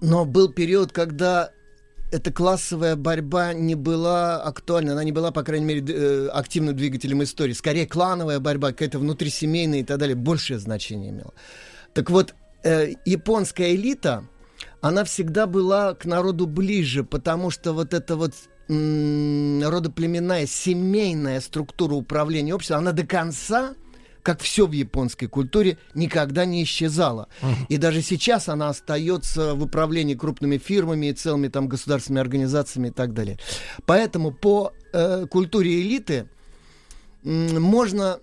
[0.00, 1.50] Но был период, когда
[2.12, 7.22] эта классовая борьба не была актуальна, она не была, по крайней мере, э, активным двигателем
[7.22, 7.52] истории.
[7.52, 11.32] Скорее, клановая борьба, какая-то внутрисемейная и так далее, большее значение имела.
[11.94, 12.34] Так вот,
[12.64, 14.24] э, японская элита,
[14.80, 18.34] она всегда была к народу ближе, потому что вот эта вот
[18.68, 23.74] м, родоплеменная, семейная структура управления обществом, она до конца
[24.22, 27.28] как все в японской культуре, никогда не исчезала.
[27.68, 32.90] И даже сейчас она остается в управлении крупными фирмами и целыми там государственными организациями и
[32.90, 33.38] так далее.
[33.86, 36.28] Поэтому по э, культуре элиты
[37.24, 38.20] м, можно...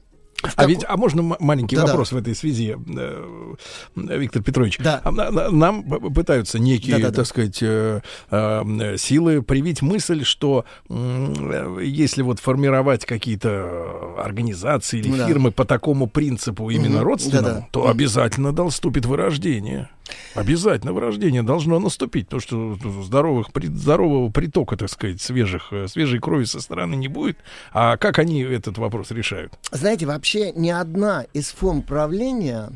[0.56, 1.88] А ведь, а можно маленький Да-да.
[1.90, 3.56] вопрос в этой связи, э,
[3.96, 4.80] э, Виктор Петрович?
[4.86, 7.16] А, на- на- Нам пытаются некие, Да-да-да.
[7.16, 15.00] так сказать, э, э, силы привить мысль, что э, если вот формировать какие-то э, организации
[15.00, 15.28] или Ну да.
[15.28, 17.68] фирмы по такому принципу именно родственному, Да-да.
[17.72, 19.90] то обязательно наступит вырождение.
[20.36, 26.46] Обязательно вырождение должно наступить, потому что здоровых, здорового притока, так сказать, свежих, э, свежей крови
[26.46, 27.38] со стороны не будет.
[27.72, 29.54] А как они этот вопрос решают?
[29.72, 32.72] Знаете, вообще ни одна из форм правления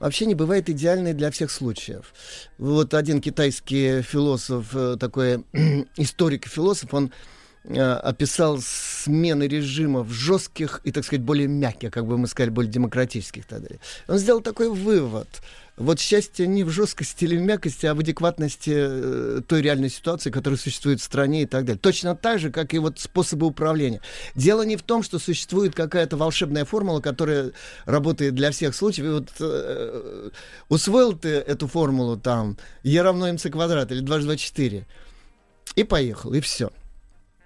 [0.00, 2.12] вообще не бывает идеальной для всех случаев.
[2.58, 5.44] Вот один китайский философ, э, такой
[5.96, 7.12] историк и философ, он
[7.64, 12.72] э, описал смены режимов жестких и, так сказать, более мягких, как бы мы сказали, более
[12.72, 13.78] демократических и так далее.
[14.08, 15.28] Он сделал такой вывод.
[15.80, 20.30] Вот счастье не в жесткости или в мягкости, а в адекватности э, той реальной ситуации,
[20.30, 21.80] которая существует в стране и так далее.
[21.80, 24.02] Точно так же, как и вот способы управления.
[24.34, 27.52] Дело не в том, что существует какая-то волшебная формула, которая
[27.86, 29.06] работает для всех случаев.
[29.06, 30.30] И вот э,
[30.68, 34.86] усвоил ты эту формулу там, e равно mc квадрат или 2 4,
[35.76, 36.70] и поехал, и все.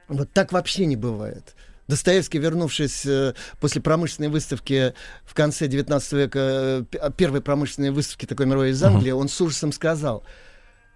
[0.09, 1.55] Вот так вообще не бывает.
[1.89, 4.94] Достоевский, вернувшись э, после промышленной выставки
[5.24, 9.70] в конце 19 века, э, первой промышленной выставки такой мировой из Англии, он с ужасом
[9.73, 10.24] сказал,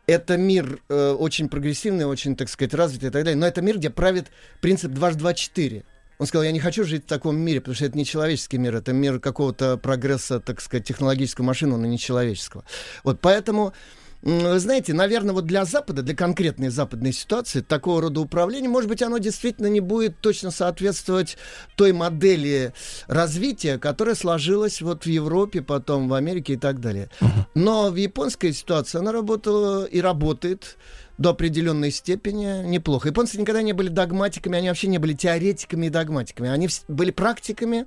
[0.06, 3.76] это мир э, очень прогрессивный, очень, так сказать, развитый и так далее, но это мир,
[3.76, 4.28] где правит
[4.62, 5.84] принцип дважды два четыре.
[6.18, 8.74] Он сказал, я не хочу жить в таком мире, потому что это не человеческий мир,
[8.74, 12.64] это мир какого-то прогресса, так сказать, технологического машины, но не человеческого.
[13.04, 13.72] Вот поэтому,
[14.22, 19.18] знаете, наверное, вот для Запада, для конкретной западной ситуации, такого рода управление, может быть, оно
[19.18, 21.36] действительно не будет точно соответствовать
[21.76, 22.72] той модели
[23.06, 27.10] развития, которая сложилась вот в Европе, потом в Америке и так далее.
[27.54, 30.76] Но в японской ситуации она работала и работает
[31.16, 33.08] до определенной степени неплохо.
[33.08, 36.48] Японцы никогда не были догматиками, они вообще не были теоретиками и догматиками.
[36.48, 37.86] Они были практиками,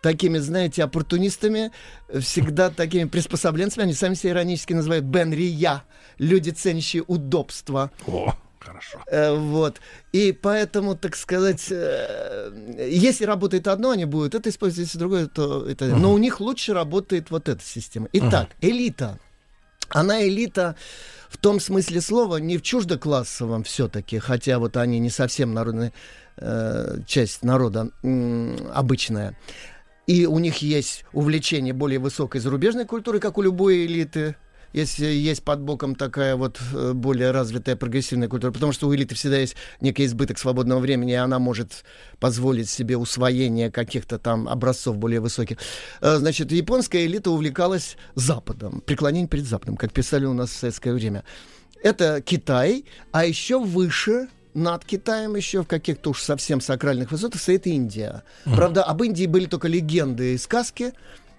[0.00, 1.72] такими, знаете, оппортунистами,
[2.20, 3.84] всегда такими приспособленцами.
[3.84, 5.84] Они сами себя иронически называют бенрия,
[6.18, 7.90] люди, ценящие удобства.
[8.06, 9.00] О, хорошо.
[9.06, 9.80] Э, вот.
[10.12, 12.50] И поэтому, так сказать, э,
[12.90, 15.86] если работает одно, они будут это использовать, если другое, то это...
[15.86, 18.08] Но у них лучше работает вот эта система.
[18.12, 19.18] Итак, элита.
[19.90, 20.76] Она элита
[21.30, 25.92] в том смысле слова не в чуждоклассовом все-таки, хотя вот они не совсем народная
[26.36, 29.36] э, часть народа м, обычная.
[30.08, 34.36] И у них есть увлечение более высокой зарубежной культуры, как у любой элиты.
[34.72, 39.14] Если есть под боком такая вот э, более развитая прогрессивная культура, потому что у элиты
[39.14, 41.84] всегда есть некий избыток свободного времени, и она может
[42.20, 45.58] позволить себе усвоение каких-то там образцов более высоких.
[46.00, 50.94] Э, Значит, японская элита увлекалась Западом, преклонением перед Западом, как писали у нас в советское
[50.94, 51.22] время.
[51.82, 57.66] Это Китай, а еще выше над Китаем еще в каких-то уж совсем сакральных высотах стоит
[57.66, 58.22] Индия.
[58.44, 60.92] Правда, об Индии были только легенды и сказки.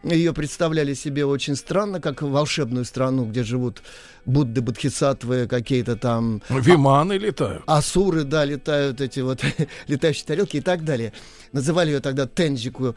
[0.04, 3.84] Ее представляли себе очень странно, как волшебную страну, где живут
[4.26, 6.42] Будды, Бодхисаттвы, какие-то там...
[6.50, 7.64] Виманы летают.
[7.66, 9.44] Асуры, да, летают эти вот
[9.88, 11.12] летающие тарелки и так далее.
[11.52, 12.96] Называли ее тогда Тенджику.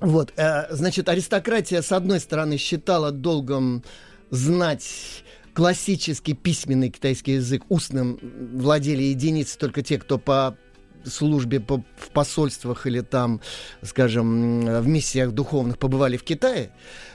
[0.00, 3.84] Вот, э, значит, аристократия, с одной стороны, считала долгом
[4.30, 5.22] знать
[5.54, 8.18] классический письменный китайский язык, устным
[8.54, 10.56] владели единицы только те, кто по
[11.04, 13.40] службе по, в посольствах или там,
[13.82, 16.70] скажем, в миссиях духовных побывали в Китае.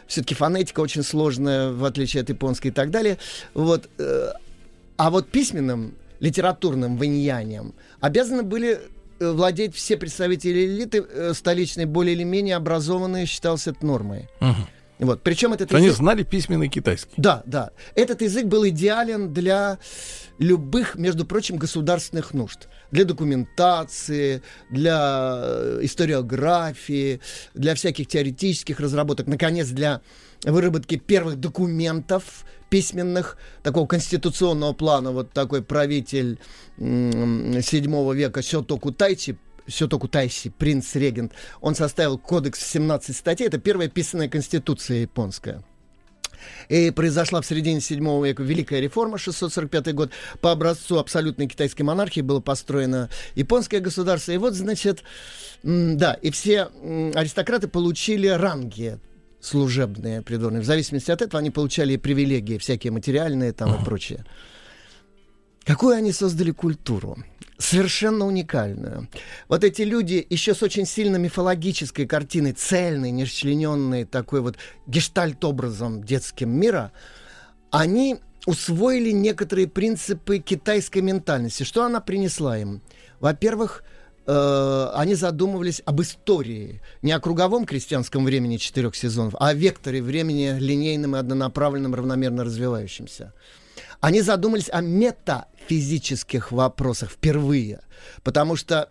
[0.08, 3.18] Все-таки фонетика очень сложная, в отличие от японской и так далее.
[3.54, 4.30] Вот, э,
[4.98, 8.80] а вот письменным литературным ваньянием обязаны были
[9.20, 14.30] э, владеть все представители элиты э, столичной, более или менее образованные, считалось это нормой.
[14.40, 14.68] Мгм.
[15.00, 15.24] Вот.
[15.24, 17.14] Причем этот Они язык- знали письменный китайский.
[17.18, 17.72] Да, да.
[17.96, 19.78] Этот язык был идеален для
[20.40, 22.68] любых, между прочим, государственных нужд.
[22.92, 27.20] Для документации, для э, историографии,
[27.54, 29.28] для всяких теоретических разработок.
[29.28, 30.02] Наконец, для
[30.44, 35.12] выработки первых документов письменных, такого конституционного плана.
[35.12, 36.40] Вот такой правитель
[36.78, 43.48] м, 7 века Сётоку Тайчи Сётоку Тайси, принц-регент, он составил кодекс в 17 статей.
[43.48, 45.64] Это первая писанная конституция японская.
[46.70, 50.12] И произошла в середине 7 века Великая реформа, 645 год.
[50.42, 54.32] По образцу абсолютной китайской монархии было построено японское государство.
[54.32, 55.04] И вот, значит,
[55.64, 56.70] да, и все
[57.16, 59.00] аристократы получили ранги
[59.40, 60.62] служебные придворные.
[60.62, 64.26] В зависимости от этого они получали привилегии, всякие материальные там и прочее.
[65.66, 67.18] Какую они создали культуру?
[67.58, 69.08] Совершенно уникальную.
[69.48, 76.50] Вот эти люди еще с очень сильно мифологической картиной, цельной, нерасчлененной такой вот гештальт-образом детским
[76.50, 76.92] мира,
[77.72, 81.64] они усвоили некоторые принципы китайской ментальности.
[81.64, 82.82] Что она принесла им?
[83.20, 83.84] Во-первых,
[84.28, 86.82] э, они задумывались об истории.
[87.02, 92.44] Не о круговом крестьянском времени четырех сезонов, а о векторе времени линейном и однонаправленном, равномерно
[92.44, 93.34] развивающемся.
[94.02, 97.82] Они задумались о метафизических вопросах впервые,
[98.24, 98.90] потому что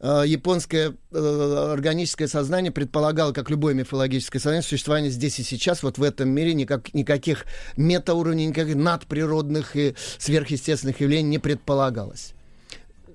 [0.00, 5.98] э, японское э, органическое сознание предполагало, как любое мифологическое сознание, существование здесь и сейчас, вот
[5.98, 7.44] в этом мире никак, никаких
[7.76, 12.34] метауровней, никаких надприродных и сверхъестественных явлений не предполагалось.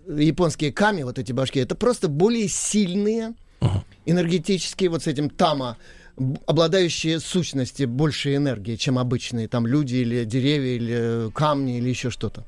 [0.07, 3.34] Японские ками, вот эти башки, это просто более сильные
[4.05, 5.77] энергетические, вот с этим тама,
[6.45, 12.10] обладающие сущности большей энергии, чем обычные там люди или деревья или э, камни или еще
[12.10, 12.45] что-то.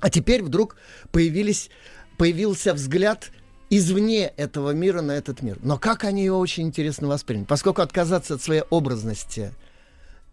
[0.00, 0.76] А теперь вдруг
[1.12, 1.70] появились,
[2.16, 3.30] появился взгляд
[3.70, 5.58] извне этого мира на этот мир.
[5.62, 7.44] Но как они его очень интересно восприняли.
[7.44, 9.52] Поскольку отказаться от своей образности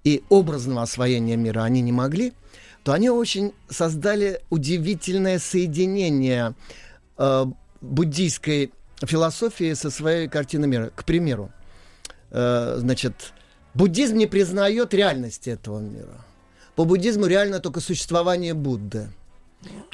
[0.04, 2.34] и образного освоения мира они не могли,
[2.84, 6.56] то они очень создали удивительное соединение
[7.18, 7.46] э,
[7.82, 8.72] буддийской
[9.02, 10.92] философии со своей картиной мира.
[10.96, 11.52] К примеру,
[12.32, 13.34] э, значит,
[13.74, 16.26] буддизм не признает реальности этого мира.
[16.76, 19.08] По буддизму реально только существование Будды.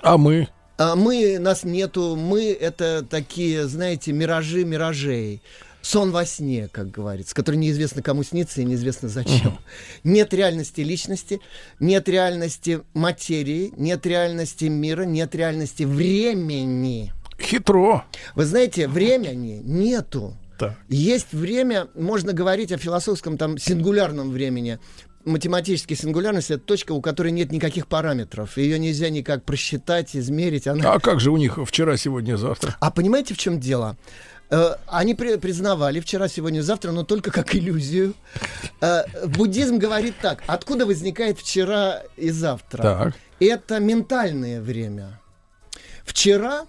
[0.01, 0.49] А мы?
[0.77, 5.41] А мы, нас нету, мы это такие, знаете, миражи миражей.
[5.81, 9.57] Сон во сне, как говорится, который неизвестно кому снится и неизвестно зачем.
[10.03, 11.39] Нет реальности личности,
[11.79, 17.13] нет реальности материи, нет реальности мира, нет реальности времени.
[17.39, 18.05] Хитро.
[18.35, 20.35] Вы знаете, времени нету.
[20.61, 20.75] Так.
[20.89, 24.77] Есть время, можно говорить о философском там сингулярном времени.
[25.25, 28.59] Математическая сингулярность это точка, у которой нет никаких параметров.
[28.59, 30.67] Ее нельзя никак просчитать, измерить.
[30.67, 30.93] Она...
[30.93, 32.75] А как же у них вчера, сегодня, завтра?
[32.79, 33.97] А понимаете, в чем дело?
[34.51, 38.13] Э, Они при- признавали вчера, сегодня, завтра, но только как иллюзию.
[38.81, 42.83] Э, Буддизм говорит так: откуда возникает вчера и завтра?
[42.83, 43.13] Так.
[43.39, 45.19] Это ментальное время.
[46.03, 46.67] Вчера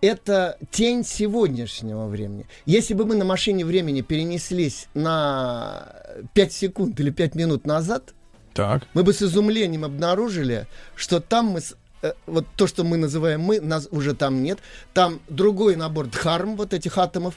[0.00, 2.46] это тень сегодняшнего времени.
[2.66, 5.92] Если бы мы на машине времени перенеслись на
[6.34, 8.14] 5 секунд или 5 минут назад,
[8.54, 8.84] Так.
[8.94, 11.60] мы бы с изумлением обнаружили, что там мы...
[12.02, 14.58] э, Вот то, что мы называем мы, нас уже там нет.
[14.94, 17.34] Там другой набор дхарм, вот этих атомов.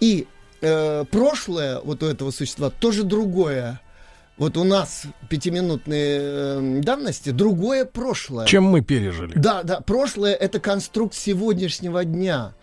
[0.00, 0.26] И
[0.60, 3.80] э, прошлое вот у этого существа тоже другое.
[4.40, 8.46] Вот у нас пятиминутные э, давности другое прошлое.
[8.46, 9.34] Чем мы пережили?
[9.36, 12.54] Да, да, прошлое это конструкт сегодняшнего дня.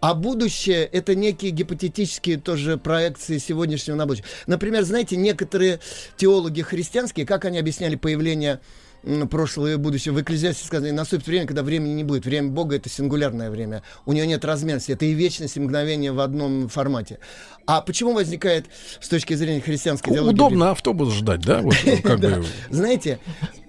[0.00, 4.26] А будущее— это некие гипотетические тоже проекции сегодняшнего на будущее.
[4.48, 5.78] Например, знаете, некоторые
[6.16, 8.58] теологи христианские, как они объясняли появление
[9.02, 10.14] м, прошлого и будущего.
[10.14, 12.24] В Экклезиасте сказано, наступит время, когда времени не будет.
[12.24, 13.82] Время Бога— это сингулярное время.
[14.06, 14.92] У него нет размерности.
[14.92, 17.18] Это и вечность, и мгновение в одном формате.
[17.66, 18.66] А почему возникает
[19.00, 20.34] с точки зрения христианской теологии...
[20.34, 21.60] Удобно автобус ждать, да?
[21.60, 22.36] Вот, как Да.
[22.36, 22.44] бы.
[22.70, 23.18] Знаете,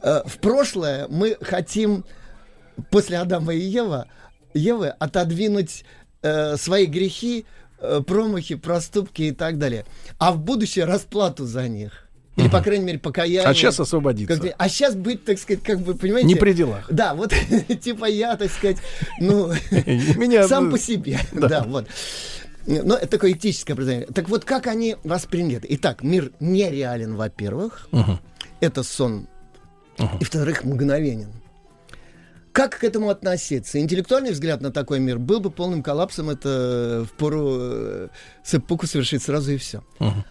[0.01, 2.03] э, в прошлое мы хотим
[2.89, 4.07] после Адама и Ева,
[4.53, 5.85] Евы отодвинуть
[6.23, 7.45] э, свои грехи,
[7.79, 9.85] э, промахи, проступки и так далее.
[10.17, 12.07] А в будущее расплату за них.
[12.37, 13.43] Или, по крайней мере, покаяние.
[13.43, 14.39] А сейчас освободиться.
[14.39, 16.27] Как- а сейчас быть, так сказать, как бы, понимаете...
[16.27, 16.85] Не при делах.
[16.89, 17.33] Да, вот,
[17.81, 18.77] типа я, так сказать,
[19.19, 21.19] ну, Меня- сам по себе.
[21.33, 21.47] Да.
[21.47, 21.87] Да, вот.
[22.65, 24.07] Но это такое этическое определение.
[24.07, 25.67] Так вот, как они восприняли это?
[25.71, 27.87] Итак, мир нереален, во-первых.
[27.91, 28.19] Мгм.
[28.59, 29.27] Это сон.
[29.97, 31.31] И, во-вторых, мгновенен.
[32.53, 33.79] Как к этому относиться?
[33.79, 36.29] Интеллектуальный взгляд на такой мир был бы полным коллапсом.
[36.29, 38.07] Это в пору э,
[38.43, 39.83] сэппуку совершить сразу и все.
[39.99, 40.23] Мгм.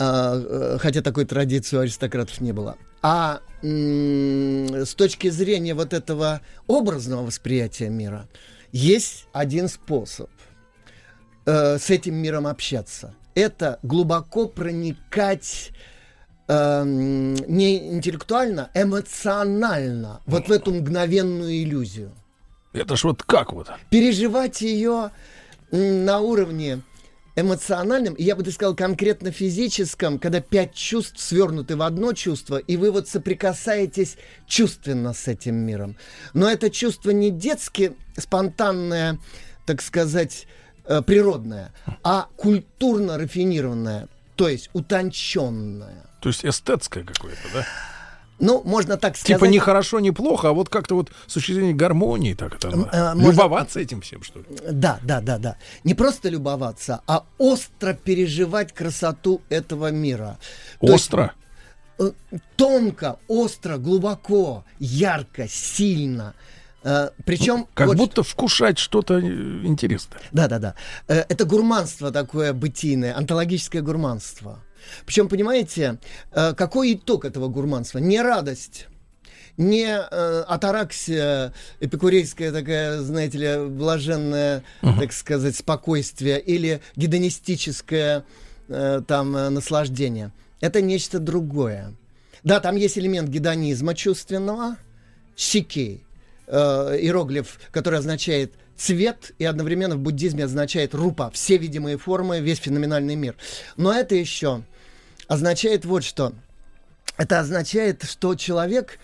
[0.00, 2.76] А, э, хотя такой традиции у аристократов не было.
[3.02, 8.26] А с точки зрения вот этого образного восприятия мира,
[8.72, 10.30] Есть один способ
[11.44, 13.14] э, с этим миром общаться.
[13.34, 15.72] Это глубоко проникать
[16.46, 22.12] эм, не интеллектуально, эмоционально, вот в эту мгновенную иллюзию.
[22.72, 23.68] Это ж вот как вот?
[23.90, 25.10] Переживать ее
[25.72, 26.80] на уровне
[27.40, 32.76] эмоциональном, и я бы сказал конкретно физическом, когда пять чувств свернуты в одно чувство, и
[32.76, 35.96] вы вот соприкасаетесь чувственно с этим миром.
[36.34, 39.18] Но это чувство не детски спонтанное,
[39.66, 40.46] так сказать,
[40.84, 41.72] э, природное,
[42.02, 46.04] а культурно рафинированное, то есть утонченное.
[46.20, 47.66] То есть эстетское какое-то, да?
[48.40, 49.36] Ну, можно так сказать.
[49.38, 52.70] Типа не хорошо, не плохо, а вот как-то вот с точки зрения гармонии так это.
[52.74, 54.46] можно- Любоваться этим всем, что ли?
[54.70, 55.56] Да, да, да, да.
[55.84, 60.38] Не просто любоваться, а остро переживать красоту этого мира.
[60.80, 61.32] То есть, Остро.
[61.98, 62.10] э,
[62.56, 66.34] тонко, остро, глубоко, ярко, сильно.
[66.82, 70.18] Э, Причем Как вот- будто вкушать что-то э, интересное.
[70.32, 70.74] Да, да, да.
[71.08, 74.60] Это гурманство такое бытийное, онтологическое гурманство.
[75.06, 75.98] Причем, понимаете,
[76.32, 77.98] э, какой итог этого гурманства?
[77.98, 78.86] Не радость,
[79.56, 88.24] не э, атараксия, эпикурейская такая, знаете ли, блаженное, так сказать, спокойствие, или гедонистическое
[88.68, 90.32] э, там э, наслаждение.
[90.60, 91.94] Это нечто другое.
[92.42, 94.76] Да, там есть элемент гедонизма чувственного,
[95.36, 96.02] щеки,
[96.46, 102.58] э, иероглиф, который означает цвет, и одновременно в буддизме означает рупа, все видимые формы, весь
[102.58, 103.36] феноменальный мир.
[103.76, 104.62] Но это еще
[105.28, 106.32] означает вот что.
[107.18, 108.98] Это означает, что человек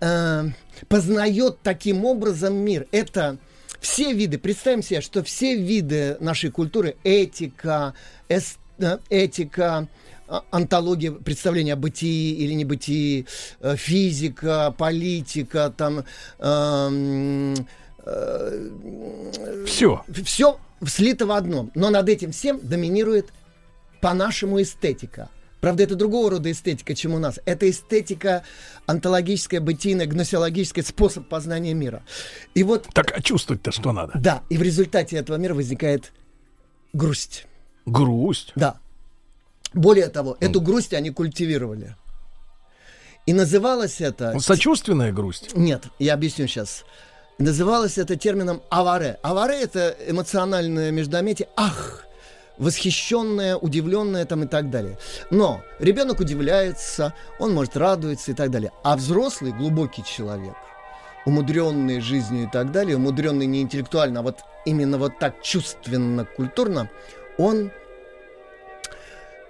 [0.00, 0.44] э,
[0.88, 2.86] познает таким образом мир.
[2.92, 3.38] Это
[3.80, 7.94] все виды, представим себе, что все виды нашей культуры, этика,
[8.28, 9.88] эс- э, этика,
[10.28, 13.24] а- антология представления о бытии или небытии,
[13.60, 16.04] э, физика, политика, там...
[18.06, 20.04] эм, Все.
[20.24, 21.70] Все слито в одном.
[21.74, 23.32] Но над этим всем доминирует
[24.00, 25.30] по-нашему эстетика.
[25.60, 27.40] Правда, это другого рода эстетика, чем у нас.
[27.44, 28.44] Это эстетика
[28.84, 32.04] онтологическая, бытийная, гносеологическая, способ познания мира.
[32.54, 32.86] И вот...
[32.92, 34.12] Так, а чувствовать-то что надо?
[34.16, 36.12] Да, и в результате этого мира возникает
[36.92, 37.46] грусть.
[37.86, 38.52] Грусть?
[38.54, 38.76] Да.
[39.72, 41.96] Более того, эту грусть они культивировали.
[43.24, 44.32] И называлось это...
[44.34, 45.56] Ну, Сочувственная грусть.
[45.56, 46.84] Нет, я объясню сейчас.
[47.38, 49.18] Называлось это термином аваре.
[49.20, 51.48] Аваре это эмоциональное междометие.
[51.54, 52.04] Ах!
[52.56, 54.96] Восхищенное, удивленное там и так далее.
[55.30, 58.72] Но ребенок удивляется, он может радуется и так далее.
[58.82, 60.54] А взрослый, глубокий человек,
[61.26, 66.88] умудренный жизнью и так далее, умудренный не интеллектуально, а вот именно вот так чувственно, культурно,
[67.36, 67.70] он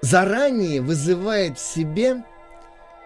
[0.00, 2.24] заранее вызывает в себе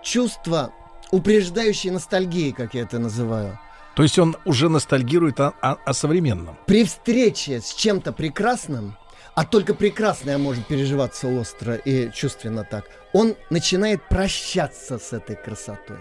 [0.03, 0.73] чувство
[1.11, 3.59] упреждающей ностальгии, как я это называю.
[3.95, 6.57] То есть он уже ностальгирует о, о- о современном.
[6.67, 8.97] При встрече с чем-то прекрасным,
[9.35, 15.99] а только прекрасное может переживаться остро и чувственно так, он начинает прощаться с этой красотой.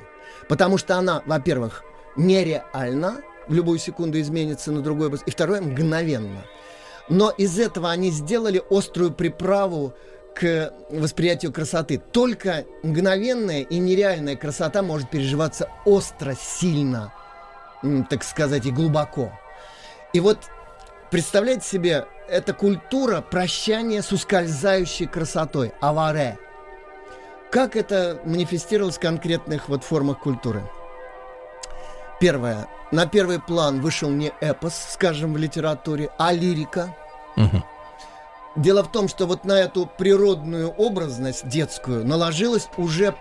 [0.48, 1.84] Потому что она, во-первых,
[2.16, 6.45] нереальна, в любую секунду изменится на другой и второе, мгновенно.
[7.10, 9.94] Но из этого они сделали острую приправу
[10.36, 11.99] к восприятию красоты.
[12.11, 17.11] Только мгновенная и нереальная красота может переживаться остро, сильно,
[18.10, 19.31] так сказать, и глубоко.
[20.14, 20.39] И вот
[21.11, 26.38] представляете себе, это культура прощания с ускользающей красотой, аваре.
[27.51, 30.61] Как это манифестировалось в конкретных вот формах культуры?
[32.19, 32.68] Первое.
[32.91, 36.95] На первый план вышел не эпос, скажем, в литературе, а лирика.
[38.56, 43.15] Дело в том, что вот на эту природную образность детскую наложилась уже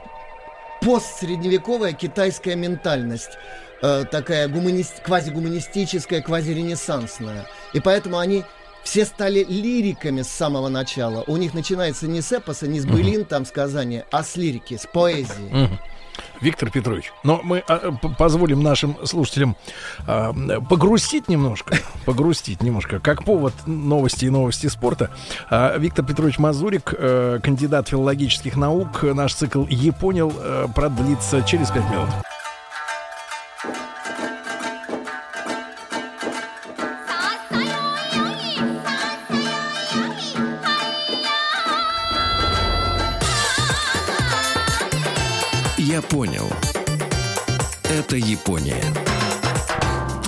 [0.81, 3.39] постсредневековая китайская ментальность,
[3.83, 7.47] э, такая гуманист, квазигуманистическая, квазиренессансная.
[7.73, 8.45] И поэтому они
[8.85, 11.25] все стали лириками с самого начала.
[11.27, 14.87] У них начинается не с эпоса, не с былин там сказания, а с лирики, с
[14.87, 15.51] поэзии.
[15.51, 15.79] Мгм.
[16.41, 19.57] Виктор Петрович, но мы а, п- позволим нашим слушателям
[20.07, 20.33] а,
[20.69, 21.77] погрустить немножко,
[22.07, 25.11] погрустить немножко, как повод новости и новости спорта.
[25.51, 31.89] А, Виктор Петрович Мазурик, э, кандидат филологических наук, наш цикл «Японил» э, продлится через пять
[31.91, 32.09] минут.
[45.77, 46.49] Я понял.
[47.83, 49.18] Это Япония.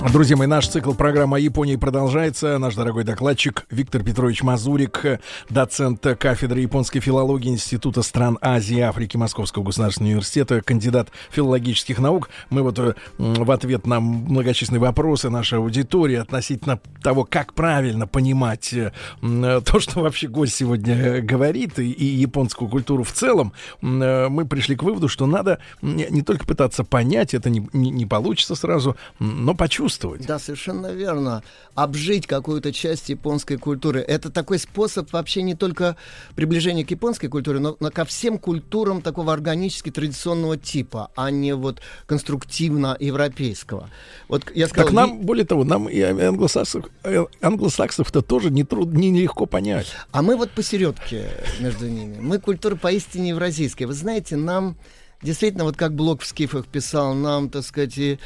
[0.09, 2.57] Друзья мои, наш цикл программы о Японии продолжается.
[2.57, 9.15] Наш дорогой докладчик Виктор Петрович Мазурик, доцент кафедры японской филологии Института стран Азии и Африки
[9.15, 12.29] Московского государственного университета, кандидат филологических наук.
[12.49, 18.73] Мы вот э, в ответ на многочисленные вопросы нашей аудитории относительно того, как правильно понимать
[18.73, 18.91] э,
[19.21, 24.75] то, что вообще гость сегодня э, говорит, и, и японскую культуру в целом, мы пришли
[24.75, 28.97] к выводу, что надо не, не только пытаться понять, это не, не, не получится сразу,
[29.19, 29.90] но почувствовать.
[30.25, 31.43] Да, совершенно верно.
[31.75, 34.01] Обжить какую-то часть японской культуры.
[34.01, 35.95] Это такой способ вообще не только
[36.35, 41.53] приближения к японской культуре, но, но ко всем культурам такого органически традиционного типа, а не
[41.53, 43.89] вот конструктивно-европейского.
[44.27, 48.97] Вот я сказал, так нам, более того, нам и англосаксов, э, англосаксов-то тоже не трудно,
[48.97, 49.87] не нелегко понять.
[50.11, 52.17] А мы вот посередке между ними.
[52.19, 53.87] Мы культура поистине евразийская.
[53.87, 54.75] Вы знаете, нам
[55.21, 58.19] действительно, вот как Блок в скифах писал, нам, так сказать, и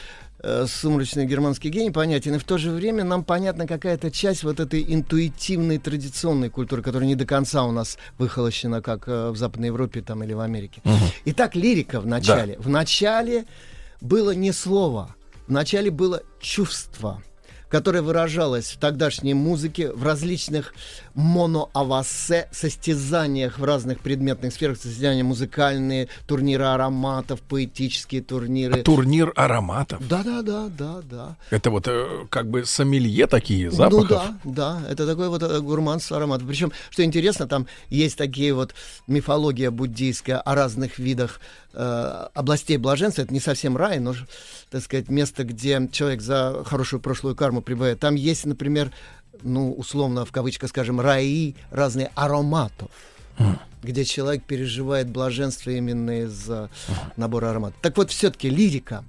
[0.46, 4.60] э, сумрачный германский гений понятен, и в то же время нам понятна какая-то часть вот
[4.60, 9.68] этой интуитивной традиционной культуры, которая не до конца у нас выхолощена, как э, в Западной
[9.68, 10.82] Европе там, или в Америке.
[11.26, 12.58] Итак, лирика в начале.
[12.60, 13.46] В начале
[14.02, 15.16] было не слово,
[15.48, 17.22] в начале было чувство
[17.68, 20.74] которое выражалось в тогдашней музыке, в различных
[21.16, 28.84] моноавасе, состязаниях в разных предметных сферах, состязания музыкальные, турниры ароматов, поэтические турниры.
[28.84, 30.06] Турнир ароматов.
[30.08, 31.38] Да-да-да, да-да.
[31.50, 34.10] Это вот э, как бы сомелье такие запахов.
[34.44, 36.48] Ну да, да, это такой вот э, гурманство ароматов.
[36.48, 38.76] Причем, что интересно, там есть такие вот
[39.08, 41.40] мифология буддийская о разных видах
[41.74, 43.22] э, областей блаженства.
[43.22, 44.16] Это не совсем рай, но,
[44.70, 48.02] так сказать, место, где человек за хорошую прошлую карму прибывает.
[48.02, 48.92] Там есть, например,
[49.46, 52.92] ну, условно, в кавычках скажем, раи разные ароматов
[53.84, 56.70] где человек переживает блаженство именно из-за
[57.16, 57.80] набора ароматов.
[57.82, 59.06] Так вот, все-таки лирика.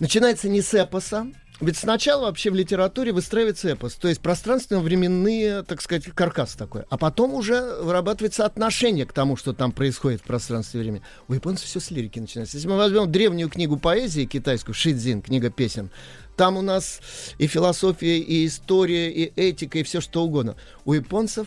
[0.00, 1.28] Начинается не с эпоса,
[1.62, 6.82] ведь сначала вообще в литературе выстраивается эпос, то есть пространственно-временные, так сказать, каркас такой.
[6.90, 11.02] А потом уже вырабатывается отношение к тому, что там происходит в пространстве и времени.
[11.28, 12.56] У японцев все с лирики начинается.
[12.56, 15.90] Если мы возьмем древнюю книгу поэзии китайскую, Шидзин, книга песен,
[16.36, 17.00] там у нас
[17.38, 20.56] и философия, и история, и этика, и все что угодно.
[20.84, 21.46] У японцев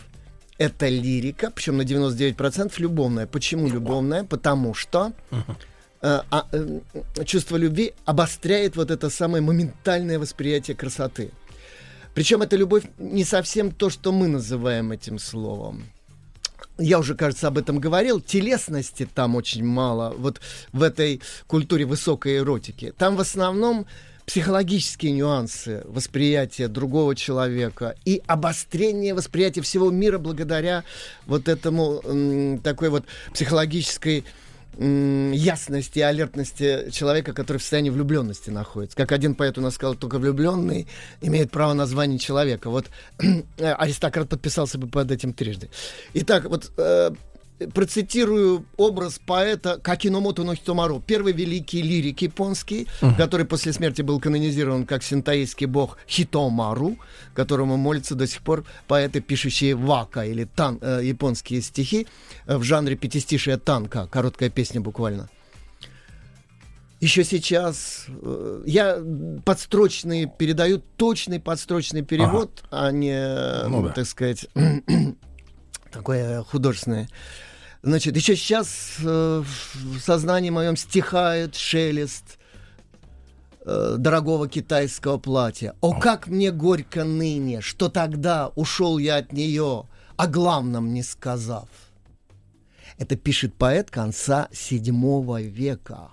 [0.58, 3.26] это лирика, причем на 99% любовная.
[3.26, 4.24] Почему любовная?
[4.24, 5.12] Потому что
[6.06, 6.80] э, а, э,
[7.24, 11.30] чувство любви обостряет вот это самое моментальное восприятие красоты.
[12.14, 15.84] Причем эта любовь не совсем то, что мы называем этим словом.
[16.78, 18.20] Я уже, кажется, об этом говорил.
[18.20, 20.40] Телесности там очень мало, вот
[20.72, 22.92] в этой культуре высокой эротики.
[22.96, 23.86] Там в основном
[24.26, 30.84] психологические нюансы восприятия другого человека и обострение восприятия всего мира благодаря
[31.26, 34.24] вот этому м, такой вот психологической
[34.78, 38.96] ясности и алертности человека, который в состоянии влюбленности находится.
[38.96, 40.86] Как один поэт у нас сказал, только влюбленный
[41.20, 42.68] имеет право на звание человека.
[42.68, 42.86] Вот
[43.58, 45.70] аристократ подписался бы под этим трижды.
[46.14, 47.10] Итак, вот э,
[47.74, 53.14] процитирую образ поэта Какиномото Нохитомаро, первый великий лирик японский, Мгм.
[53.16, 56.96] который после смерти был канонизирован как синтаистский бог Хитомару,
[57.34, 62.06] которому молятся до сих пор поэты, пишущие вака или тан, э, японские стихи
[62.46, 65.28] э, в жанре пятистишия танка, короткая песня буквально.
[67.00, 68.98] Еще сейчас э, я
[69.44, 73.92] подстрочный передаю точный подстрочный перевод, а не, э, Ну да.
[73.92, 74.46] так сказать,
[75.92, 77.08] такое художественное.
[77.86, 82.36] Значит, еще сейчас э, в сознании моем стихает шелест
[83.64, 85.76] э, дорогого китайского платья.
[85.80, 89.86] О, как мне горько ныне, что тогда ушел я от нее,
[90.16, 91.68] о главном не сказав.
[92.98, 96.08] Это пишет поэт конца седьмого века.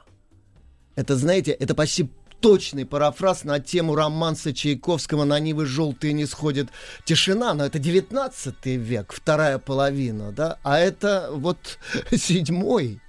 [0.94, 2.08] Это, знаете, это почти
[2.44, 6.68] точный парафраз на тему романса Чайковского «На Нивы желтые не сходит
[7.06, 11.80] тишина», но это 19 век, вторая половина, да, а это вот
[12.12, 13.00] седьмой.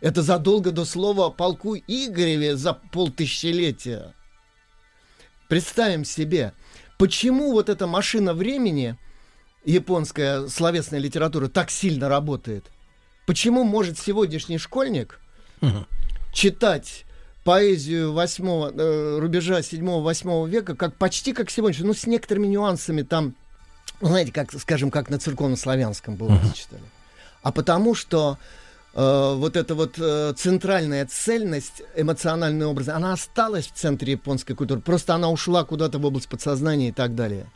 [0.00, 4.12] Это задолго до слова о полку Игореве за полтысячелетия.
[5.48, 6.52] Представим себе,
[6.98, 8.98] почему вот эта машина времени,
[9.64, 12.72] японская словесная литература, так сильно работает.
[13.24, 15.20] Почему может сегодняшний школьник
[16.32, 17.04] читать
[17.44, 23.34] поэзию восьмого, э, рубежа седьмого-восьмого века как почти как сегодняшний, ну, с некоторыми нюансами там,
[24.00, 26.52] ну, знаете, как, скажем, как на церковно-славянском было Мгм.
[26.54, 26.82] читали.
[27.42, 28.38] А потому что
[28.94, 34.80] э, вот эта вот э, центральная цельность, эмоциональный образ, она осталась в центре японской культуры,
[34.80, 37.46] просто она ушла куда-то в область подсознания и так далее.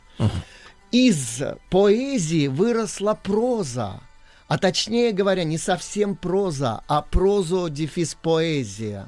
[0.91, 4.01] Из поэзии выросла проза.
[4.47, 9.07] А точнее говоря, не совсем проза, а прозо дефис поэзия.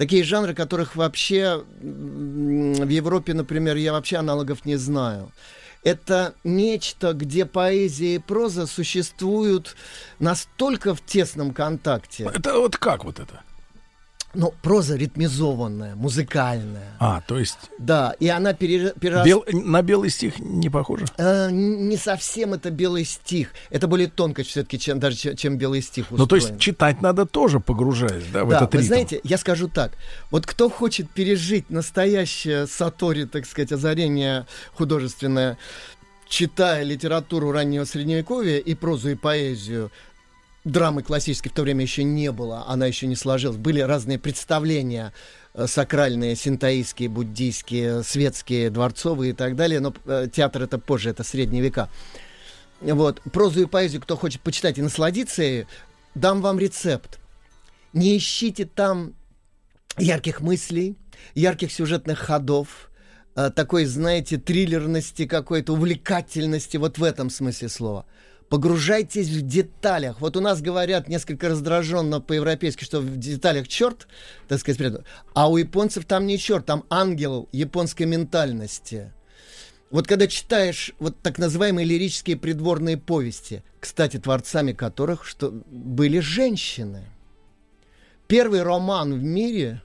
[0.00, 5.30] Такие жанры, которых вообще в Европе, например, я вообще аналогов не знаю.
[5.84, 9.76] Это нечто, где поэзия и проза существуют
[10.18, 12.30] настолько в тесном контакте.
[12.34, 13.42] Это вот как вот это?
[14.32, 16.92] Ну, проза ритмизованная, музыкальная.
[17.00, 21.06] А, то есть Да, и она пере- перерас- бел- на белый стих не похоже?
[21.16, 23.52] Э, не совсем это белый стих.
[23.70, 26.06] Это более тонко все-таки, чем даже чем, чем белый стих.
[26.10, 26.60] Ну, то есть устроен.
[26.60, 28.86] читать надо тоже погружаясь, да, в да, этот вы ритм.
[28.88, 29.92] знаете, я скажу так.
[30.30, 35.58] Вот кто хочет пережить настоящее сатори, так сказать, озарение художественное,
[36.28, 39.90] читая литературу раннего средневековья и прозу, и поэзию,
[40.64, 43.56] драмы классической в то время еще не было, она еще не сложилась.
[43.56, 45.12] Были разные представления
[45.54, 51.24] э, сакральные, синтаистские, буддийские, светские, дворцовые и так далее, но э, театр это позже, это
[51.24, 51.88] средние века.
[52.80, 55.66] Вот, прозу и поэзию, кто хочет почитать и насладиться
[56.14, 57.18] дам вам рецепт.
[57.92, 59.14] Не ищите там
[59.98, 60.96] ярких мыслей,
[61.34, 62.90] ярких сюжетных ходов,
[63.36, 68.06] э, такой, знаете, триллерности какой-то, увлекательности, вот в этом смысле слова.
[68.50, 70.20] Погружайтесь в деталях.
[70.20, 74.08] Вот у нас говорят несколько раздраженно по-европейски, что в деталях черт,
[74.48, 75.04] так сказать,
[75.34, 79.12] а у японцев там не черт, там ангел японской ментальности.
[79.92, 87.04] Вот когда читаешь вот так называемые лирические придворные повести, кстати, творцами которых что были женщины.
[88.26, 89.80] Первый роман в мире,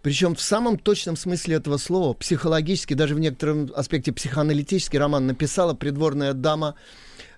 [0.00, 5.74] причем в самом точном смысле этого слова, психологически, даже в некотором аспекте психоаналитический роман написала
[5.74, 6.76] придворная дама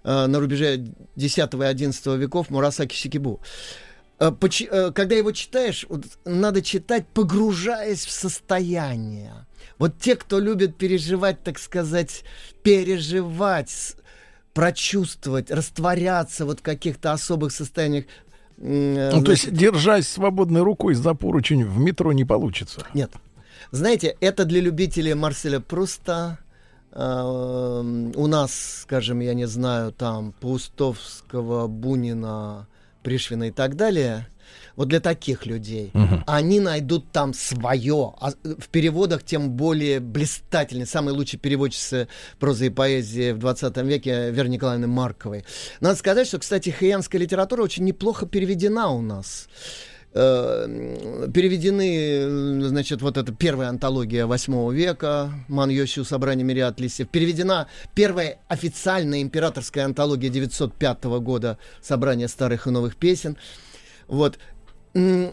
[0.08, 0.76] э, на рубеже
[1.16, 3.40] X и XI веков Мурасаки Сикибу.
[4.18, 9.46] Э, э, Когда его читаешь, вот надо читать, погружаясь в состояние.
[9.78, 12.24] Вот те, кто любит переживать, так сказать,
[12.62, 13.96] переживать,
[14.54, 18.06] прочувствовать, растворяться вот в каких-то особых состояниях.
[18.56, 22.84] Ну, то есть, значит, держась свободной рукой за поручень в метро не получится.
[22.92, 23.12] Нет.
[23.70, 26.38] Знаете, это для любителей Марселя Пруста.
[26.92, 32.66] Э, У нас, скажем, я не знаю, там Паустовского, Бунина,
[33.02, 34.28] Пришвина и так далее.
[34.76, 35.90] Вот для таких людей.
[35.92, 36.24] Мгм.
[36.26, 38.14] Они найдут там свое.
[38.20, 40.86] А в переводах тем более блистательный.
[40.86, 42.08] Самый лучший переводчица
[42.38, 45.44] прозы и поэзии в 20 веке Вера Николаевна Марковой.
[45.80, 49.48] Надо сказать, что, кстати, хаянская литература очень неплохо переведена у нас
[50.14, 57.08] э, переведены, э, значит, вот эта первая антология восьмого века, Ман Йосю «Собрание мириад листьев»,
[57.08, 63.36] переведена первая официальная императорская антология 905 года «Собрание старых и новых песен».
[64.06, 64.38] Вот.
[64.94, 65.30] Э,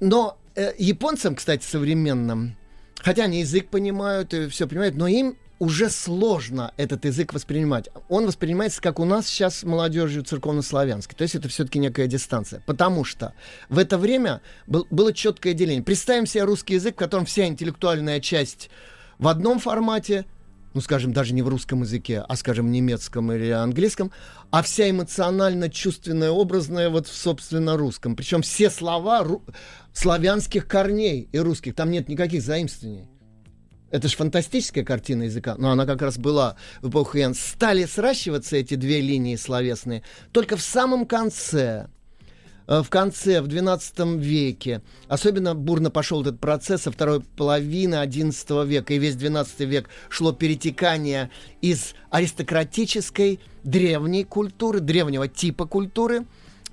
[0.00, 2.56] Но э, японцам, кстати, современным,
[2.98, 7.88] хотя они язык понимают и все понимают, но им уже сложно этот язык воспринимать.
[8.08, 11.16] Он воспринимается, как у нас сейчас молодежью церковнославянской.
[11.16, 12.62] То есть это все-таки некая дистанция.
[12.66, 13.34] Потому что
[13.68, 15.82] в это время был- было четкое деление.
[15.82, 18.70] Представим себе русский язык, в котором вся интеллектуальная часть
[19.18, 20.26] в одном формате,
[20.74, 24.12] ну, скажем, даже не в русском языке, а, скажем, немецком или английском,
[24.50, 28.14] а вся эмоционально-чувственная, образная вот в, собственно, русском.
[28.14, 29.42] Причем все слова ру-
[29.92, 33.08] славянских корней и русских, там нет никаких заимствований.
[33.90, 37.34] Это же фантастическая картина языка, но она как раз была в эпоху Ян.
[37.34, 41.88] Стали сращиваться эти две линии словесные только в самом конце,
[42.66, 44.82] э, в конце, в XII веке.
[45.08, 48.92] Особенно бурно пошел этот процесс со второй половины XI века.
[48.92, 51.30] И весь XII век шло перетекание
[51.62, 56.26] из аристократической древней культуры, древнего типа культуры,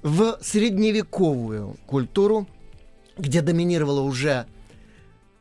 [0.03, 2.45] в средневековую культуру,
[3.17, 4.47] где доминировала уже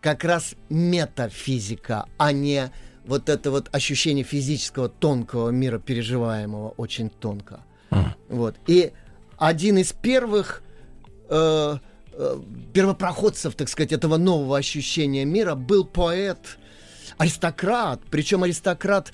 [0.04, 2.70] как раз метафизика, а не
[3.06, 7.64] вот это вот ощущение физического тонкого мира, переживаемого очень тонко.
[8.28, 8.54] Вот.
[8.66, 8.92] И
[9.38, 10.62] один из первых
[11.30, 11.78] э,
[12.12, 12.40] э,
[12.74, 16.58] первопроходцев, так сказать, этого нового ощущения мира был поэт,
[17.16, 19.10] аристократ, причем аристократ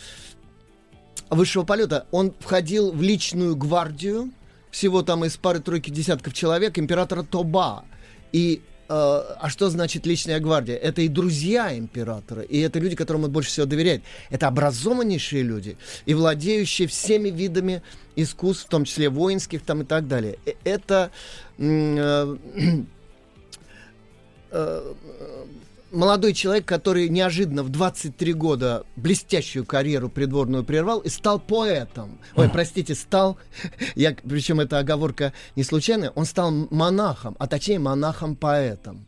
[1.30, 2.08] высшего полета.
[2.10, 4.32] Он входил в личную гвардию,
[4.72, 7.84] всего там из пары-тройки десятков человек, императора Тоба.
[8.32, 8.62] И
[8.92, 10.76] а что значит личная гвардия?
[10.76, 14.02] Это и друзья императора, и это люди, которым он больше всего доверяет.
[14.30, 15.76] Это образованнейшие люди
[16.06, 17.82] и владеющие всеми видами
[18.16, 20.38] искусств, в том числе воинских там и так далее.
[20.44, 21.10] Э, Это
[21.58, 22.36] э,
[24.50, 24.94] э,
[25.90, 32.18] молодой человек, который неожиданно в 23 года блестящую карьеру придворную прервал и стал поэтом.
[32.36, 33.38] Ой, простите, стал,
[33.94, 39.06] я, причем эта оговорка не случайная, он стал монахом, а точнее монахом-поэтом.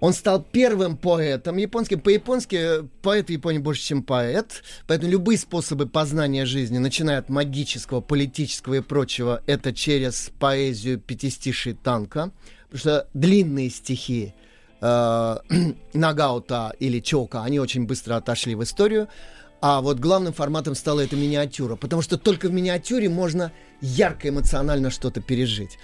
[0.00, 1.98] Он стал первым поэтом японским.
[1.98, 4.62] По-японски поэт в Японии больше, чем поэт.
[4.86, 11.74] Поэтому любые способы познания жизни, начиная от магического, политического и прочего, это через поэзию пятистишей
[11.74, 12.30] танка.
[12.70, 14.34] Потому что длинные стихи
[14.80, 15.36] э,
[15.92, 19.08] Нагаута или Чока, они очень быстро отошли в историю.
[19.60, 24.90] А вот главным форматом стала эта миниатюра, потому что только в миниатюре можно ярко эмоционально
[24.90, 25.78] что-то пережить.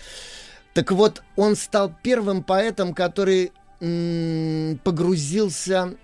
[0.74, 3.52] Так вот, он стал первым поэтом, который
[4.84, 5.94] погрузился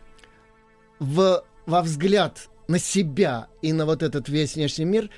[0.99, 5.11] в, во взгляд на себя и на вот этот весь внешний мир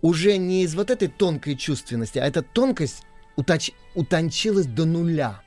[0.00, 3.02] уже не из вот этой тонкой чувственности, а эта тонкость
[3.36, 5.43] уточ- утончилась до нуля.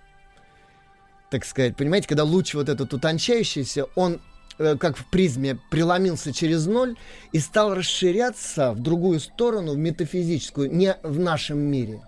[1.30, 4.22] Так сказать, понимаете, когда луч вот этот утончающийся, он
[4.60, 6.96] э, как в призме, преломился через ноль
[7.34, 12.02] и стал расширяться в другую сторону, в метафизическую, не в нашем мире.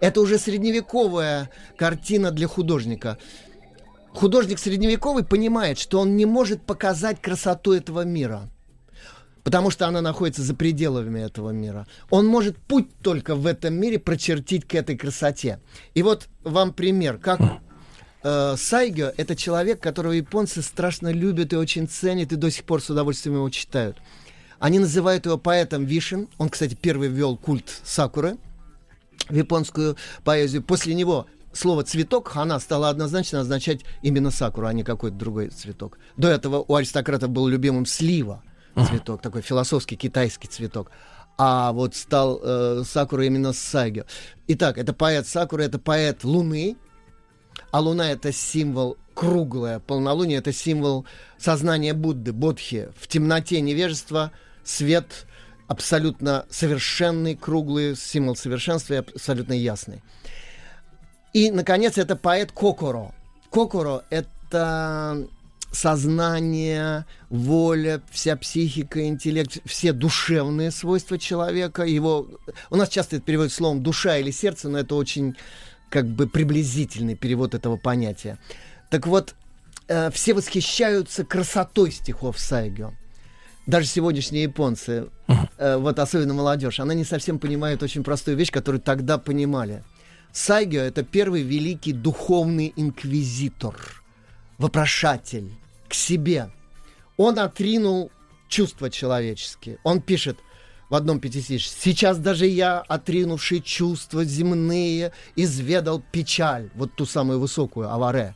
[0.00, 3.18] Это уже средневековая картина для художника.
[4.12, 8.48] Художник средневековый понимает, что он не может показать красоту этого мира,
[9.42, 11.86] потому что она находится за пределами этого мира.
[12.08, 15.60] Он может путь только в этом мире прочертить к этой красоте.
[15.94, 17.40] И вот вам пример, как
[18.22, 22.82] э, Сайгё— это человек, которого японцы страшно любят и очень ценят, и до сих пор
[22.82, 23.98] с удовольствием его читают.
[24.58, 26.28] Они называют его поэтом Вишен.
[26.38, 28.36] Он, кстати, первый ввел культ Сакуры
[29.28, 30.62] в японскую поэзию.
[30.62, 35.98] После него слово «цветок» хана стало однозначно означать именно сакуру, а не какой-то другой цветок.
[36.16, 38.42] До этого у аристократов был любимым слива
[38.86, 40.90] цветок, такой философский китайский цветок.
[41.38, 44.04] А вот стал э, Сакура именно с Сайгё.
[44.46, 46.76] Итак, это поэт Сакура, это поэт Луны,
[47.70, 51.04] а Луна это символ круглое, полнолуние это символ
[51.38, 52.88] сознания Будды, Бодхи.
[52.98, 54.32] В темноте невежества
[54.64, 55.26] свет
[55.68, 60.02] абсолютно совершенный, круглый, символ совершенства и абсолютно ясный.
[61.32, 63.14] И, наконец, это поэт Кокоро.
[63.50, 65.28] Кокоро— это
[65.72, 71.84] сознание, воля, вся психика, интеллект, все душевные свойства человека.
[71.84, 72.26] Его...
[72.70, 75.36] У нас часто это переводят словом «душа» или «сердце», но это очень
[75.90, 78.38] как бы приблизительный перевод этого понятия.
[78.88, 79.34] Так вот,
[79.88, 82.92] э, все восхищаются красотой стихов Сайгё.
[83.66, 85.08] Даже сегодняшние японцы,
[85.58, 89.84] э, вот особенно молодежь, она не совсем понимает очень простую вещь, которую тогда понимали.
[90.32, 94.02] Сайгё— это первый великий духовный инквизитор,
[94.58, 95.52] вопрошатель
[95.88, 96.50] к себе.
[97.16, 98.10] Он отринул
[98.48, 99.78] чувства человеческие.
[99.82, 100.38] Он пишет
[100.90, 106.70] в одном пятистишье «Сейчас даже я, отринувший чувства земные, изведал печаль».
[106.74, 108.34] Вот ту самую высокую, аваре.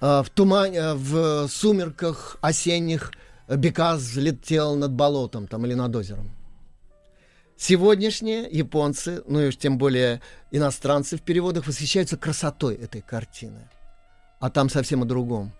[0.00, 3.12] А, В тумане, в сумерках осенних
[3.48, 6.30] Бекас взлетел над болотом там, или над озером.
[7.56, 13.68] Сегодняшние японцы, ну и уж тем более иностранцы в переводах, восхищаются красотой этой картины.
[14.38, 15.52] А там совсем о другом.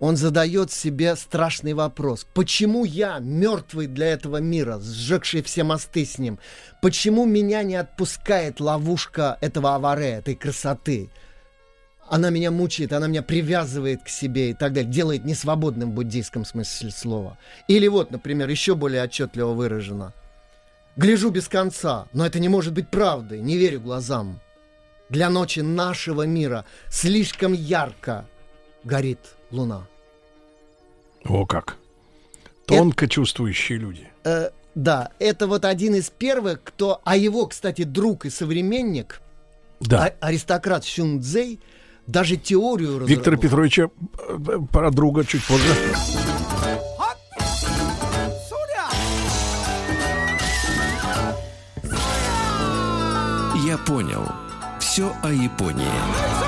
[0.00, 2.26] Он задает себе страшный вопрос.
[2.34, 6.38] Почему я, мертвый для этого мира, сжегший все мосты с ним,
[6.82, 11.10] почему меня не отпускает ловушка этого аваре, этой красоты?
[12.08, 16.44] Она меня мучает, она меня привязывает к себе и так далее, делает несвободным в буддийском
[16.44, 17.38] смысле слова.
[17.66, 20.12] Или вот, например, еще более отчетливо выражено–
[20.96, 24.38] Гляжу без конца, но это не может быть правдой, не верю глазам.
[25.08, 28.26] Для ночи нашего мира слишком ярко
[28.84, 29.18] горит
[29.50, 29.86] луна.
[31.24, 31.76] О как!
[32.66, 34.08] Тонко чувствующие люди.
[34.24, 39.20] Э, да, это вот один из первых, кто, а его, кстати, друг и современник,
[39.80, 40.06] Да.
[40.20, 41.60] а- аристократ Сюнцзей,
[42.06, 43.36] даже теорию Виктора.
[43.36, 43.88] Петровича
[44.28, 45.74] э, про друга чуть позже.
[53.64, 54.22] Я понял.
[54.80, 56.43] Все о Японии.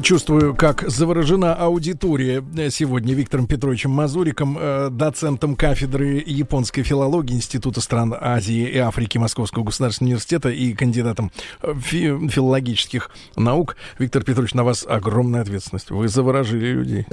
[0.00, 7.80] Чувствую, как заворожена аудитория э, сегодня Виктором Петровичем Мазуриком, э, доцентом кафедры японской филологии Института
[7.80, 11.30] стран Азии и Африки Московского государственного университета и кандидатом
[11.62, 13.76] э, фи- филологических наук.
[13.98, 15.90] Виктор Петрович, на вас огромная ответственность.
[15.90, 17.06] Вы заворожили людей.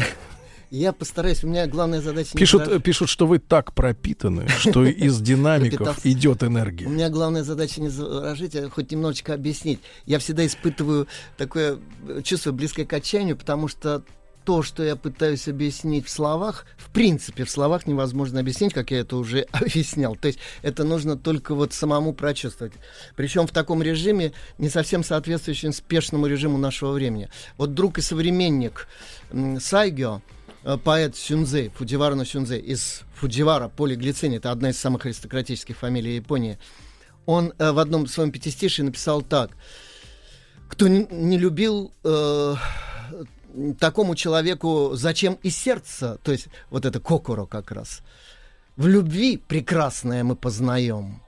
[0.72, 2.32] Я постараюсь, у меня главная задача...
[2.34, 6.86] не Пишут, э, пишут, что вы так пропитаны, что из динамиков идет У энергия.
[6.86, 9.80] меня главная задача не заворожить, а хоть немножечко объяснить.
[10.06, 14.04] Я всегда испытываю такое э, чувство близкое к отчаянию, потому что
[14.46, 19.00] то, что я пытаюсь объяснить в словах, в принципе, в словах невозможно объяснить, как я
[19.00, 20.16] это уже объяснял.
[20.16, 22.74] То есть это нужно только вот самому прочувствовать.
[23.16, 27.30] Причем в таком режиме, не совсем соответствующем спешному режиму нашего времени.
[27.58, 28.88] Вот друг и современник
[29.32, 29.58] э,
[30.84, 36.58] поэт Сюнзей, Фудзивара но Сюнзей, из Фудзивара, полиглицин, это одна из самых аристократических фамилий Японии,
[37.26, 39.52] он э, в одном своем пятистишии написал так.
[40.68, 42.56] Кто не, не любил э,
[43.80, 48.02] такому человеку зачем и сердце, то есть вот это кокоро как раз.
[48.76, 51.22] В любви прекрасное мы познаем.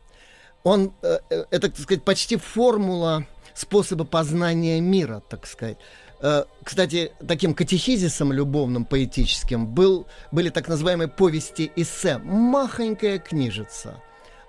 [0.64, 5.78] он, э, э, это, так сказать, почти формула способа познания мира, так сказать.
[6.22, 12.20] Э, Кстати, таким катехизисом любовным, поэтическим был, были так называемые повести эссе.
[12.20, 14.02] Махонькая книжица.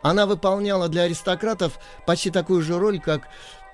[0.03, 3.23] Она выполняла для аристократов почти такую же роль, как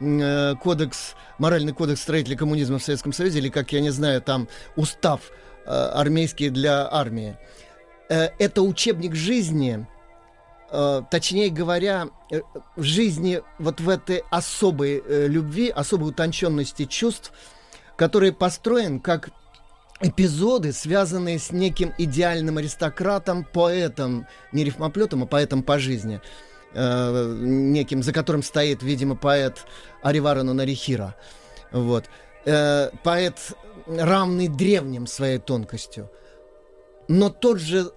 [0.00, 4.46] э, кодекс, моральный кодекс строителей коммунизма в Советском Союзе, или, как я не знаю, там
[4.76, 5.32] устав
[5.64, 7.36] э, армейский для армии.
[8.08, 9.86] Э, это учебник жизни,
[10.70, 12.42] э, точнее говоря, э,
[12.76, 17.32] жизни вот в этой особой э, любви, особой утонченности чувств,
[17.98, 19.30] который построен как
[20.00, 26.20] эпизоды, связанные с неким идеальным аристократом, поэтом, не рифмоплетом, а поэтом по жизни,
[26.74, 29.66] э, неким, за которым стоит, видимо, поэт
[30.00, 31.16] Ариварана Нарихира.
[31.72, 32.04] Вот.
[32.44, 33.34] Э, поэт,
[33.88, 36.08] равный древним своей тонкостью.
[37.08, 37.90] Но тот же,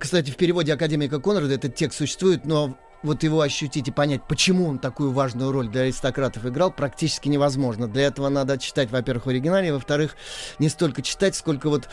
[0.00, 4.66] кстати, в переводе академика Конрада этот текст существует, но вот его ощутить и понять, почему
[4.66, 7.86] он такую важную роль для аристократов играл, практически невозможно.
[7.86, 10.16] Для этого надо читать, во-первых, в оригинале, во-вторых,
[10.58, 11.88] не столько читать, сколько вот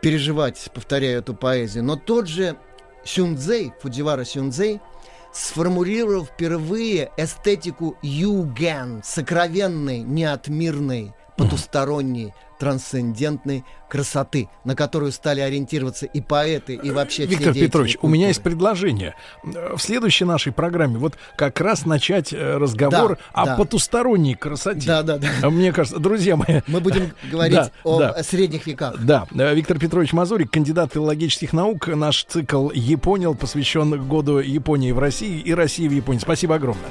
[0.00, 1.84] переживать, повторяю эту поэзию.
[1.84, 2.56] Но тот же
[3.04, 4.80] Сюнцзэй, Фудзивара Сюнцзэй,
[5.32, 16.74] сформулировал впервые эстетику юген, сокровенной, неотмирной, потусторонней, трансцендентной красоты, на которую стали ориентироваться и поэты,
[16.74, 18.28] и вообще все Виктор деятели Петрович, у меня культуры.
[18.28, 19.14] есть предложение.
[19.44, 23.56] Э, В следующей нашей программе вот как раз начать э, разговор Да, о да.
[23.56, 24.86] потусторонней красоте.
[24.86, 25.28] Да, да, да.
[25.42, 26.62] А Мне кажется, друзья мои...
[26.66, 28.22] Мы будем говорить Да, о да.
[28.22, 28.96] средних веках.
[28.98, 31.86] Да, э, Виктор Петрович Мазурик, кандидат филологических наук.
[31.88, 36.20] Наш цикл «Японил» посвящен году Японии в России и России в Японии.
[36.20, 36.90] Спасибо огромное.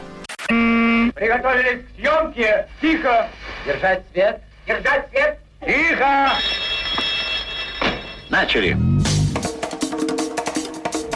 [1.13, 2.67] Приготовились к съемке.
[2.81, 3.27] Тихо.
[3.65, 4.41] Держать свет.
[4.67, 5.39] Держать свет.
[5.65, 6.33] Тихо.
[8.29, 8.77] Начали.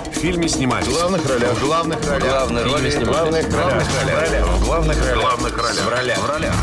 [0.09, 0.87] В фильме снимались.
[0.87, 1.53] В главных ролях.
[1.53, 2.23] В главных ролях.
[2.23, 3.83] Главные роли В главных ролях.
[3.83, 5.17] В главных ролях.
[5.17, 5.85] В главных ролях.
[5.85, 6.17] В ролях.
[6.17, 6.55] В ролях.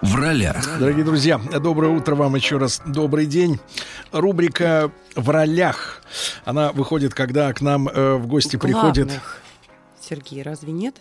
[0.00, 0.78] В ролях.
[0.78, 2.80] Дорогие друзья, доброе утро вам еще раз.
[2.86, 3.60] Добрый день.
[4.10, 6.02] Рубрика «В ролях».
[6.46, 9.08] Она выходит, когда к нам э, в гости приходит...
[9.08, 9.42] Главных.
[10.00, 10.96] Сергей, разве нет?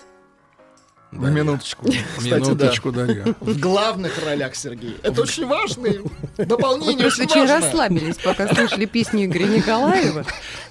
[1.11, 1.87] Да, Минуточку.
[2.21, 3.05] Минуточку, да.
[3.05, 3.35] Дарья.
[3.41, 4.95] В главных ролях, Сергей.
[5.03, 5.89] Это очень важно.
[6.37, 10.25] Дополнение Вы очень расслабились, пока слушали песню Игоря Николаева.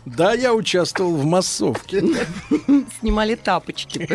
[0.06, 2.02] Да, я участвовал в массовке.
[3.00, 4.08] Снимали тапочки.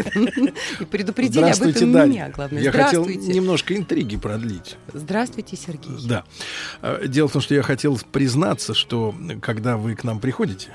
[0.80, 2.12] И предупредили об этом Дарья.
[2.12, 2.62] меня, главное.
[2.62, 4.78] Я хотел немножко интриги продлить.
[4.94, 6.08] Здравствуйте, Сергей.
[6.08, 6.24] Да.
[6.82, 10.70] Э, Дело в том, что я хотел признаться, что когда вы к нам приходите,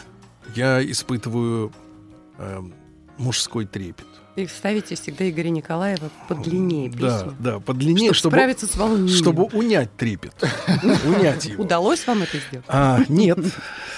[0.55, 1.73] я испытываю
[2.39, 2.61] э,
[3.19, 4.07] мужской трепет.
[4.37, 7.37] И ставите всегда Игоря Николаева подлиннее Да, песню.
[7.41, 9.09] да, подлиннее, Чтобы чтобы, справиться с волнением.
[9.17, 10.33] чтобы унять трепет.
[11.05, 11.65] Унять его.
[11.65, 12.65] Удалось вам это сделать?
[12.69, 13.39] А, нет.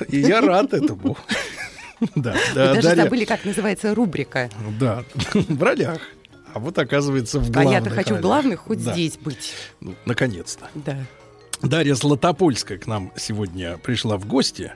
[0.08, 1.16] И я рад этому.
[2.16, 3.04] Да, Вы да, даже Дарья.
[3.04, 4.50] забыли, как называется рубрика.
[4.80, 5.04] Да,
[5.34, 6.00] в ролях.
[6.54, 8.92] А вот оказывается в А главных я-то хочу в главных хоть Да.
[8.92, 9.54] здесь быть.
[9.80, 10.68] Ну, наконец-то.
[10.74, 10.96] Да.
[11.60, 14.72] Дарья Златопольская к нам сегодня пришла в гости.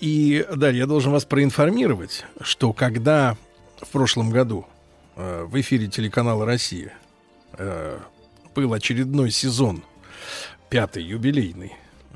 [0.00, 3.36] И, Дарья, я должен вас проинформировать, что когда
[3.80, 4.66] в прошлом году
[5.18, 6.94] э, в эфире телеканала «Россия»
[7.58, 7.98] э,
[8.54, 9.82] был очередной сезон,
[10.70, 11.74] пятый, юбилейный,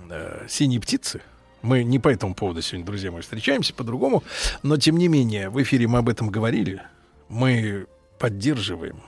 [0.08, 1.20] э, «Синие птицы»,
[1.62, 4.24] мы не по этому поводу сегодня, друзья мои, встречаемся, по-другому,
[4.62, 6.82] но, тем не менее, в эфире мы об этом говорили.
[7.28, 7.86] Мы
[8.18, 9.00] поддерживаем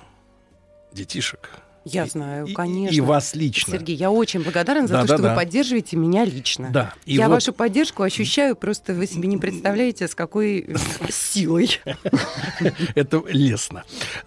[0.93, 1.51] детишек,
[1.85, 2.95] Я знаю, конечно.
[2.97, 3.73] и вас лично.
[3.75, 5.31] Сергей, я очень благодарна за Да, то, да, что да.
[5.31, 6.71] вы поддерживаете меня лично.
[6.73, 10.75] Да, и я вот- вашу поддержку ощущаю, просто вы себе не представляете, с какой э,
[11.11, 11.81] силой.
[12.95, 13.85] Это лестно.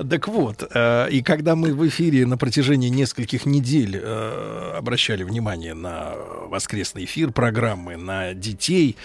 [0.09, 5.73] Так вот, э, и когда мы в эфире на протяжении нескольких недель э, обращали внимание
[5.73, 6.13] на
[6.49, 8.95] воскресный эфир программы, на детей,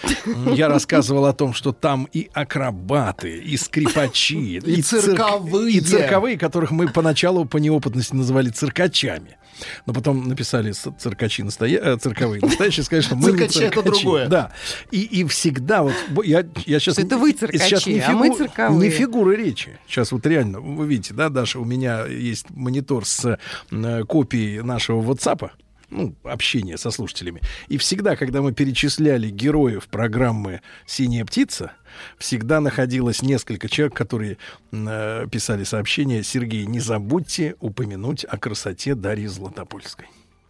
[0.53, 5.73] я рассказывал о том, что там и акробаты, и скрипачи, И цир- цирковые.
[5.77, 9.37] и цирковые, которых мы поначалу по неопытности называли циркачами.
[9.85, 11.79] Но потом написали циркачи настоя...
[11.79, 14.01] э, цирковые настоящие, сказали, что мы не Циркачи— это циркачи.
[14.01, 14.27] другое.
[14.27, 14.51] Да.
[14.91, 15.93] И, и всегда вот
[16.25, 16.97] я, я сейчас...
[16.97, 18.79] Это вы циркачи, а мы цирковые.
[18.79, 19.77] Не фигуры речи.
[19.87, 23.37] Сейчас вот реально, вы видите, да, Даша, у меня есть монитор с
[23.71, 25.51] э, копией нашего WhatsApp,
[25.93, 27.41] ну, общение со слушателями.
[27.67, 31.73] И всегда, когда мы перечисляли героев программы «Синяя птица»,
[32.17, 34.37] всегда находилось несколько человек, которые
[34.71, 36.23] э, писали сообщения.
[36.23, 40.07] Сергей, не забудьте упомянуть о красоте Дарьи Златопольской.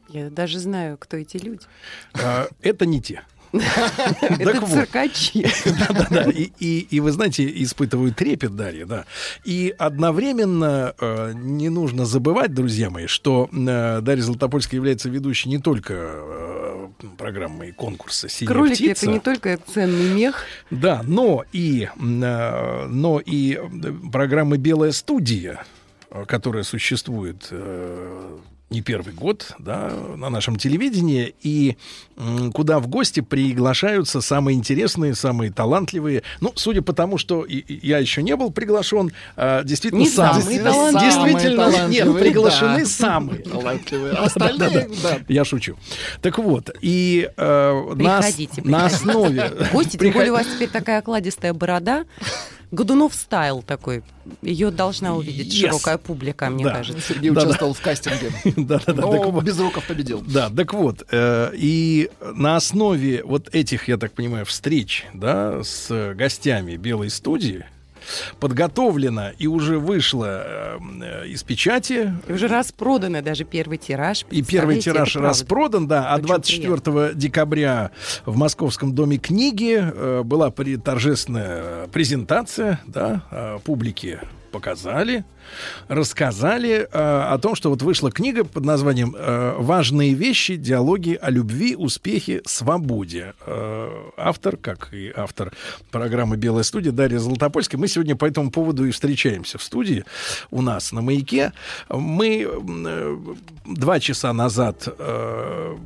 [0.10, 1.65] Я даже знаю, кто эти люди.
[2.14, 3.24] А, Это не те.
[4.40, 5.46] Это циркачи.
[5.66, 6.32] Да-да-да.
[6.32, 9.06] И, вы знаете, испытываю трепет, Дарья, да.
[9.44, 15.60] И одновременно э, не нужно забывать, друзья мои, что э, Дарья Златопольская является ведущей не
[15.60, 19.06] только э, программы и конкурса «Синяя Кролики птица».
[19.06, 20.46] это не только ценный мех.
[20.72, 23.60] Да, но и, но и
[24.12, 25.64] программа «Белая студия»,
[26.28, 28.38] которая существует э,
[28.74, 31.78] не первый год да, на нашем телевидении, и
[32.54, 36.24] куда в гости приглашаются самые интересные, самые талантливые.
[36.41, 40.10] Ну, судя по тому, что и- и я еще не был приглашен, э, действительно, Не
[40.10, 41.12] сам- самые действительно, талантливые.
[41.34, 42.86] действительно, Самые нет, талантливые, приглашены да.
[42.86, 43.41] самые.
[43.54, 44.14] Талантливые.
[44.14, 44.88] Остальные, да, да.
[45.04, 45.20] да.
[45.28, 45.76] Я шучу.
[46.22, 48.22] Так вот, и э, на,
[48.64, 49.52] на основе...
[49.72, 52.06] Гости, тем более у вас теперь такая окладистая борода.
[52.74, 54.02] Годунов стайл такой.
[54.41, 55.68] Ее должна увидеть Yes.
[55.68, 56.72] широкая публика, мне Да.
[56.72, 57.02] кажется.
[57.08, 57.48] Сергей Да-да.
[57.48, 58.32] участвовал в кастинге.
[58.58, 59.44] Да-да-да, так Но вот.
[59.44, 60.22] без руков победил.
[60.28, 66.14] Да, так вот, э, и на основе вот этих, я так понимаю, встреч, да, с
[66.16, 67.66] гостями Белой студии
[68.40, 72.14] подготовлено и уже вышло э, э, из печати.
[72.28, 74.26] И уже распроданы даже первый тираж.
[74.30, 77.92] И первый тираж распродан, да, а Очень 24 декабря
[78.26, 84.22] в Московском доме книги э, была торжественная презентация, да, э, публике
[84.52, 85.26] показали,
[85.88, 90.56] рассказали э, о том, что вот вышла книга под названием э, «Важные вещи.
[90.56, 93.34] Диалоги о любви, успехе, свободе».
[93.45, 95.52] Э, автор, как и автор
[95.91, 97.80] программы «Белая студия» Дарья Золотопольская.
[97.80, 100.06] Мы сегодня по этому поводу и встречаемся в студии
[100.52, 101.53] у нас на «Маяке».
[101.90, 103.18] Мы э,
[103.65, 105.78] два часа назад э,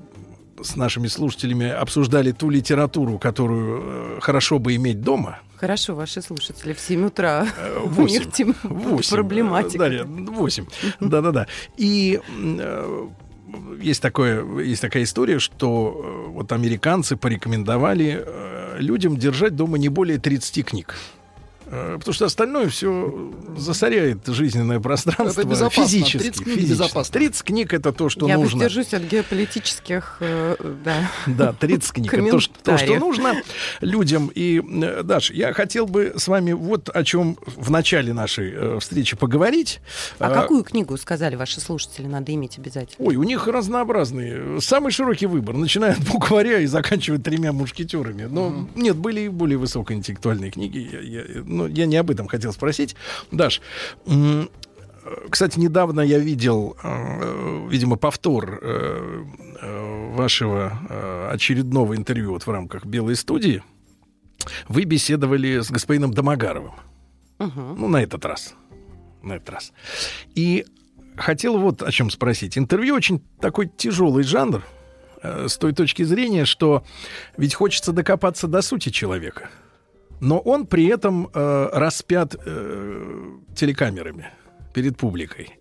[0.62, 5.40] с нашими слушателями обсуждали ту литературу, которую э, хорошо бы иметь дома.
[5.58, 7.48] Хорошо, ваши слушатели в 7 утра.
[7.84, 8.20] У Восемь.
[8.20, 9.16] них тем Восемь.
[9.16, 9.80] проблематика.
[9.80, 10.66] Дарья, восемь.
[11.00, 11.48] Да-да-да.
[11.78, 13.08] И э,
[13.82, 19.90] есть, такое, есть такая история, что э, вот американцы порекомендовали э, людям держать дома не
[19.90, 20.96] более 30 книг.
[21.70, 25.84] Э, Потому что остальное все засоряет жизненное пространство Это безопасно.
[25.84, 26.18] физически.
[26.24, 26.72] 30 книг физически.
[26.82, 27.14] безопасно.
[27.14, 28.60] 30 книг это то, что Я нужно.
[28.60, 31.12] воздержусь от геополитических, э, да.
[31.28, 32.14] Да, 30 книг.
[32.14, 33.34] Это то, что, то, что нужно
[33.82, 34.32] людям.
[34.34, 39.16] И, э, Даш, я хотел бы с вами вот о чем в начале нашей встречи
[39.18, 39.80] поговорить.
[40.20, 43.06] А Э, какую книгу, сказали ваши слушатели, надо иметь обязательно?
[43.08, 44.62] Ой, у них разнообразные.
[44.62, 45.56] Самый широкий выбор.
[45.56, 48.24] Начиная от букваря и заканчивая тремя мушкетерами.
[48.24, 50.88] Но нет, были и более высокоинтеллектуальные книги.
[50.92, 52.96] Я, я- ну, я не об этом хотел спросить.
[53.32, 53.62] Даш,
[55.30, 59.24] кстати, недавно я видел, э, видимо, повтор э,
[59.62, 63.64] э, вашего э, очередного интервью вот в рамках Белой студии.
[64.68, 66.74] Вы беседовали с господином Домогаровым.
[67.40, 68.56] Ну, на этот раз.
[69.22, 69.74] На этот раз.
[70.36, 70.66] И
[71.16, 72.58] хотел вот о чем спросить.
[72.58, 74.64] Интервью очень такой тяжелый жанр,
[75.24, 76.84] с той точки зрения, что
[77.38, 79.50] ведь хочется докопаться до сути человека.
[80.20, 84.30] Но он при этом э, распят э, телекамерами
[84.74, 85.60] перед публикой.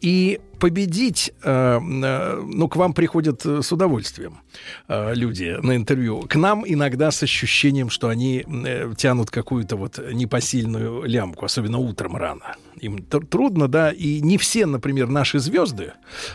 [0.00, 4.40] И победить, э, э, ну, к вам приходят э, с удовольствием
[4.88, 6.22] э, люди на интервью.
[6.28, 12.16] К нам иногда с ощущением, что они э, тянут какую-то вот непосильную лямку, особенно утром
[12.16, 12.56] рано.
[12.80, 15.92] Им тр- трудно, да, и не все, например, наши звезды,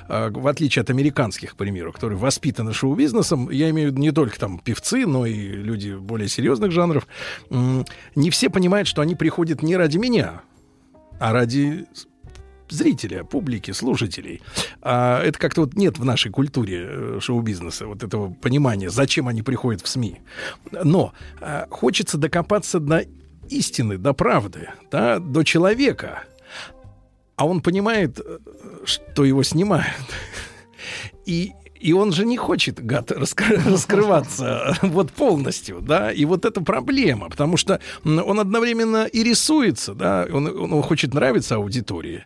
[0.07, 4.11] э, в отличие от американских, к примеру, которые воспитаны шоу-бизнесом, я имею в виду не
[4.11, 7.07] только там певцы, но и люди более серьезных жанров,
[7.49, 10.41] м, не все понимают, что они приходят не ради меня,
[11.19, 11.85] а ради
[12.69, 14.41] зрителя, публики, слушателей.
[14.81, 19.41] А это как-то вот нет в нашей культуре э, шоу-бизнеса вот этого понимания, зачем они
[19.41, 20.21] приходят в СМИ.
[20.71, 23.05] Но а, хочется докопаться до
[23.49, 26.23] истины, до правды, да, до человека.
[27.35, 28.37] А он понимает, э,
[28.85, 29.87] что его снимают.
[31.25, 33.11] И и он же не хочет, гад,
[33.65, 40.25] раскрываться вот полностью, да, и вот это проблема, потому что он одновременно и рисуется, да,
[40.31, 42.23] он, он хочет нравиться аудитории,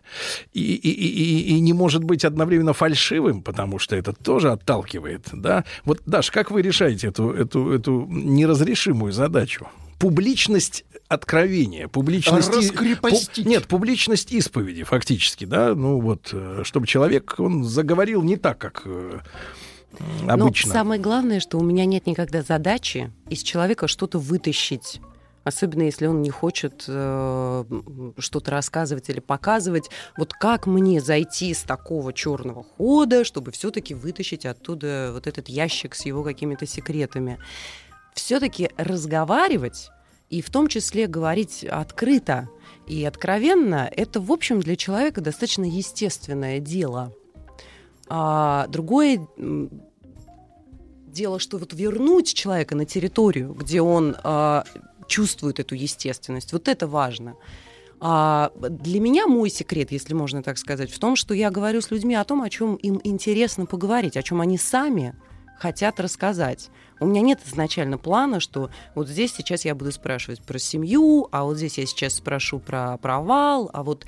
[0.52, 5.26] и, и, и, и- и не может быть одновременно фальшивым, потому что это тоже отталкивает,
[5.32, 5.64] да.
[5.84, 9.66] Вот, Даш, как вы решаете эту, эту, эту неразрешимую задачу?
[9.98, 12.54] Публичность откровения, публичность...
[12.54, 13.46] Раскрепостить.
[13.46, 18.58] пу- нет, публичность исповеди, фактически, да, ну вот, э, чтобы человек, он заговорил не так,
[18.58, 19.20] как э,
[20.28, 20.68] обычно.
[20.68, 25.00] Но самое главное, что у меня нет никогда задачи из человека что-то вытащить.
[25.44, 27.64] Особенно если он не хочет э,
[28.18, 29.88] что-то рассказывать или показывать.
[30.18, 35.94] Вот как мне зайти с такого черного хода, чтобы все-таки вытащить оттуда вот этот ящик
[35.94, 37.38] с его какими-то секретами.
[38.12, 39.90] Все-таки разговаривать
[40.30, 42.48] и в том числе говорить открыто
[42.86, 47.14] и откровенно, это, в общем, для человека достаточно естественное дело.
[48.08, 49.26] А другое
[51.06, 54.64] дело, что вот вернуть человека на территорию, где он а,
[55.06, 57.34] чувствует эту естественность, вот это важно.
[58.00, 61.90] А для меня мой секрет, если можно так сказать, в том, что я говорю с
[61.90, 65.14] людьми о том, о чем им интересно поговорить, о чем они сами
[65.58, 66.70] хотят рассказать.
[67.00, 71.44] У меня нет изначально плана, что вот здесь сейчас я буду спрашивать про семью, а
[71.44, 74.06] вот здесь я сейчас спрошу про провал, а вот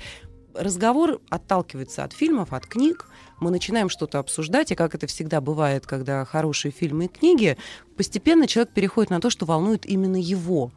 [0.53, 3.07] разговор отталкивается от фильмов, от книг,
[3.39, 7.57] мы начинаем что-то обсуждать, и как это всегда бывает, когда хорошие фильмы и книги,
[7.95, 10.71] постепенно человек переходит на то, что волнует именно его.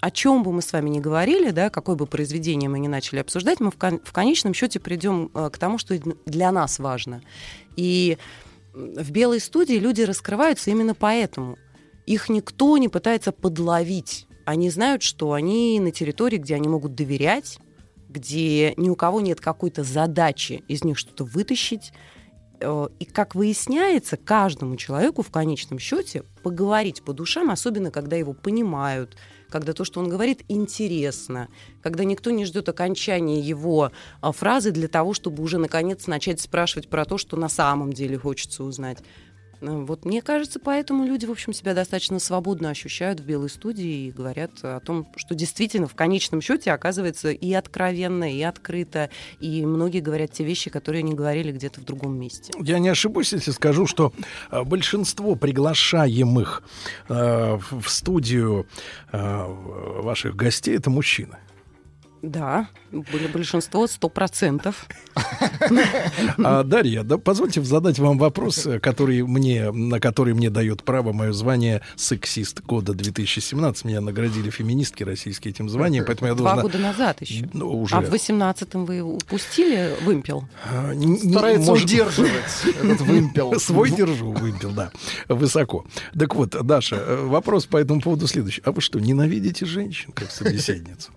[0.00, 3.20] О чем бы мы с вами ни говорили, да, какое бы произведение мы ни начали
[3.20, 5.96] обсуждать, мы в, кон- в конечном счете придем э, к тому, что
[6.26, 7.22] для нас важно.
[7.76, 8.18] И
[8.72, 11.58] в белой студии люди раскрываются именно поэтому.
[12.06, 14.26] Их никто не пытается подловить.
[14.44, 17.58] Они знают, что они на территории, где они могут доверять,
[18.08, 21.92] где ни у кого нет какой-то задачи из них что-то вытащить.
[22.60, 28.32] Э, И, как выясняется, каждому человеку в конечном счете поговорить по душам, особенно когда его
[28.32, 29.16] понимают,
[29.52, 31.48] когда то, что он говорит, интересно,
[31.82, 36.88] когда никто не ждет окончания его а, фразы для того, чтобы уже наконец начать спрашивать
[36.88, 38.98] про то, что на самом деле хочется узнать.
[39.62, 44.06] Э, Вот мне кажется, поэтому люди, в общем, себя достаточно свободно ощущают в белой студии
[44.06, 49.10] и говорят о том, что действительно в конечном счете оказывается и откровенно, и открыто,
[49.40, 52.52] и многие говорят те вещи, которые они говорили где-то в другом месте.
[52.58, 54.12] Я не ошибусь, если скажу, что
[54.50, 56.62] э, большинство приглашаемых
[57.08, 58.66] э, в студию
[59.12, 59.46] э,
[60.02, 61.38] ваших гостей это мужчины.
[62.22, 64.86] Да, были большинство, сто процентов.
[66.38, 71.12] А, Дарья, да, позвольте задать вам вопрос, э, который мне, на который мне дает право
[71.12, 73.84] мое звание сексист года 2017.
[73.84, 76.62] Меня наградили феминистки российские этим званием, поэтому я Два должна...
[76.62, 77.48] года назад еще.
[77.52, 77.96] Ну, уже.
[77.96, 80.44] А в восемнадцатом вы упустили вымпел?
[80.64, 82.32] А, Старается может- удерживать
[82.82, 83.54] этот вымпел.
[83.58, 84.92] Свой держу, вымпел, да,
[85.28, 85.84] высоко.
[86.16, 88.62] Так вот, Даша, э, вопрос по этому поводу следующий.
[88.64, 91.10] А вы что, ненавидите женщин как собеседницу?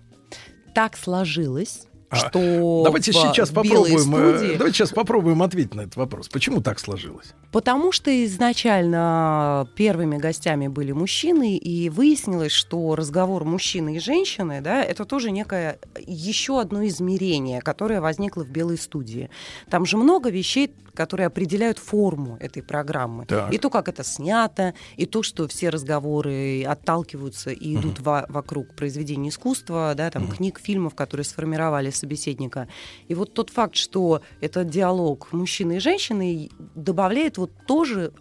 [0.76, 6.28] Так сложилось, что Давайте сейчас попробуем, э, студии- давайте сейчас попробуем ответить на этот вопрос.
[6.28, 7.34] Почему так сложилось?
[7.52, 14.82] Потому что изначально первыми гостями были мужчины, и выяснилось, что разговор мужчины и женщины, да,
[14.82, 19.30] это тоже некое еще одно измерение, которое возникло в белой студии.
[19.70, 23.26] Там же много вещей, которые определяют форму этой программы.
[23.26, 23.52] Так.
[23.52, 28.74] И то, как это снято, и то, что все разговоры отталкиваются и идут во- вокруг
[28.74, 32.68] произведений искусства, да, там, книг, фильмов, которые сформировали собеседника.
[33.08, 38.12] И вот тот факт, что этот диалог мужчины и женщины добавляет вот тоже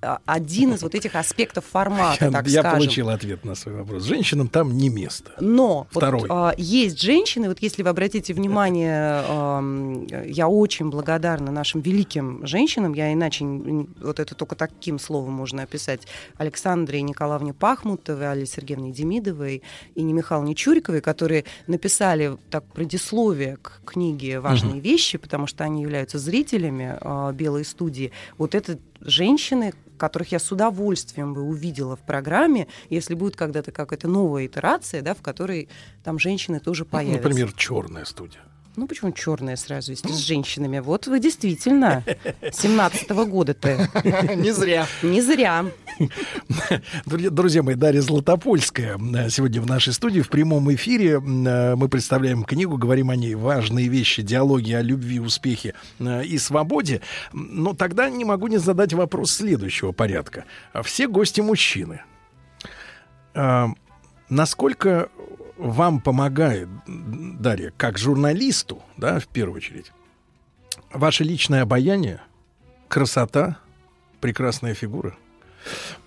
[0.00, 2.78] один из вот этих аспектов формата, Я, так я скажем.
[2.78, 4.04] получил ответ на свой вопрос.
[4.04, 5.32] Женщинам там не место.
[5.40, 6.26] Но вот, Второй.
[6.28, 12.92] а, есть женщины, вот если вы обратите внимание, ам, я очень благодарна нашим великим женщинам,
[12.94, 16.02] я иначе вот это только таким словом можно описать,
[16.36, 19.62] Александре Николаевне Пахмутовой, Алле Сергеевне Демидовой
[19.94, 24.80] и не Михайловне Чуриковой, которые написали так предисловие к книге «Важные Мгм.
[24.82, 28.12] вещи», потому что они являются зрителями а, «Белой студии».
[28.36, 34.08] Вот это женщины, которых я с удовольствием бы увидела в программе, если будет когда-то какая-то
[34.08, 35.68] новая итерация, да, в которой
[36.04, 37.22] там женщины тоже появятся.
[37.22, 38.42] Ну, Например, черная студия.
[38.78, 40.78] Ну почему черная сразу, если с женщинами?
[40.78, 42.04] Вот вы действительно
[42.42, 43.88] 17-го года-то.
[44.36, 44.86] Не зря.
[45.02, 45.64] Не зря.
[47.04, 51.14] Друзья, мои, Дарья Златопольская э, сегодня в нашей студии в прямом эфире.
[51.14, 53.34] Э, Мы представляем книгу, говорим о ней.
[53.34, 57.00] Важные вещи, диалоги о любви, успехе э, и свободе.
[57.32, 60.44] Но тогда не могу не задать вопрос следующего порядка.
[60.84, 62.02] Все гости мужчины.
[64.30, 65.08] Насколько
[65.58, 69.92] вам помогает, Дарья, как журналисту, да, в первую очередь,
[70.92, 72.20] ваше личное обаяние,
[72.88, 73.58] красота,
[74.20, 75.16] прекрасная фигура?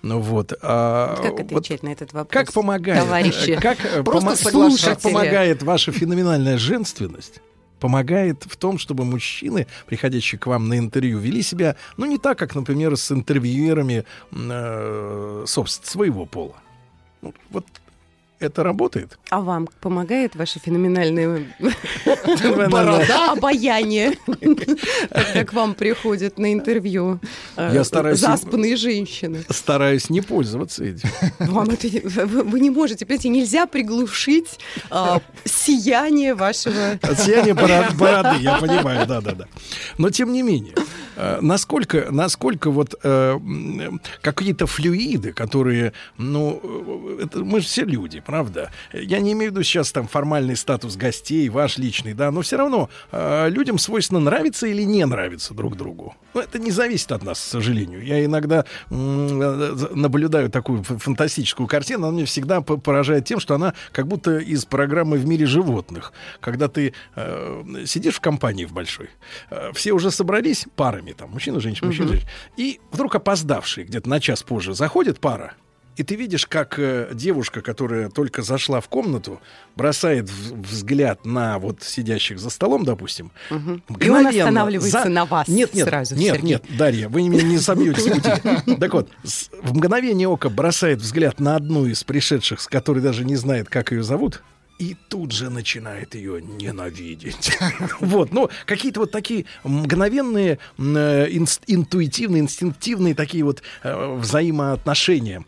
[0.00, 0.52] Ну вот.
[0.62, 2.32] а, Как вот отвечать на этот вопрос?
[2.32, 3.56] как помогает, Товарищи.
[3.56, 4.90] как, э, помо- слушатели.
[4.94, 7.40] как помогает ваша феноменальная женственность?
[7.78, 12.38] Помогает в том, чтобы мужчины, приходящие к вам на интервью, вели себя, ну, не так,
[12.38, 16.54] как, например, с интервьюерами э, собственно, своего пола.
[17.20, 17.66] Ну, вот
[18.42, 19.18] это работает?
[19.30, 21.46] А вам помогает ваше феноменальное
[23.30, 24.12] обаяние,
[25.10, 27.20] когда к вам приходят на интервью
[27.56, 27.72] э,
[28.20, 29.44] заспанные женщины?
[29.48, 31.08] Стараюсь не пользоваться этим.
[31.38, 34.58] Вам это не- вы, не можете, понимаете, нельзя приглушить
[34.90, 36.98] а, сияние вашего...
[37.54, 39.46] Бора- бороды, я понимаю, да-да-да.
[39.98, 40.74] Но тем не менее,
[41.16, 43.38] э, насколько, насколько вот э,
[44.20, 46.60] какие-то флюиды, которые, ну,
[47.34, 48.70] мы же все люди, правда?
[48.94, 52.56] Я не имею в виду сейчас там формальный статус гостей, ваш личный, да, но все
[52.56, 56.14] равно э, людям свойственно нравиться или не нравиться друг другу.
[56.32, 58.02] Ну, это не зависит от нас сожалению.
[58.02, 63.74] Я иногда м, э, наблюдаю такую фантастическую картину, она меня всегда поражает тем, что она
[63.92, 66.14] как будто из программы «В мире животных».
[66.40, 69.10] Когда ты э, сидишь в компании в большой,
[69.50, 72.12] э, все уже собрались парами, там, мужчина, женщина, мужчина, Мгм.
[72.14, 75.52] женщина, и вдруг опоздавший, где-то на час позже, заходит пара,
[75.96, 79.40] и ты видишь, как э, девушка, которая только зашла в комнату,
[79.76, 83.30] бросает в- взгляд на вот сидящих за столом, допустим,
[84.00, 86.48] И он останавливается за- на вас Нет, нет, сразу, нет, Сергей.
[86.48, 88.76] нет, Дарья, вы меня не собьетесь пути.
[88.80, 93.36] Так вот, в мгновение ока бросает взгляд на одну из пришедших, с которой даже не
[93.36, 94.42] знает, как ее зовут,
[94.78, 97.56] и тут же начинает ее ненавидеть.
[98.00, 101.28] Вот, ну, какие-то вот такие мгновенные, э,
[101.66, 105.44] интуитивные, инстинктивные такие вот э, взаимоотношения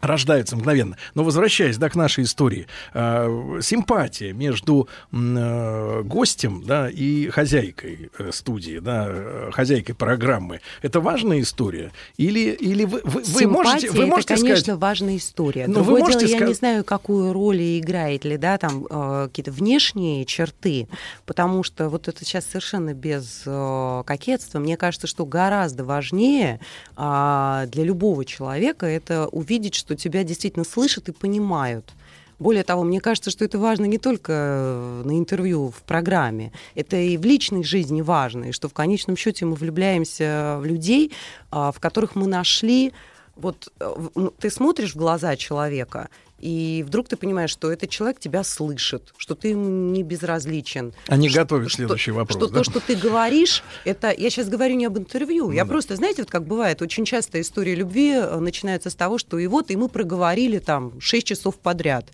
[0.00, 0.96] рождаются мгновенно.
[1.14, 8.30] Но возвращаясь да, к нашей истории, э, симпатия между э, гостем да, и хозяйкой э,
[8.32, 11.92] студии, да, э, хозяйкой программы, это важная история?
[12.16, 14.80] Или, или вы, вы, вы можете, вы можете это, конечно, сказать...
[14.80, 15.66] важная история.
[15.66, 18.86] Ну, вы Другое можете дело, я ска- не знаю, какую роль играет ли, да, там
[18.88, 20.88] э, какие-то внешние черты,
[21.24, 24.58] потому что вот это сейчас совершенно без э, кокетства.
[24.58, 26.60] Мне кажется, что гораздо важнее
[26.96, 31.94] а, для любого человека это увидеть, что тебя действительно слышат и понимают.
[32.40, 36.96] Более того, мне кажется, что это важно не только э, на интервью в программе, это
[36.96, 41.12] и в личной жизни важно, и что в конечном счете мы влюбляемся в людей,
[41.52, 42.92] а, в которых мы нашли
[43.36, 46.08] вот э, ты смотришь в глаза человека,
[46.38, 50.92] и вдруг ты понимаешь, что этот человек тебя слышит, что ты ему не безразличен.
[51.08, 52.36] Они Что- готовят что- следующий вопрос.
[52.36, 52.58] Что да?
[52.58, 55.46] то, что ты говоришь, это я сейчас говорю не об интервью.
[55.46, 59.18] Ну я просто, знаете, вот как бывает, очень часто история любви э, начинается с того,
[59.18, 62.06] что и вот, и мы проговорили там 6 часов подряд.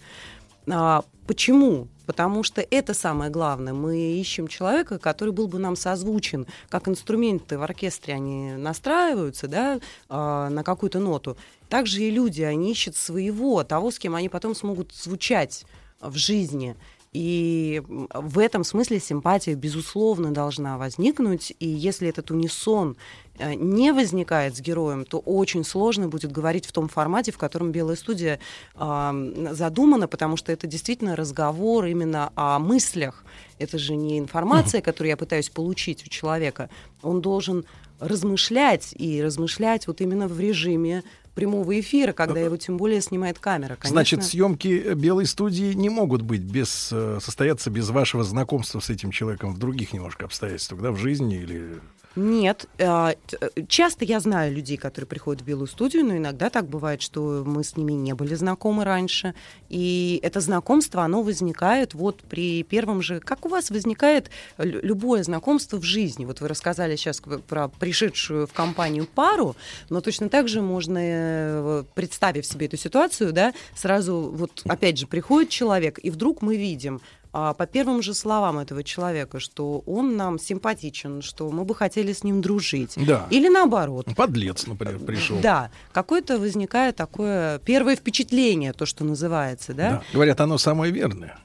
[0.70, 1.88] А, почему?
[2.06, 3.72] Потому что это самое главное.
[3.72, 6.46] Мы ищем человека, который был бы нам созвучен.
[6.68, 11.36] Как инструменты в оркестре, они настраиваются да, а, на какую-то ноту.
[11.68, 15.64] Также и люди, они ищут своего, того, с кем они потом смогут звучать
[16.00, 16.76] в жизни.
[17.12, 21.54] И в этом смысле симпатия, безусловно, должна возникнуть.
[21.58, 22.96] И если этот унисон
[23.38, 27.96] не возникает с героем, то очень сложно будет говорить в том формате, в котором «Белая
[27.96, 28.38] студия»
[28.76, 33.24] задумана, потому что это действительно разговор именно о мыслях.
[33.58, 36.68] Это же не информация, которую я пытаюсь получить у человека.
[37.02, 37.64] Он должен
[38.00, 41.04] размышлять и размышлять вот именно в режиме
[41.34, 43.76] прямого эфира, когда его тем более снимает камера.
[43.76, 48.90] Конечно, Значит, съемки белой студии не могут быть без э, состояться без вашего знакомства с
[48.90, 51.80] этим человеком в других немножко обстоятельствах, да, в жизни или
[52.14, 52.68] Нет.
[52.78, 57.00] э, э, Часто я знаю людей, которые приходят в белую студию, но иногда так бывает,
[57.00, 59.34] что мы с ними не были знакомы раньше.
[59.70, 63.20] И это знакомство, оно возникает вот при первом же...
[63.20, 66.26] Как у вас возникает лю- любое знакомство в жизни?
[66.26, 69.56] Вот вы рассказали сейчас про пришедшую в компанию пару,
[69.88, 75.06] но точно так же можно, э, представив себе эту ситуацию, да, сразу вот опять же
[75.06, 77.00] приходит человек, и вдруг мы видим,
[77.32, 82.12] а, по первым же словам этого человека, что он нам симпатичен, что мы бы хотели
[82.12, 82.94] с ним дружить.
[82.96, 83.26] Да.
[83.30, 84.06] Или наоборот.
[84.16, 85.38] подлец, например, пришел.
[85.40, 89.90] Да, какое-то возникает такое первое впечатление, то, что называется, да?
[89.90, 90.02] Да.
[90.12, 91.36] Говорят, оно самое верное.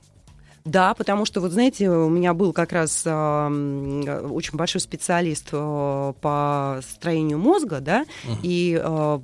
[0.66, 3.10] Да, потому что, вот знаете, у меня был как раз э,
[4.30, 8.38] очень большой специалист э, по строению мозга, да, Мгм.
[8.44, 9.20] и э,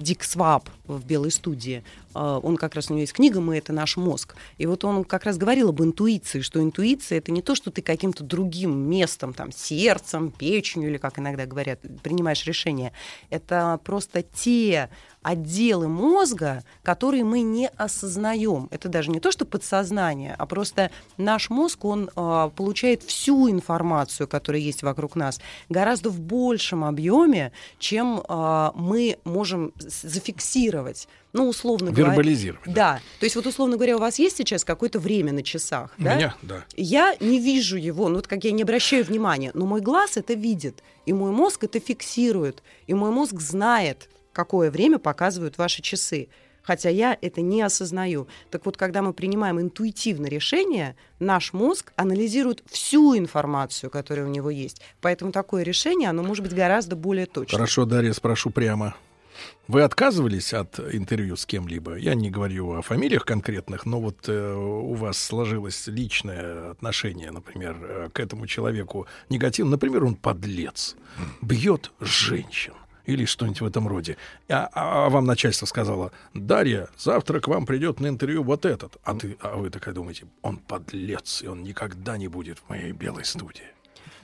[0.00, 1.82] Дик Сваб в «Белой студии»,
[2.14, 5.04] э, он как раз, у него есть книга «Мы— это наш мозг», и вот он
[5.04, 9.32] как раз говорил об интуиции, что интуиция— это не то, что ты каким-то другим местом,
[9.34, 12.92] там, сердцем, печенью, или как иногда говорят, принимаешь решение,
[13.30, 14.90] это просто те
[15.24, 18.68] отделы мозга, которые мы не осознаем.
[18.70, 24.28] Это даже не то, что подсознание, а просто наш мозг, он а, получает всю информацию,
[24.28, 25.40] которая есть вокруг нас,
[25.70, 30.06] гораздо в большем объеме, чем а, мы можем с-
[30.74, 31.08] зафиксировать.
[31.32, 32.10] Ну, условно говоря.
[32.10, 33.00] Вербализировать, Да.
[33.20, 36.14] То есть вот, условно говоря, у вас есть сейчас какое-то время на часах, У да?
[36.14, 36.64] меня, да.
[36.76, 40.34] Я не вижу его, ну вот как я не обращаю внимания, но мой глаз это
[40.34, 46.28] видит, и мой мозг это фиксирует, и мой мозг знает, какое время показывают ваши часы.
[46.62, 48.26] Хотя я это не осознаю.
[48.50, 54.48] Так вот, когда мы принимаем интуитивно решение, наш мозг анализирует всю информацию, которая у него
[54.48, 54.80] есть.
[55.02, 57.58] Поэтому такое решение, оно может быть гораздо более точным.
[57.58, 58.94] Хорошо, Дарья, спрошу прямо.
[59.66, 61.96] Вы отказывались от интервью с кем-либо?
[61.96, 67.76] Я не говорю о фамилиях конкретных, но вот э, у вас сложилось личное отношение, например,
[67.80, 69.72] э, к этому человеку негативно.
[69.72, 70.96] Например, он подлец,
[71.40, 72.74] бьет женщин
[73.06, 74.16] или что-нибудь в этом роде.
[74.48, 78.96] А, а- а вам начальство сказало, Дарья, завтра к вам придет на интервью вот этот.
[79.04, 82.92] А, ты, а вы такая думаете, он подлец, и он никогда не будет в моей
[82.92, 83.73] белой студии.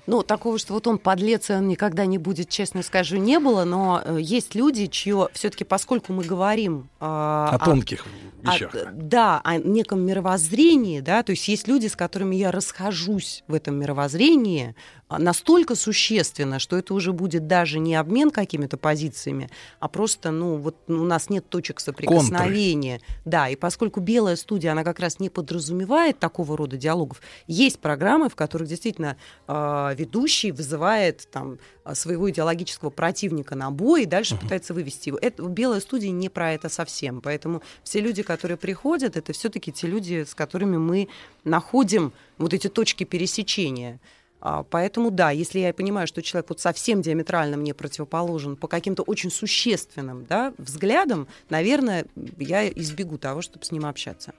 [0.06, 3.64] Ну, такого, что вот он подлец, и он никогда не будет, честно скажу, не было,
[3.64, 8.04] но э, есть люди, чье все-таки, поскольку мы говорим э, О тонких
[8.44, 8.72] о- вещах.
[8.92, 13.76] да, о неком мировоззрении, да, то есть есть люди, с которыми я расхожусь в этом
[13.76, 14.74] мировоззрении
[15.18, 19.50] настолько существенно, что это уже будет даже не обмен какими-то позициями,
[19.80, 23.00] а просто, ну, вот у нас нет точек соприкосновения.
[23.24, 28.28] Да, и поскольку белая студия, она как раз не подразумевает такого рода диалогов, есть программы,
[28.28, 29.16] в которых действительно
[29.48, 35.18] э, ведущий вызывает там а, своего идеологического противника на бой и дальше пытается вывести его.
[35.20, 37.20] Это, белая студия не про это совсем.
[37.20, 41.08] Поэтому все люди, которые приходят, это все-таки те люди, с которыми мы
[41.44, 43.98] находим вот эти точки пересечения.
[44.40, 49.02] А, Поэтому да, если я понимаю, что человек вот совсем диаметрально мне противоположен по каким-то
[49.02, 52.06] очень существенным да, взглядам, наверное,
[52.38, 54.32] я избегу того, чтобы с ним общаться.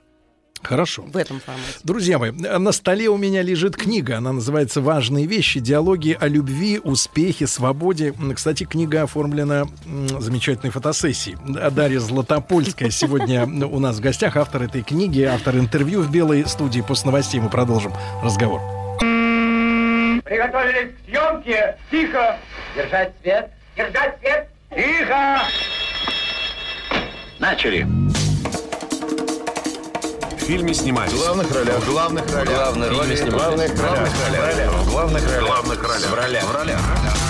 [0.64, 1.04] Хорошо.
[1.04, 1.80] В этом формате.
[1.84, 4.18] Друзья мои, на столе у меня лежит книга.
[4.18, 5.60] Она называется «Важные вещи.
[5.60, 8.14] Диалоги о любви, успехе, свободе».
[8.36, 9.66] Кстати, книга оформлена
[10.20, 11.38] замечательной фотосессией.
[11.72, 14.38] Дарья Златопольская сегодня у нас в гостях.
[14.38, 16.82] Автор этой книги, автор интервью в белой студии.
[16.82, 18.81] После новостей мы продолжим разговор.
[20.32, 21.76] Приготовились к съемке.
[21.92, 22.38] Тихо.
[22.74, 23.52] Держать свет.
[23.76, 24.48] Держать свет.
[24.74, 25.42] Тихо.
[27.38, 27.86] Начали.
[30.32, 31.12] В фильме снимались.
[31.12, 31.80] В главных ролях.
[31.80, 32.48] В главных ролях.
[32.48, 33.74] Главные роли снимались.
[33.74, 34.72] Главных ролях.
[34.72, 35.44] В главных ролях.
[35.44, 36.10] В главных ролях.
[36.10, 36.44] В ролях.
[36.46, 36.80] В ролях.
[36.80, 37.21] В ролях.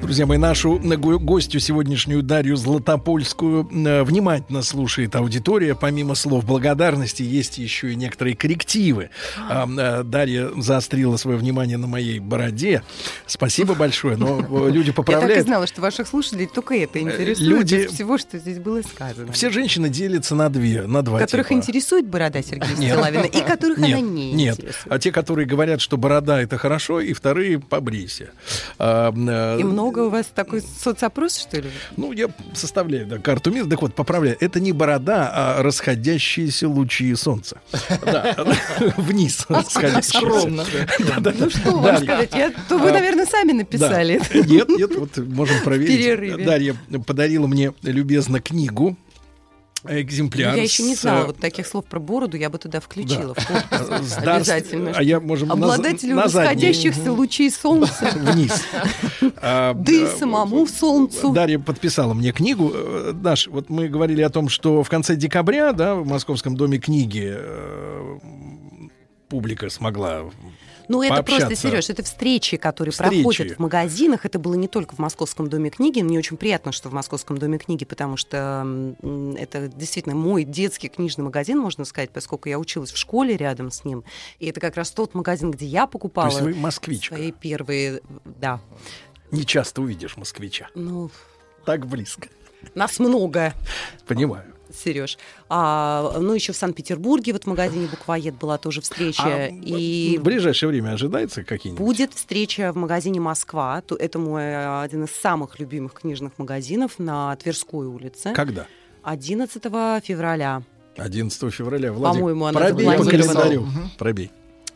[0.00, 5.74] Друзья мои, нашу го- гостью сегодняшнюю Дарью Златопольскую э, внимательно слушает аудитория.
[5.74, 9.10] Помимо слов благодарности есть еще и некоторые коррективы.
[9.48, 12.82] А, э, Дарья заострила свое внимание на моей бороде.
[13.26, 15.46] Спасибо большое, но э, люди Я так и поправляют.
[15.46, 19.32] знала, что ваших слушателей только это интересует люди- из всего, что здесь было сказано.
[19.32, 21.58] Все женщины делятся на две, на два которых типа.
[21.58, 22.76] интересует борода Сергея.
[22.76, 24.86] Стилавина и которых нет, она не Нет, интересует.
[24.92, 28.30] а те, которые говорят, что борода это хорошо, и вторые побрейся.
[28.78, 31.70] А, И много у вас такой соцопрос, что ли?
[31.96, 33.66] Ну, я составляю да, карту мира.
[33.66, 34.36] Так вот, поправляю.
[34.40, 37.60] Это не борода, а расходящиеся лучи солнца.
[38.04, 38.36] Да,
[38.96, 39.46] вниз.
[39.48, 40.18] расходящиеся.
[40.18, 40.64] Скромно.
[40.98, 42.32] Ну что вам сказать?
[42.70, 44.20] Вы, А, наверное, сами написали.
[44.34, 46.44] Нет, нет, вот можем проверить.
[46.44, 48.96] Дарья подарила мне любезно книгу.
[49.88, 50.54] Экземпляр.
[50.56, 53.78] Я еще не знала э, вот таких слов про бороду, я бы туда включила Да.
[53.78, 54.92] в Обязательно.
[54.94, 56.28] а я, можем, Обладателю на
[57.12, 58.10] лучей солнца.
[58.14, 58.52] Вниз.
[59.42, 61.30] А, Да и а, самому солнцу.
[61.30, 62.70] Дарья подписала мне книгу.
[62.74, 66.78] Э, Даш, вот мы говорили о том, что в конце декабря, да, в Московском доме
[66.78, 68.18] книги э,
[69.28, 70.24] публика смогла
[70.90, 71.46] Ну, это пообщаться.
[71.46, 73.22] просто, Сереж, это встречи, которые Встречи.
[73.22, 74.26] проходят в магазинах.
[74.26, 76.02] Это было не только в Московском доме книги.
[76.02, 78.94] Мне очень приятно, что в Московском доме книги, потому что
[79.38, 83.84] это действительно мой детский книжный магазин, можно сказать, поскольку я училась в школе рядом с
[83.84, 84.02] ним.
[84.40, 87.14] И это как раз тот магазин, где я То покупала есть вы москвичка.
[87.14, 88.00] свои первые...
[88.24, 88.60] Да.
[89.30, 90.68] Не часто увидишь москвича.
[90.74, 91.08] Ну,
[91.64, 92.28] Так близко.
[92.74, 93.54] нас много.
[94.06, 94.49] Понимаю.
[94.74, 95.18] Сереж.
[95.48, 99.22] А, ну, еще в Санкт-Петербурге, вот в магазине Буквоед была тоже встреча.
[99.24, 101.84] А и В ближайшее время ожидается какие-нибудь?
[101.84, 103.80] Будет встреча в магазине Москва.
[103.82, 108.32] То- Это мой э, один из самых любимых книжных магазинов на Тверской улице.
[108.34, 108.66] Когда?
[109.02, 109.62] 11
[110.04, 110.62] февраля.
[110.96, 111.92] 11 февраля.
[111.92, 113.62] Владик, По-моему, она пробей по календарю.
[113.62, 113.90] Мгм.
[113.98, 114.30] Пробей.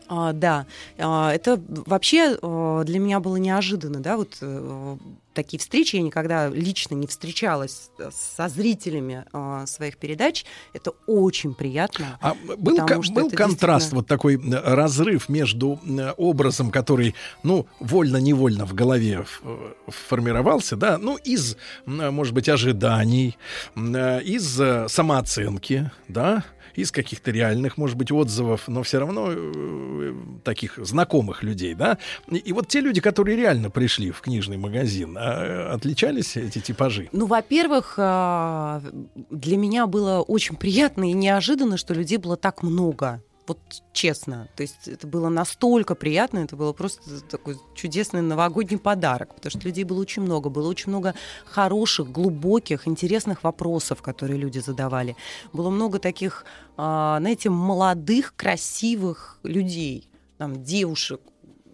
[0.07, 0.65] А, да,
[0.97, 4.97] А, это вообще э, для меня было неожиданно, да, вот э,
[5.33, 5.95] такие встречи.
[5.97, 10.45] Я никогда лично не встречалась со зрителями э, своих передач.
[10.73, 12.17] Это очень приятно.
[12.21, 13.59] А был, ко- был контраст,
[13.91, 19.57] действительно- вот такой э, разрыв между э, образом, который, ну, вольно-невольно в голове э,
[19.87, 23.37] формировался, да, ну, из, может быть, ожиданий,
[23.75, 26.43] э, из э, самооценки, да,
[26.75, 31.97] из каких-то реальных, может быть, отзывов, но все равно э, таких знакомых людей, да.
[32.29, 37.09] И, и вот те люди, которые реально пришли в книжный магазин, а, отличались эти типажи?
[37.11, 38.81] Ну, во-первых, а,
[39.29, 43.21] для меня было очень приятно и неожиданно, что людей было так много.
[43.47, 43.59] Вот
[43.93, 44.47] честно.
[44.55, 49.59] То есть это было настолько приятно, это было просто такой чудесный новогодний подарок, потому что
[49.61, 50.49] людей было очень много.
[50.49, 51.13] Было очень много
[51.45, 55.15] хороших, глубоких, интересных вопросов, которые люди задавали.
[55.53, 56.45] Было много таких,
[56.75, 61.21] а, знаете, молодых, красивых людей, там, девушек,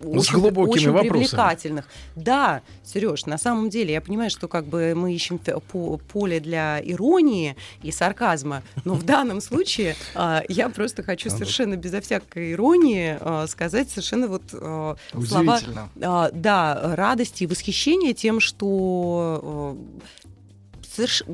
[0.02, 1.10] С глубокими очень вопросами.
[1.10, 1.88] привлекательных.
[2.16, 7.56] Да, Сереж, на самом деле, я понимаю, что как бы мы ищем поле для иронии
[7.84, 13.48] и сарказма, но в данном случае а, я просто хочу совершенно безо всякой иронии а,
[13.48, 14.96] сказать совершенно вот а,
[15.26, 15.60] слова
[15.96, 19.78] да, радости и восхищения тем, что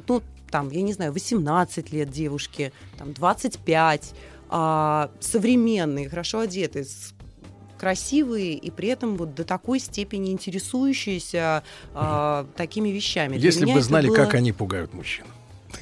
[0.07, 4.13] ну, там, я не знаю, 18 лет девушки, там, 25,
[4.49, 7.13] а, современные, хорошо одетые, с
[7.77, 11.63] красивые и при этом вот до такой степени интересующиеся
[11.93, 13.37] а, такими вещами.
[13.37, 15.25] Если бы знали, было- как они пугают мужчин.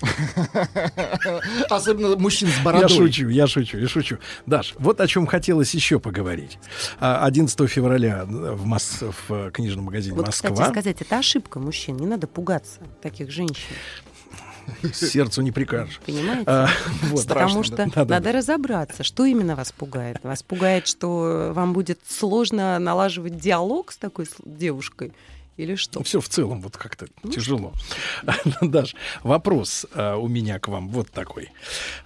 [1.69, 2.89] Особенно мужчин с Я бородой.
[2.89, 4.17] шучу, я шучу, я шучу.
[4.45, 6.57] Даш, вот о чем хотелось еще поговорить.
[6.99, 10.49] А, 11 февраля в, Мос- в э, книжном магазине Вот, Москва.
[10.51, 11.97] кстати, сказать, это ошибка мужчин.
[11.97, 13.75] Не надо пугаться таких женщин.
[14.93, 15.99] Сердцу не прикажешь.
[16.05, 16.43] Понимаете?
[16.47, 16.69] А,
[17.03, 17.27] вот.
[17.27, 18.15] Потому что Да-да-да.
[18.15, 20.19] надо разобраться, что именно вас пугает.
[20.23, 25.11] Вас пугает, что вам будет сложно налаживать диалог с такой девушкой?
[25.57, 26.03] Или что?
[26.03, 27.71] Все в целом вот как-то тяжело.
[28.61, 31.49] Даш, вопрос а, у меня к вам вот такой.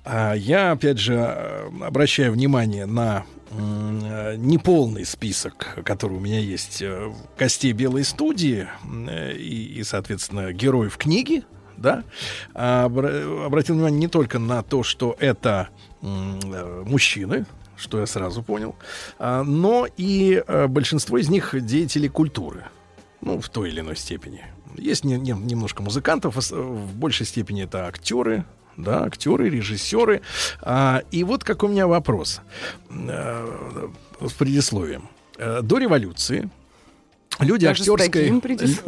[0.05, 6.83] А, я, опять же, а, обращаю внимание на э, неполный список, который у меня есть
[6.83, 11.43] э, гостей белой студии э, и, и, соответственно, героев книги.
[11.81, 12.03] Да?
[12.53, 15.69] А, обра- обратил внимание не только на то, что это
[16.01, 17.45] э, мужчины,
[17.77, 18.75] что я сразу понял,
[19.17, 22.65] а, но и э, большинство из них деятели культуры
[23.21, 24.43] ну, в той или иной степени.
[24.75, 28.43] Есть не- не- немножко музыкантов, ос- в большей степени это актеры,
[28.75, 30.21] да, актеры, режиссеры.
[30.61, 32.41] А, и вот какой у меня вопрос
[32.89, 33.87] э,
[34.21, 35.07] с предисловием.
[35.63, 36.49] До революции
[37.39, 38.41] люди Даже актерской...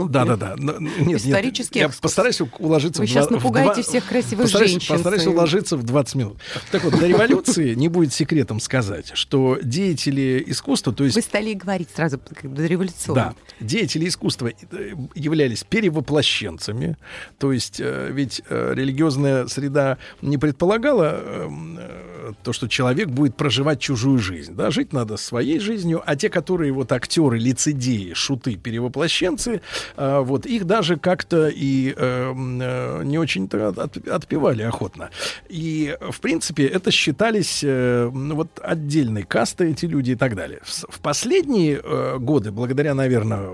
[0.10, 0.56] Да, да, да.
[0.58, 2.00] Нет, Исторический нет, я экскурс.
[2.02, 5.22] постараюсь у- уложиться Вы в сейчас два- в напугаете два- всех красивых постараюсь, женщин Постараюсь
[5.24, 5.38] своим.
[5.38, 6.38] уложиться в 20 минут.
[6.72, 11.54] Так вот, до революции не будет секретом сказать, что деятели искусства, то есть Вы стали
[11.54, 13.36] говорить сразу до революционно.
[13.60, 16.98] да, деятели искусства э, являлись перевоплощенцами,
[17.38, 22.11] то есть э, ведь э, религиозная среда не предполагала э, э,
[22.44, 26.72] то, что человек будет проживать чужую жизнь, да, жить надо своей жизнью, а те, которые
[26.72, 29.62] вот актеры, лицедеи, шуты, перевоплощенцы,
[29.98, 35.10] э, вот их даже как-то и э, э, не очень-то от- отпевали охотно.
[35.50, 40.60] И, в принципе, это считались э, ну, вот отдельной кастой эти люди и так далее.
[40.64, 43.50] В, последние э, годы, благодаря, наверное,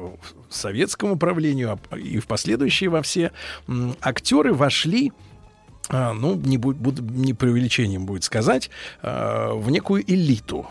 [0.50, 3.32] советскому правлению а, и в последующие во все,
[3.68, 5.12] м, актеры вошли
[6.14, 8.70] ну, не, бу- буду, не преувеличением будет сказать,
[9.02, 10.68] а, в некую элиту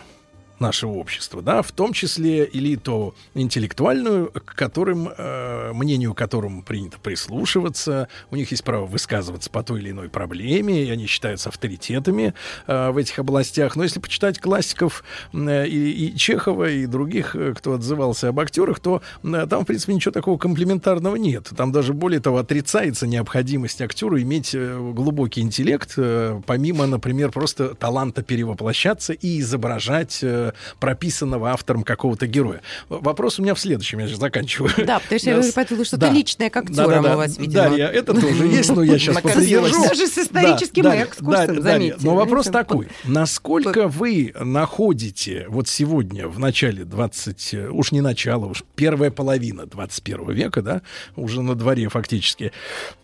[0.59, 8.09] нашего общества, да, в том числе элиту интеллектуальную, к которым, э, мнению которым принято прислушиваться,
[8.31, 12.35] у них есть право высказываться по той или иной проблеме, и они считаются авторитетами
[12.67, 13.77] э, в этих областях.
[13.77, 18.81] Но если почитать классиков э, и, и Чехова, и других, э, кто отзывался об актерах,
[18.81, 21.51] то э, там, в принципе, ничего такого комплементарного нет.
[21.57, 27.75] Там даже, более того, отрицается необходимость актеру иметь э, глубокий интеллект, э, помимо, например, просто
[27.75, 30.46] таланта перевоплощаться и изображать э,
[30.81, 32.63] прописанного автором какого-то героя.
[32.89, 34.73] Вопрос у меня в следующем, я же заканчиваю.
[34.87, 36.11] Да, потому что я поэтому что-то да.
[36.11, 37.15] личное к актерам Да-да-да.
[37.15, 37.63] у вас, видимо.
[37.63, 39.83] Дарья, это тоже есть, но я сейчас подтвержу.
[39.83, 42.07] Даже с историческим Да, экскурсом, заметьте.
[42.07, 42.89] Но вопрос такой.
[43.05, 47.55] Насколько вы находите вот сегодня, в начале 20...
[47.55, 50.83] э, Уж не начало, уж первая половина 21 века, да,
[51.17, 52.53] уже на дворе фактически.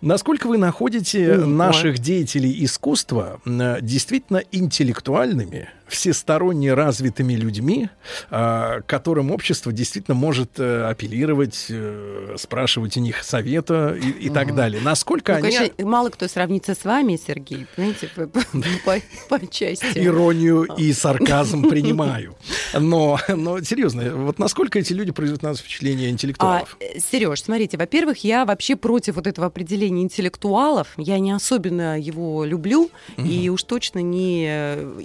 [0.01, 7.89] Насколько вы находите наших деятелей искусства э, действительно интеллектуальными, всесторонне развитыми людьми,
[8.31, 14.55] а, которым общество действительно может э, апеллировать, э, спрашивать у них совета и, и так
[14.55, 14.83] далее.
[14.83, 18.41] Насколько Ну, они конечно, мало кто сравнится с вами, Сергей, понимаете, по, по-
[18.85, 19.99] по- по части.
[19.99, 22.37] иронию и сарказм принимаю.
[22.79, 26.77] Но, но серьезно, вот насколько эти люди производят на нас впечатление интеллектуалов?
[26.81, 30.89] А, Сереж, смотрите, во-первых, я вообще против вот этого определения интеллектуалов.
[30.97, 35.01] Я не особенно его люблю и уж точно не э,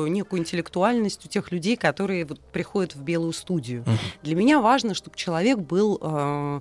[0.00, 3.84] изыскиваю некую интеллектуальность у тех людей, которые вот приходят в белую студию.
[4.22, 6.60] Для меня важно, чтобы человек был э,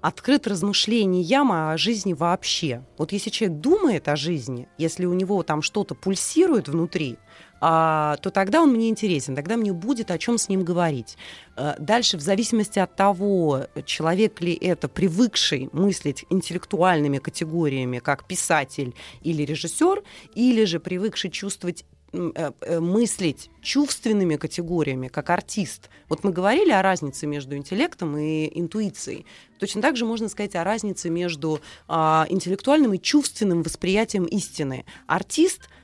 [0.00, 2.82] открыт размышлениям о жизни вообще.
[2.98, 7.16] Вот если человек думает о жизни, если у него там что-то пульсирует внутри,
[7.60, 11.16] а, то тогда он мне интересен, тогда мне будет о чем с ним говорить.
[11.56, 18.94] Э, Дальше, в зависимости от того, человек ли это привыкший мыслить интеллектуальными категориями, как писатель
[19.22, 20.02] или режиссер,
[20.36, 25.90] или же привыкший чувствовать мыслить чувственными категориями, как артист.
[26.08, 29.26] Вот мы говорили о разнице между интеллектом и интуицией.
[29.58, 34.84] Точно так же можно сказать о разнице между а, интеллектуальным и чувственным восприятием истины.
[35.06, 35.77] Артист э,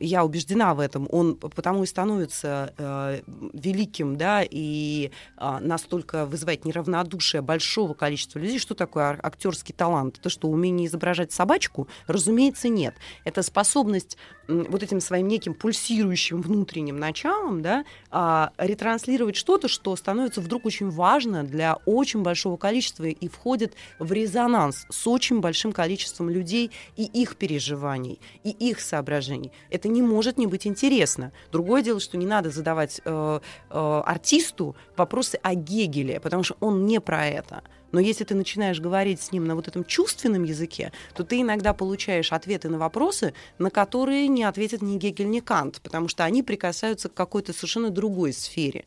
[0.00, 3.20] я убеждена в этом, он потому и становится э,
[3.52, 8.58] великим, да, и а, настолько вызывает неравнодушие большого количества людей.
[8.58, 10.18] Что такое актерский талант?
[10.18, 11.88] Это что, умение изображать собачку?
[12.06, 12.94] Разумеется, нет.
[13.24, 14.16] Это способность
[14.48, 20.66] м, вот этим своим неким пульсирующим внутренним началом, да, а, ретранслировать что-то, что становится вдруг
[20.66, 26.70] очень важно для очень большого количества и входит в резонанс с очень большим количеством людей
[26.96, 29.47] и их переживаний, и их соображений.
[29.48, 29.52] Произведений.
[29.70, 31.32] Это не может не быть интересно.
[31.52, 36.86] Другое дело, что не надо задавать э, э, артисту вопросы о Гегеле, потому что он
[36.86, 37.62] не про это.
[37.92, 41.72] Но если ты начинаешь говорить с ним на вот этом чувственном языке, то ты иногда
[41.72, 46.42] получаешь ответы на вопросы, на которые не ответит ни Гегель, ни Кант, потому что они
[46.42, 48.84] прикасаются к какой-то совершенно другой сфере.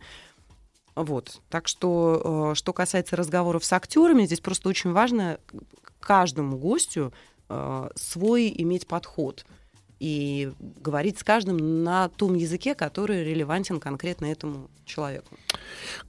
[0.96, 1.42] Вот.
[1.50, 5.40] Так что, э, что касается разговоров с актерами, здесь просто очень важно
[6.00, 7.12] каждому гостю
[7.50, 9.46] э, свой иметь подход
[10.02, 10.52] и
[10.84, 15.38] говорить с каждым на том языке, который релевантен конкретно этому человеку.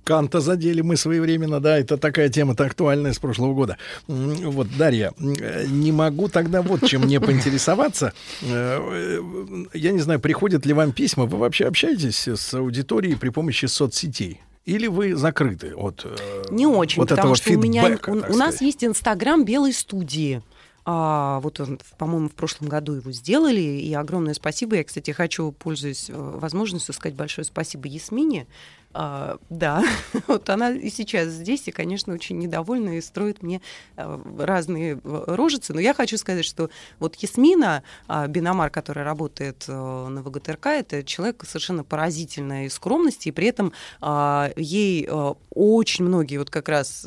[0.02, 3.76] Канта задели мы своевременно, да, это такая тема-то актуальная с прошлого года.
[4.06, 8.14] Вот, Дарья, э, не могу тогда вот чем мне поинтересоваться.
[8.40, 13.28] Э, э, Я не знаю, приходят ли вам письма, вы вообще общаетесь с аудиторией при
[13.28, 14.40] помощи соцсетей?
[14.64, 16.06] Или вы закрыты от
[16.50, 20.40] Не очень, вот потому этого что у меня у, у нас есть Инстаграм белой студии.
[20.84, 21.60] А, вот
[21.96, 24.76] по-моему, в прошлом году его сделали, и огромное спасибо.
[24.76, 28.46] Я, кстати, хочу, пользуясь э, возможностью, сказать большое спасибо Ясмине.
[28.94, 29.84] А, да,
[30.26, 33.62] вот она и сейчас здесь, и, конечно, очень недовольна и строит мне
[33.96, 35.72] э, разные э, рожицы.
[35.72, 41.44] Но я хочу сказать, что вот Ясмина а, Биномар, которая работает на ВГТРК, это человек
[41.46, 45.08] совершенно поразительной скромности, и при этом а, ей
[45.54, 47.06] очень многие вот как раз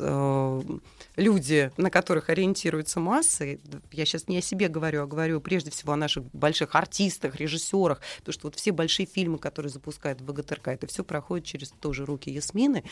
[1.16, 3.60] люди, на которых ориентируются массы,
[3.92, 8.00] я сейчас не о себе говорю, а говорю прежде всего о наших больших артистах, режиссерах,
[8.18, 12.30] потому что вот все большие фильмы, которые запускают ВГТРК, это все проходит через тоже руки
[12.30, 12.84] Ясмины.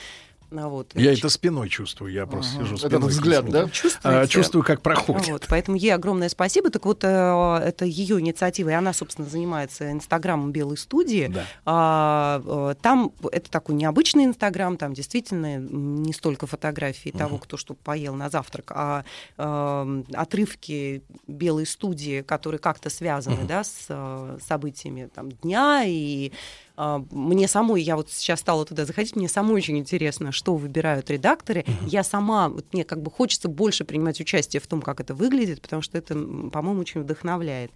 [0.54, 0.92] Вот.
[0.94, 2.64] Я это спиной чувствую, я просто Ага.
[2.64, 3.00] сижу спиной.
[3.00, 3.68] к взгляд, да?
[3.68, 4.00] Чувствуете?
[4.02, 5.28] А, Чувствую, как проходит.
[5.28, 6.70] Вот, поэтому ей огромное спасибо.
[6.70, 11.28] Так вот, э, это ее инициатива, и она, собственно, занимается инстаграмом Белой студии.
[11.28, 11.44] Да.
[11.64, 17.74] А, э, там это такой необычный инстаграм, там действительно не столько фотографий того, кто что
[17.74, 19.04] поел на завтрак, а
[19.36, 26.32] э, отрывки Белой студии, которые как-то связаны да, с событиями там, дня и
[26.76, 31.64] мне самой, я вот сейчас стала туда заходить, мне самой очень интересно, что выбирают редакторы.
[31.86, 35.62] Я сама, вот мне как бы хочется больше принимать участие в том, как это выглядит,
[35.62, 37.70] потому что это, по-моему, очень вдохновляет.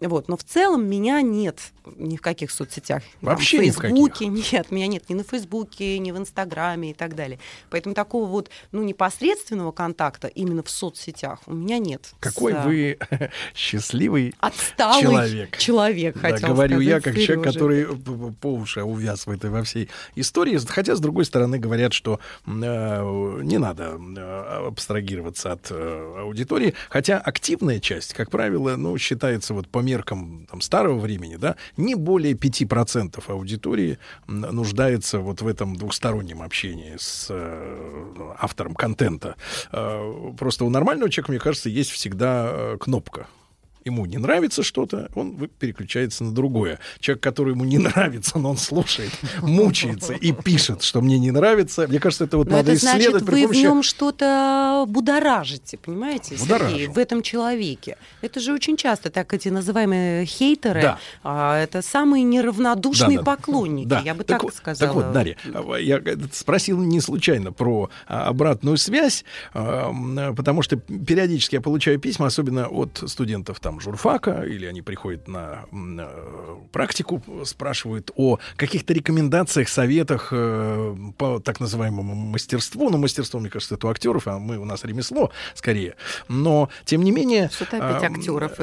[0.00, 0.28] Вот.
[0.28, 1.58] Но в целом меня нет
[1.96, 3.02] ни в каких соцсетях.
[3.20, 3.96] Там, Вообще ни в каких?
[3.96, 7.38] Фейсбуке нет, меня нет ни на Фейсбуке, ни в Инстаграме и так далее.
[7.70, 12.12] Поэтому такого вот ну, непосредственного контакта именно в соцсетях у меня нет.
[12.20, 12.98] Какой с, вы
[13.54, 15.56] счастливый отсталый человек.
[15.58, 17.52] человек, Да, говорю я, сказать как человек, Серёжа.
[17.52, 20.58] который по уши увяз в этой во всей истории.
[20.66, 26.74] Хотя, с другой стороны, говорят, что э, не надо э, абстрагироваться от э, аудитории.
[26.90, 31.94] Хотя активная часть, как правило, ну, считается вот по меркам там, старого времени, да, не
[31.94, 39.36] более 5% аудитории нуждается вот в этом двухстороннем общении с э, автором контента.
[39.72, 43.26] Э, Просто у нормального человека, мне кажется, есть всегда э, кнопка
[43.86, 46.78] ему не нравится что-то, он переключается на другое.
[47.00, 49.10] Человек, который ему не нравится, но он слушает,
[49.42, 51.86] мучается и пишет, что мне не нравится.
[51.88, 56.36] Мне кажется, это вот Но надо это значит, исследовать вы в нем что-то будоражите, понимаете,
[56.36, 56.92] Сергей, Будоражу.
[56.92, 57.96] в этом человеке.
[58.22, 60.98] Это же очень часто так эти называемые хейтеры, Да.
[61.22, 63.36] а, это самые неравнодушные Да, да.
[63.36, 64.00] поклонники, Да.
[64.04, 64.92] я бы так, вот- сказала.
[64.92, 70.76] Так вот, Дарья, а, я э, спросил не случайно про а, обратную связь, потому что
[70.76, 76.06] периодически я получаю письма, особенно от студентов там журфака, или они приходят на м, э,
[76.72, 82.90] практику, спрашивают о каких-то рекомендациях, советах э, по так называемому мастерству.
[82.90, 85.96] Ну, мастерство, мне кажется, это у актеров, а мы у нас ремесло скорее.
[86.28, 87.50] Но, тем не менее...
[87.52, 88.60] Что-то опять а, актеров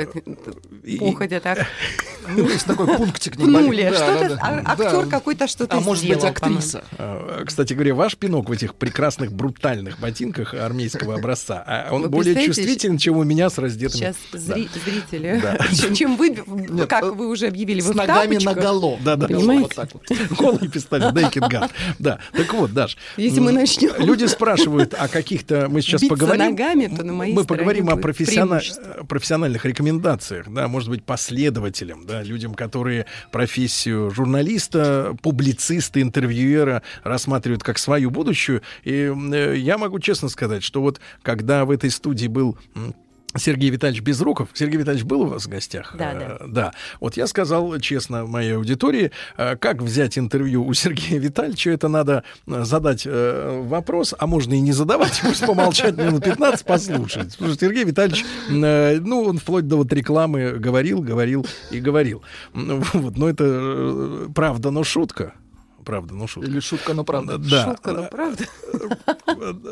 [0.83, 1.67] и- походя так.
[2.25, 6.83] Ну, есть такой пунктик Что-то да, а- актер какой-то что-то А может быть, актриса.
[6.97, 12.45] А, Кстати говоря, ваш пинок в этих прекрасных брутальных ботинках армейского образца, а он более
[12.45, 13.99] чувствителен, чем у меня с раздетыми.
[13.99, 14.55] Сейчас Да.
[15.11, 15.57] Да.
[15.93, 16.35] чем- вы,
[16.87, 18.55] как э, вы уже объявили, С вы в ногами тапочках.
[18.55, 18.99] наголо.
[19.03, 19.87] Да, да, Понимаете?
[20.37, 21.69] Голый пистолет, naked gun.
[21.99, 22.97] Да, так вот, Даш.
[23.17, 25.67] Если мы начнем Люди спрашивают о каких-то...
[25.69, 26.45] Мы сейчас поговорим...
[26.51, 29.05] ногами, то на моей Мы поговорим о преимущество.
[29.07, 37.77] профессиональных рекомендациях, да, может быть, последователям, да, людям, которые профессию журналиста, публициста, интервьюера рассматривают как
[37.77, 38.61] свою будущую.
[38.83, 42.57] И э, я могу честно сказать, что вот когда в этой студии был
[43.35, 44.49] Сергей Витальевич Безруков.
[44.53, 45.95] Сергей Витальевич был у вас в гостях?
[45.97, 46.73] Да, Э, да.
[46.99, 51.71] Вот я сказал честно моей аудитории, э, как взять интервью у Сергея Витальевича.
[51.71, 57.31] Это надо э, задать вопрос, а можно и не задавать, пусть помолчать минут 15, послушать.
[57.33, 62.21] Потому что Сергей Витальевич, ну, он вплоть до вот рекламы говорил, говорил и говорил.
[62.53, 65.33] Ну, Вот, но это правда, но шутка.
[65.83, 66.49] Правда, но шутка.
[66.49, 67.37] Или шутка, но правда.
[67.37, 67.65] Да.
[67.65, 68.45] Шутка, ну правда.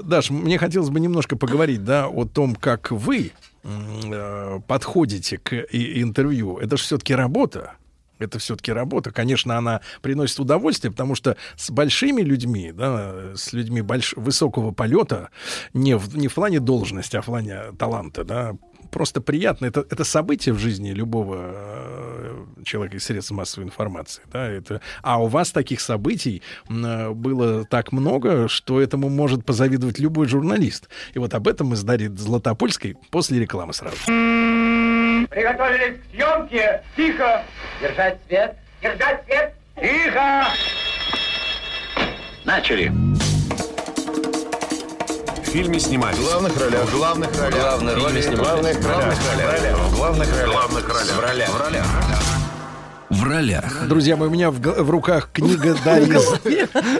[0.03, 3.31] Даш, мне хотелось бы немножко поговорить, да, о том, как вы
[3.64, 6.57] э, подходите к интервью.
[6.57, 7.73] Это же все-таки работа.
[8.19, 9.11] Это все-таки работа.
[9.11, 14.14] Конечно, она приносит удовольствие, потому что с большими людьми, да, с людьми больш...
[14.15, 15.30] высокого полета,
[15.73, 18.56] не в, не в плане должности, а в плане таланта, да,
[18.91, 19.65] просто приятно.
[19.65, 24.21] Это, это событие в жизни любого э, человека из средств массовой информации.
[24.31, 24.81] Да, это...
[25.01, 30.89] А у вас таких событий было так много, что этому может позавидовать любой журналист.
[31.13, 33.97] И вот об этом мы с Дарьей Златопольской после рекламы сразу.
[34.05, 36.83] Приготовились к съемке.
[36.95, 37.43] Тихо.
[37.81, 38.57] Держать свет.
[38.81, 39.53] Держать свет.
[39.75, 40.47] Тихо.
[42.45, 42.91] Начали.
[45.51, 46.17] В фильме снимались.
[46.17, 46.85] В главных ролях.
[46.85, 47.51] В главных ролях.
[47.51, 48.77] В главных ролях.
[48.77, 50.47] В главных ролях.
[50.47, 51.17] В главных ролях.
[51.17, 51.49] В ролях.
[51.49, 51.85] В ролях.
[51.85, 52.40] В ролях.
[53.90, 56.14] Друзья мои, у меня в, в руках книга Дарьи...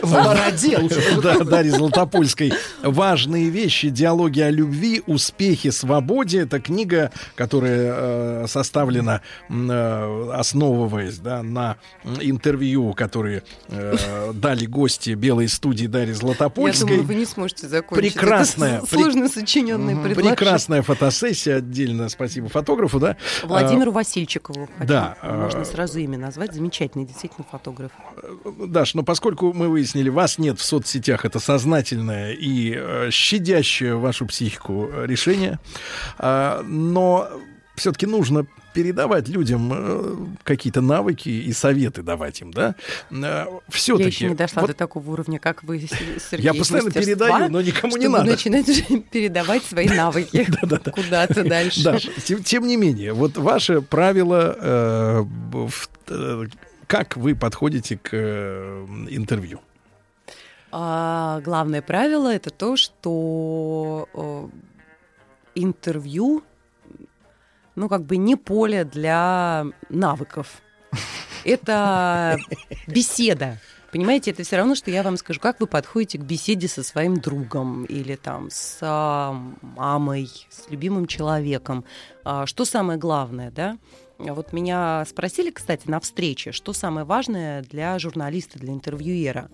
[0.02, 0.78] В бороде
[1.22, 1.38] Да.
[1.40, 2.52] Дарьи Золотопольской.
[2.82, 3.88] «Важные вещи.
[3.88, 6.40] Диалоги о любви, успехе, свободе».
[6.42, 7.94] Это книга, которая
[8.44, 11.76] э, составлена, э, основываясь да, на
[12.20, 16.88] интервью, которые э, дали гости белой студии Дарьи Я Золотопольской.
[16.88, 18.12] думаю, вы не сможете закончить.
[18.14, 19.28] Прекрасная, Это сложно
[20.02, 20.36] предложение.
[20.36, 21.56] Прекрасная фотосессия.
[21.56, 23.16] Отдельно спасибо фотографу, да.
[23.44, 24.68] Владимиру Васильчикову.
[24.76, 24.88] хочу.
[24.88, 26.54] да, Можно а- сразу имя назвать.
[26.54, 27.92] Замечательный действительно фотограф.
[28.44, 34.26] Даш, но поскольку мы выяснили, вас нет в соцсетях, это сознательное и э, щадящее вашу
[34.26, 35.58] психику э, решение,
[36.18, 37.28] а, но
[37.74, 42.74] все-таки нужно передавать людям э, какие-то навыки и советы давать им, да?
[43.68, 44.02] Все-таки.
[44.02, 46.44] Я еще не дошла до такого уровня, как вы, Сергей.
[46.44, 48.30] Я постоянно передаю, но никому не надо.
[48.30, 50.46] начинать уже передавать свои навыки
[50.92, 51.82] куда-то дальше.
[51.84, 56.46] Даш, тем, тем не менее, вот ваше правило, э, в- э,
[56.86, 59.60] как вы подходите к э, интервью?
[60.70, 64.48] А, главное правило это то, что э,
[65.54, 66.42] интервью,
[67.74, 70.62] ну как бы не поле для навыков.
[71.44, 72.38] Это
[72.86, 73.58] беседа.
[73.92, 77.18] Понимаете, это все равно, что я вам скажу, как вы подходите к беседе со своим
[77.18, 81.84] другом или там с а, мамой, с любимым человеком.
[82.24, 83.76] А, что самое главное, да?
[84.18, 89.50] Вот меня спросили, кстати, на встрече, что самое важное для журналиста, для интервьюера.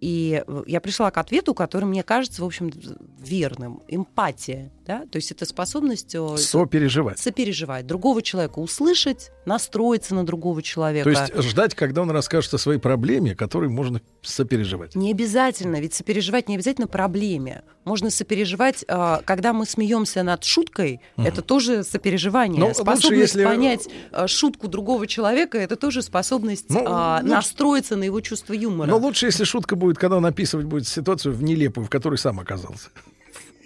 [0.00, 2.70] И э, я пришла к ответу, который мне кажется, в общем,
[3.18, 3.82] верным.
[3.88, 5.06] Эмпатия, да?
[5.10, 7.18] То есть это способность э, Сопереживать.
[7.18, 11.04] сопереживать, другого человека услышать, настроиться на другого человека.
[11.04, 14.94] То есть ждать, когда он расскажет о своей проблеме, которой можно сопереживать.
[14.96, 17.62] Не обязательно, ведь сопереживать не обязательно проблеме.
[17.84, 22.62] Можно сопереживать, а, когда мы смеемся над шуткой, это тоже сопереживание.
[22.62, 28.04] Лучше, способность если- понять а, шутку другого человека, это тоже способность Ну, лучше- настроиться на
[28.04, 28.88] его чувство юмора.
[28.90, 32.40] Но лучше, если шутка будет, когда он описывать будет ситуацию в нелепую, в которой сам
[32.40, 32.88] оказался.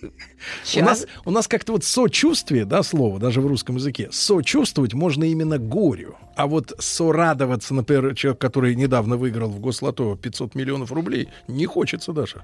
[0.07, 0.85] У Щас.
[0.85, 5.59] нас, у нас как-то вот сочувствие, да, слово, даже в русском языке, сочувствовать можно именно
[5.59, 6.17] горю.
[6.37, 12.13] А вот сорадоваться, например, человек, который недавно выиграл в Гослото 500 миллионов рублей, не хочется
[12.13, 12.43] даже.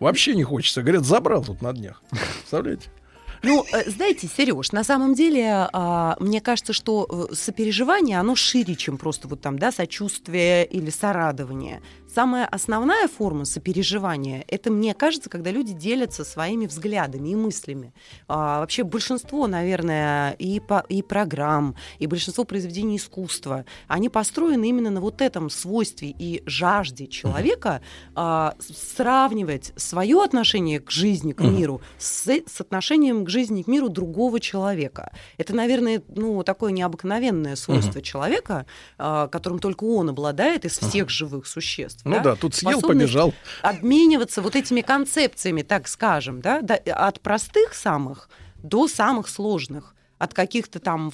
[0.00, 0.82] Вообще не хочется.
[0.82, 2.02] Говорят, забрал тут на днях.
[2.10, 2.90] Представляете?
[3.42, 8.74] Ну, э, знаете, Сереж, на самом деле, а, мне кажется, что э, сопереживание, оно шире,
[8.74, 11.80] чем просто вот там, да, сочувствие или сорадование.
[12.12, 17.94] Самая основная форма сопереживания, это, мне кажется, когда люди делятся своими взглядами и мыслями.
[18.26, 24.90] А, вообще большинство, наверное, и, по- и программ, и большинство произведений искусства, они построены именно
[24.90, 27.80] на вот этом свойстве и жажде человека
[28.16, 33.88] а, сравнивать свое отношение к жизни, к миру с, с отношением к жизни, к миру
[33.88, 35.12] другого человека.
[35.38, 38.66] Это, наверное, ну, такое необыкновенное свойство человека,
[38.98, 41.99] а, которым только он обладает из всех живых существ.
[42.04, 43.34] Ну да, тут съел, побежал.
[43.62, 48.28] Обмениваться вот этими концепциями, так скажем, да, да, от простых самых
[48.62, 51.12] до самых сложных, от каких-то там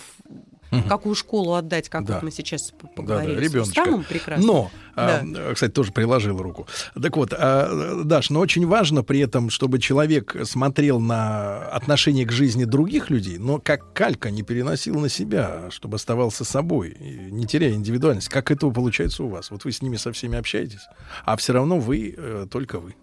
[0.70, 2.14] в какую школу отдать, как Да.
[2.14, 3.74] вот мы сейчас п- Да, да, поговорили, ребеночка.
[3.84, 4.46] самым прекрасным.
[4.46, 5.54] Но, а, Да.
[5.54, 6.66] кстати, тоже приложил руку.
[7.00, 12.32] Так вот, а, Даш, но очень важно при этом, чтобы человек смотрел на отношение к
[12.32, 16.96] жизни других людей, но как калька не переносил на себя, чтобы оставался собой,
[17.30, 18.28] не теряя индивидуальность.
[18.28, 19.50] Как это получается у вас?
[19.50, 20.86] Вот вы с ними со всеми общаетесь,
[21.24, 22.94] а все равно вы э, только вы.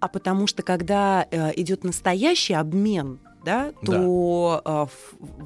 [0.00, 4.86] А потому что когда э, идет настоящий обмен, да, то э,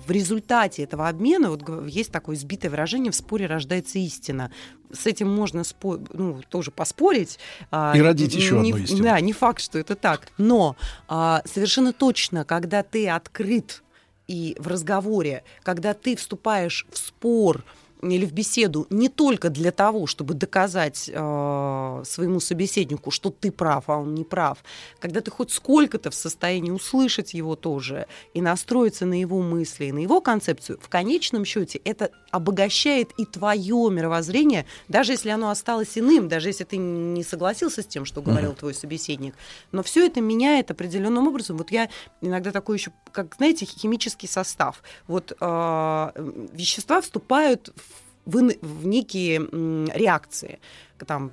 [0.06, 4.50] в, результате этого обмена, вот есть такое избитое выражение, в споре рождается истина.
[4.92, 7.38] С этим можно спо- ну, тоже поспорить.
[7.70, 9.02] а, И родить еще не- одну истину.
[9.04, 10.28] Да, не факт, что это так.
[10.38, 10.76] Но
[11.08, 13.82] а, совершенно точно, когда ты открыт
[14.28, 17.64] и в разговоре, когда ты вступаешь в спор
[18.02, 23.84] или в беседу не только для того, чтобы доказать э, своему собеседнику, что ты прав,
[23.88, 24.58] а он не прав,
[24.98, 29.98] когда ты хоть сколько-то в состоянии услышать его тоже и настроиться на его мысли, на
[29.98, 36.28] его концепцию, в конечном счете это обогащает и твое мировоззрение, даже если оно осталось иным,
[36.28, 38.58] даже если ты не согласился с тем, что говорил Мгм.
[38.58, 39.34] твой собеседник.
[39.72, 41.56] Но все это меняет определенным образом.
[41.56, 41.88] Вот я
[42.20, 44.82] иногда такой еще, как, знаете, химический состав.
[45.06, 46.10] Вот э,
[46.52, 47.85] вещества вступают в,
[48.26, 50.58] в в некие м, реакции.
[51.06, 51.32] Там,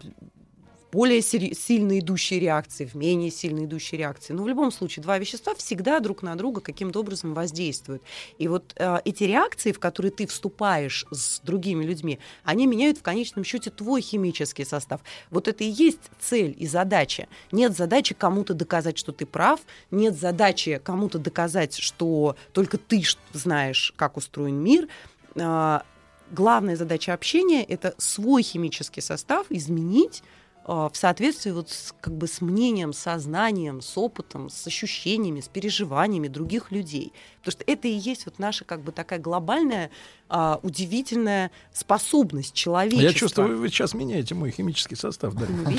[0.94, 4.32] более сильно идущие реакции, в менее сильно идущие реакции.
[4.32, 8.04] Но в любом случае два вещества всегда друг на друга каким-то образом воздействуют.
[8.38, 13.02] И вот э, эти реакции, в которые ты вступаешь с другими людьми, они меняют в
[13.02, 15.02] конечном счете твой химический состав.
[15.32, 17.28] Вот это и есть цель и задача.
[17.52, 23.94] Нет задачи кому-то доказать, что ты прав, нет задачи кому-то доказать, что только ты знаешь,
[23.96, 24.88] как устроен мир.
[25.36, 25.84] А,
[26.32, 30.24] Главная задача общения— это свой химический состав изменить
[30.66, 35.48] а, в соответствии вот с, как бы с мнением, сознанием, с опытом, с ощущениями, с
[35.48, 37.12] переживаниями других людей.
[37.40, 39.92] Потому что это и есть вот наша как бы такая глобальная,
[40.30, 43.08] а, удивительная способность человечества.
[43.08, 45.34] Я чувствую, вы сейчас меняете мой химический состав.
[45.34, 45.54] Дарья.
[45.54, 45.78] Ну?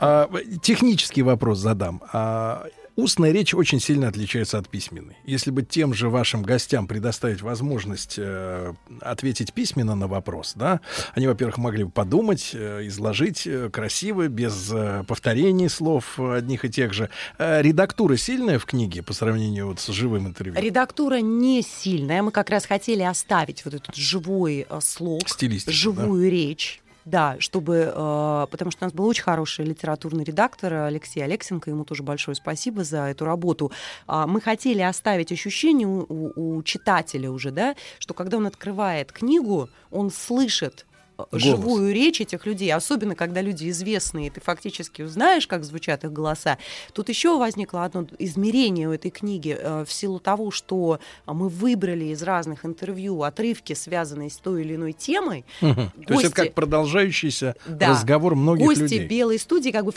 [0.00, 0.28] А,
[0.62, 2.02] технический вопрос задам.
[2.12, 2.66] А,
[2.96, 5.16] устная речь очень сильно отличается от письменной.
[5.24, 10.80] Если бы тем же вашим гостям предоставить возможность э, ответить письменно на вопрос, да,
[11.14, 16.70] они, во-первых, могли бы подумать, э, изложить э, красиво, без э, повторений слов одних и
[16.70, 17.10] тех же.
[17.38, 20.54] Э, редактура сильная в книге по сравнению вот с живым интервью?
[20.56, 22.22] Редактура не сильная.
[22.22, 26.80] Мы как раз хотели оставить вот этот живой э, слог, Стилистику, живую речь.
[27.04, 31.84] Да, чтобы, э, потому что у нас был очень хороший литературный редактор Алексей Алексенко, ему
[31.84, 33.70] тоже большое спасибо за эту работу.
[34.06, 39.12] А, мы хотели оставить ощущение у, у- у читателя уже, да, что когда он открывает
[39.12, 41.42] книгу, он слышит э, Голос.
[41.42, 46.58] живую речь этих людей, особенно когда люди известные, ты фактически узнаешь, как звучат их голоса.
[46.92, 52.06] Тут еще возникло одно измерение у этой книги э, в силу того, что мы выбрали
[52.06, 55.44] из разных интервью отрывки, связанные с той или иной темой.
[55.60, 55.74] Мгм.
[55.74, 57.90] То есть это Гости- как продолжающийся да.
[57.90, 59.06] разговор многих Гости людей.
[59.06, 59.92] белой студии как бы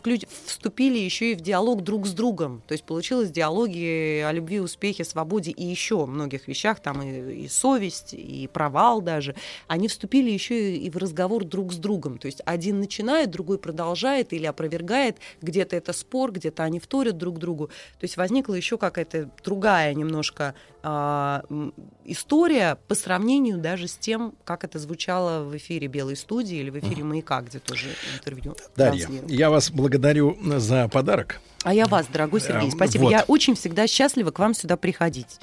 [0.45, 2.61] вступили еще и в диалог друг с другом.
[2.67, 7.47] То есть получилось диалоги о любви, успехе, свободе и еще многих вещах, там и, и
[7.47, 9.35] совесть, и провал даже.
[9.67, 12.17] Они вступили еще и, и в разговор друг с другом.
[12.17, 15.17] То есть один начинает, другой продолжает или опровергает.
[15.41, 17.67] Где-то это спор, где-то они вторят друг другу.
[17.67, 21.73] То есть возникла еще какая-то другая немножко м,
[22.05, 26.79] история по сравнению даже с тем, как это звучало в эфире Белой студии или в
[26.79, 28.55] эфире Маяка, где тоже интервью.
[28.75, 31.41] Дарья, я вас благодарю за подарок.
[31.67, 33.03] А я вас, дорогой Сергей, Эм, спасибо.
[33.03, 33.11] вот.
[33.11, 35.41] Я очень всегда счастлива к вам сюда приходить.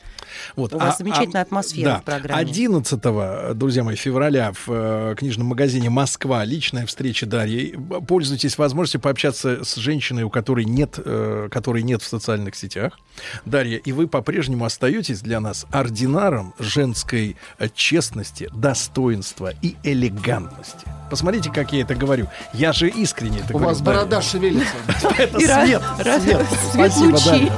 [0.56, 0.72] Вот.
[0.72, 2.00] У вас а- замечательная а- атмосфера да.
[2.00, 2.40] в программе.
[2.40, 7.76] 11, друзья мои, февраля в э, книжном магазине «Москва» личная встреча Дарьи.
[8.08, 12.98] Пользуйтесь возможностью пообщаться с женщиной, у которой нет, э, которой нет в социальных сетях.
[13.44, 20.86] Дарья, и вы по-прежнему остаетесь для нас ординаром женской э, честности, достоинства и элегантности.
[21.14, 22.26] Посмотрите, как я это говорю.
[22.52, 23.66] Я же искренне это У говорю.
[23.68, 23.98] вас Дарья.
[24.00, 24.74] борода шевелится.
[25.16, 25.82] Это свет,
[26.20, 26.42] свет.
[26.72, 27.52] Спасибо, лучей.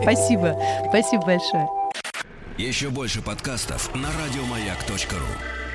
[0.00, 0.56] Спасибо.
[0.90, 1.68] Спасибо большое.
[2.56, 5.69] Еще больше подкастов на радиомаяк.ру.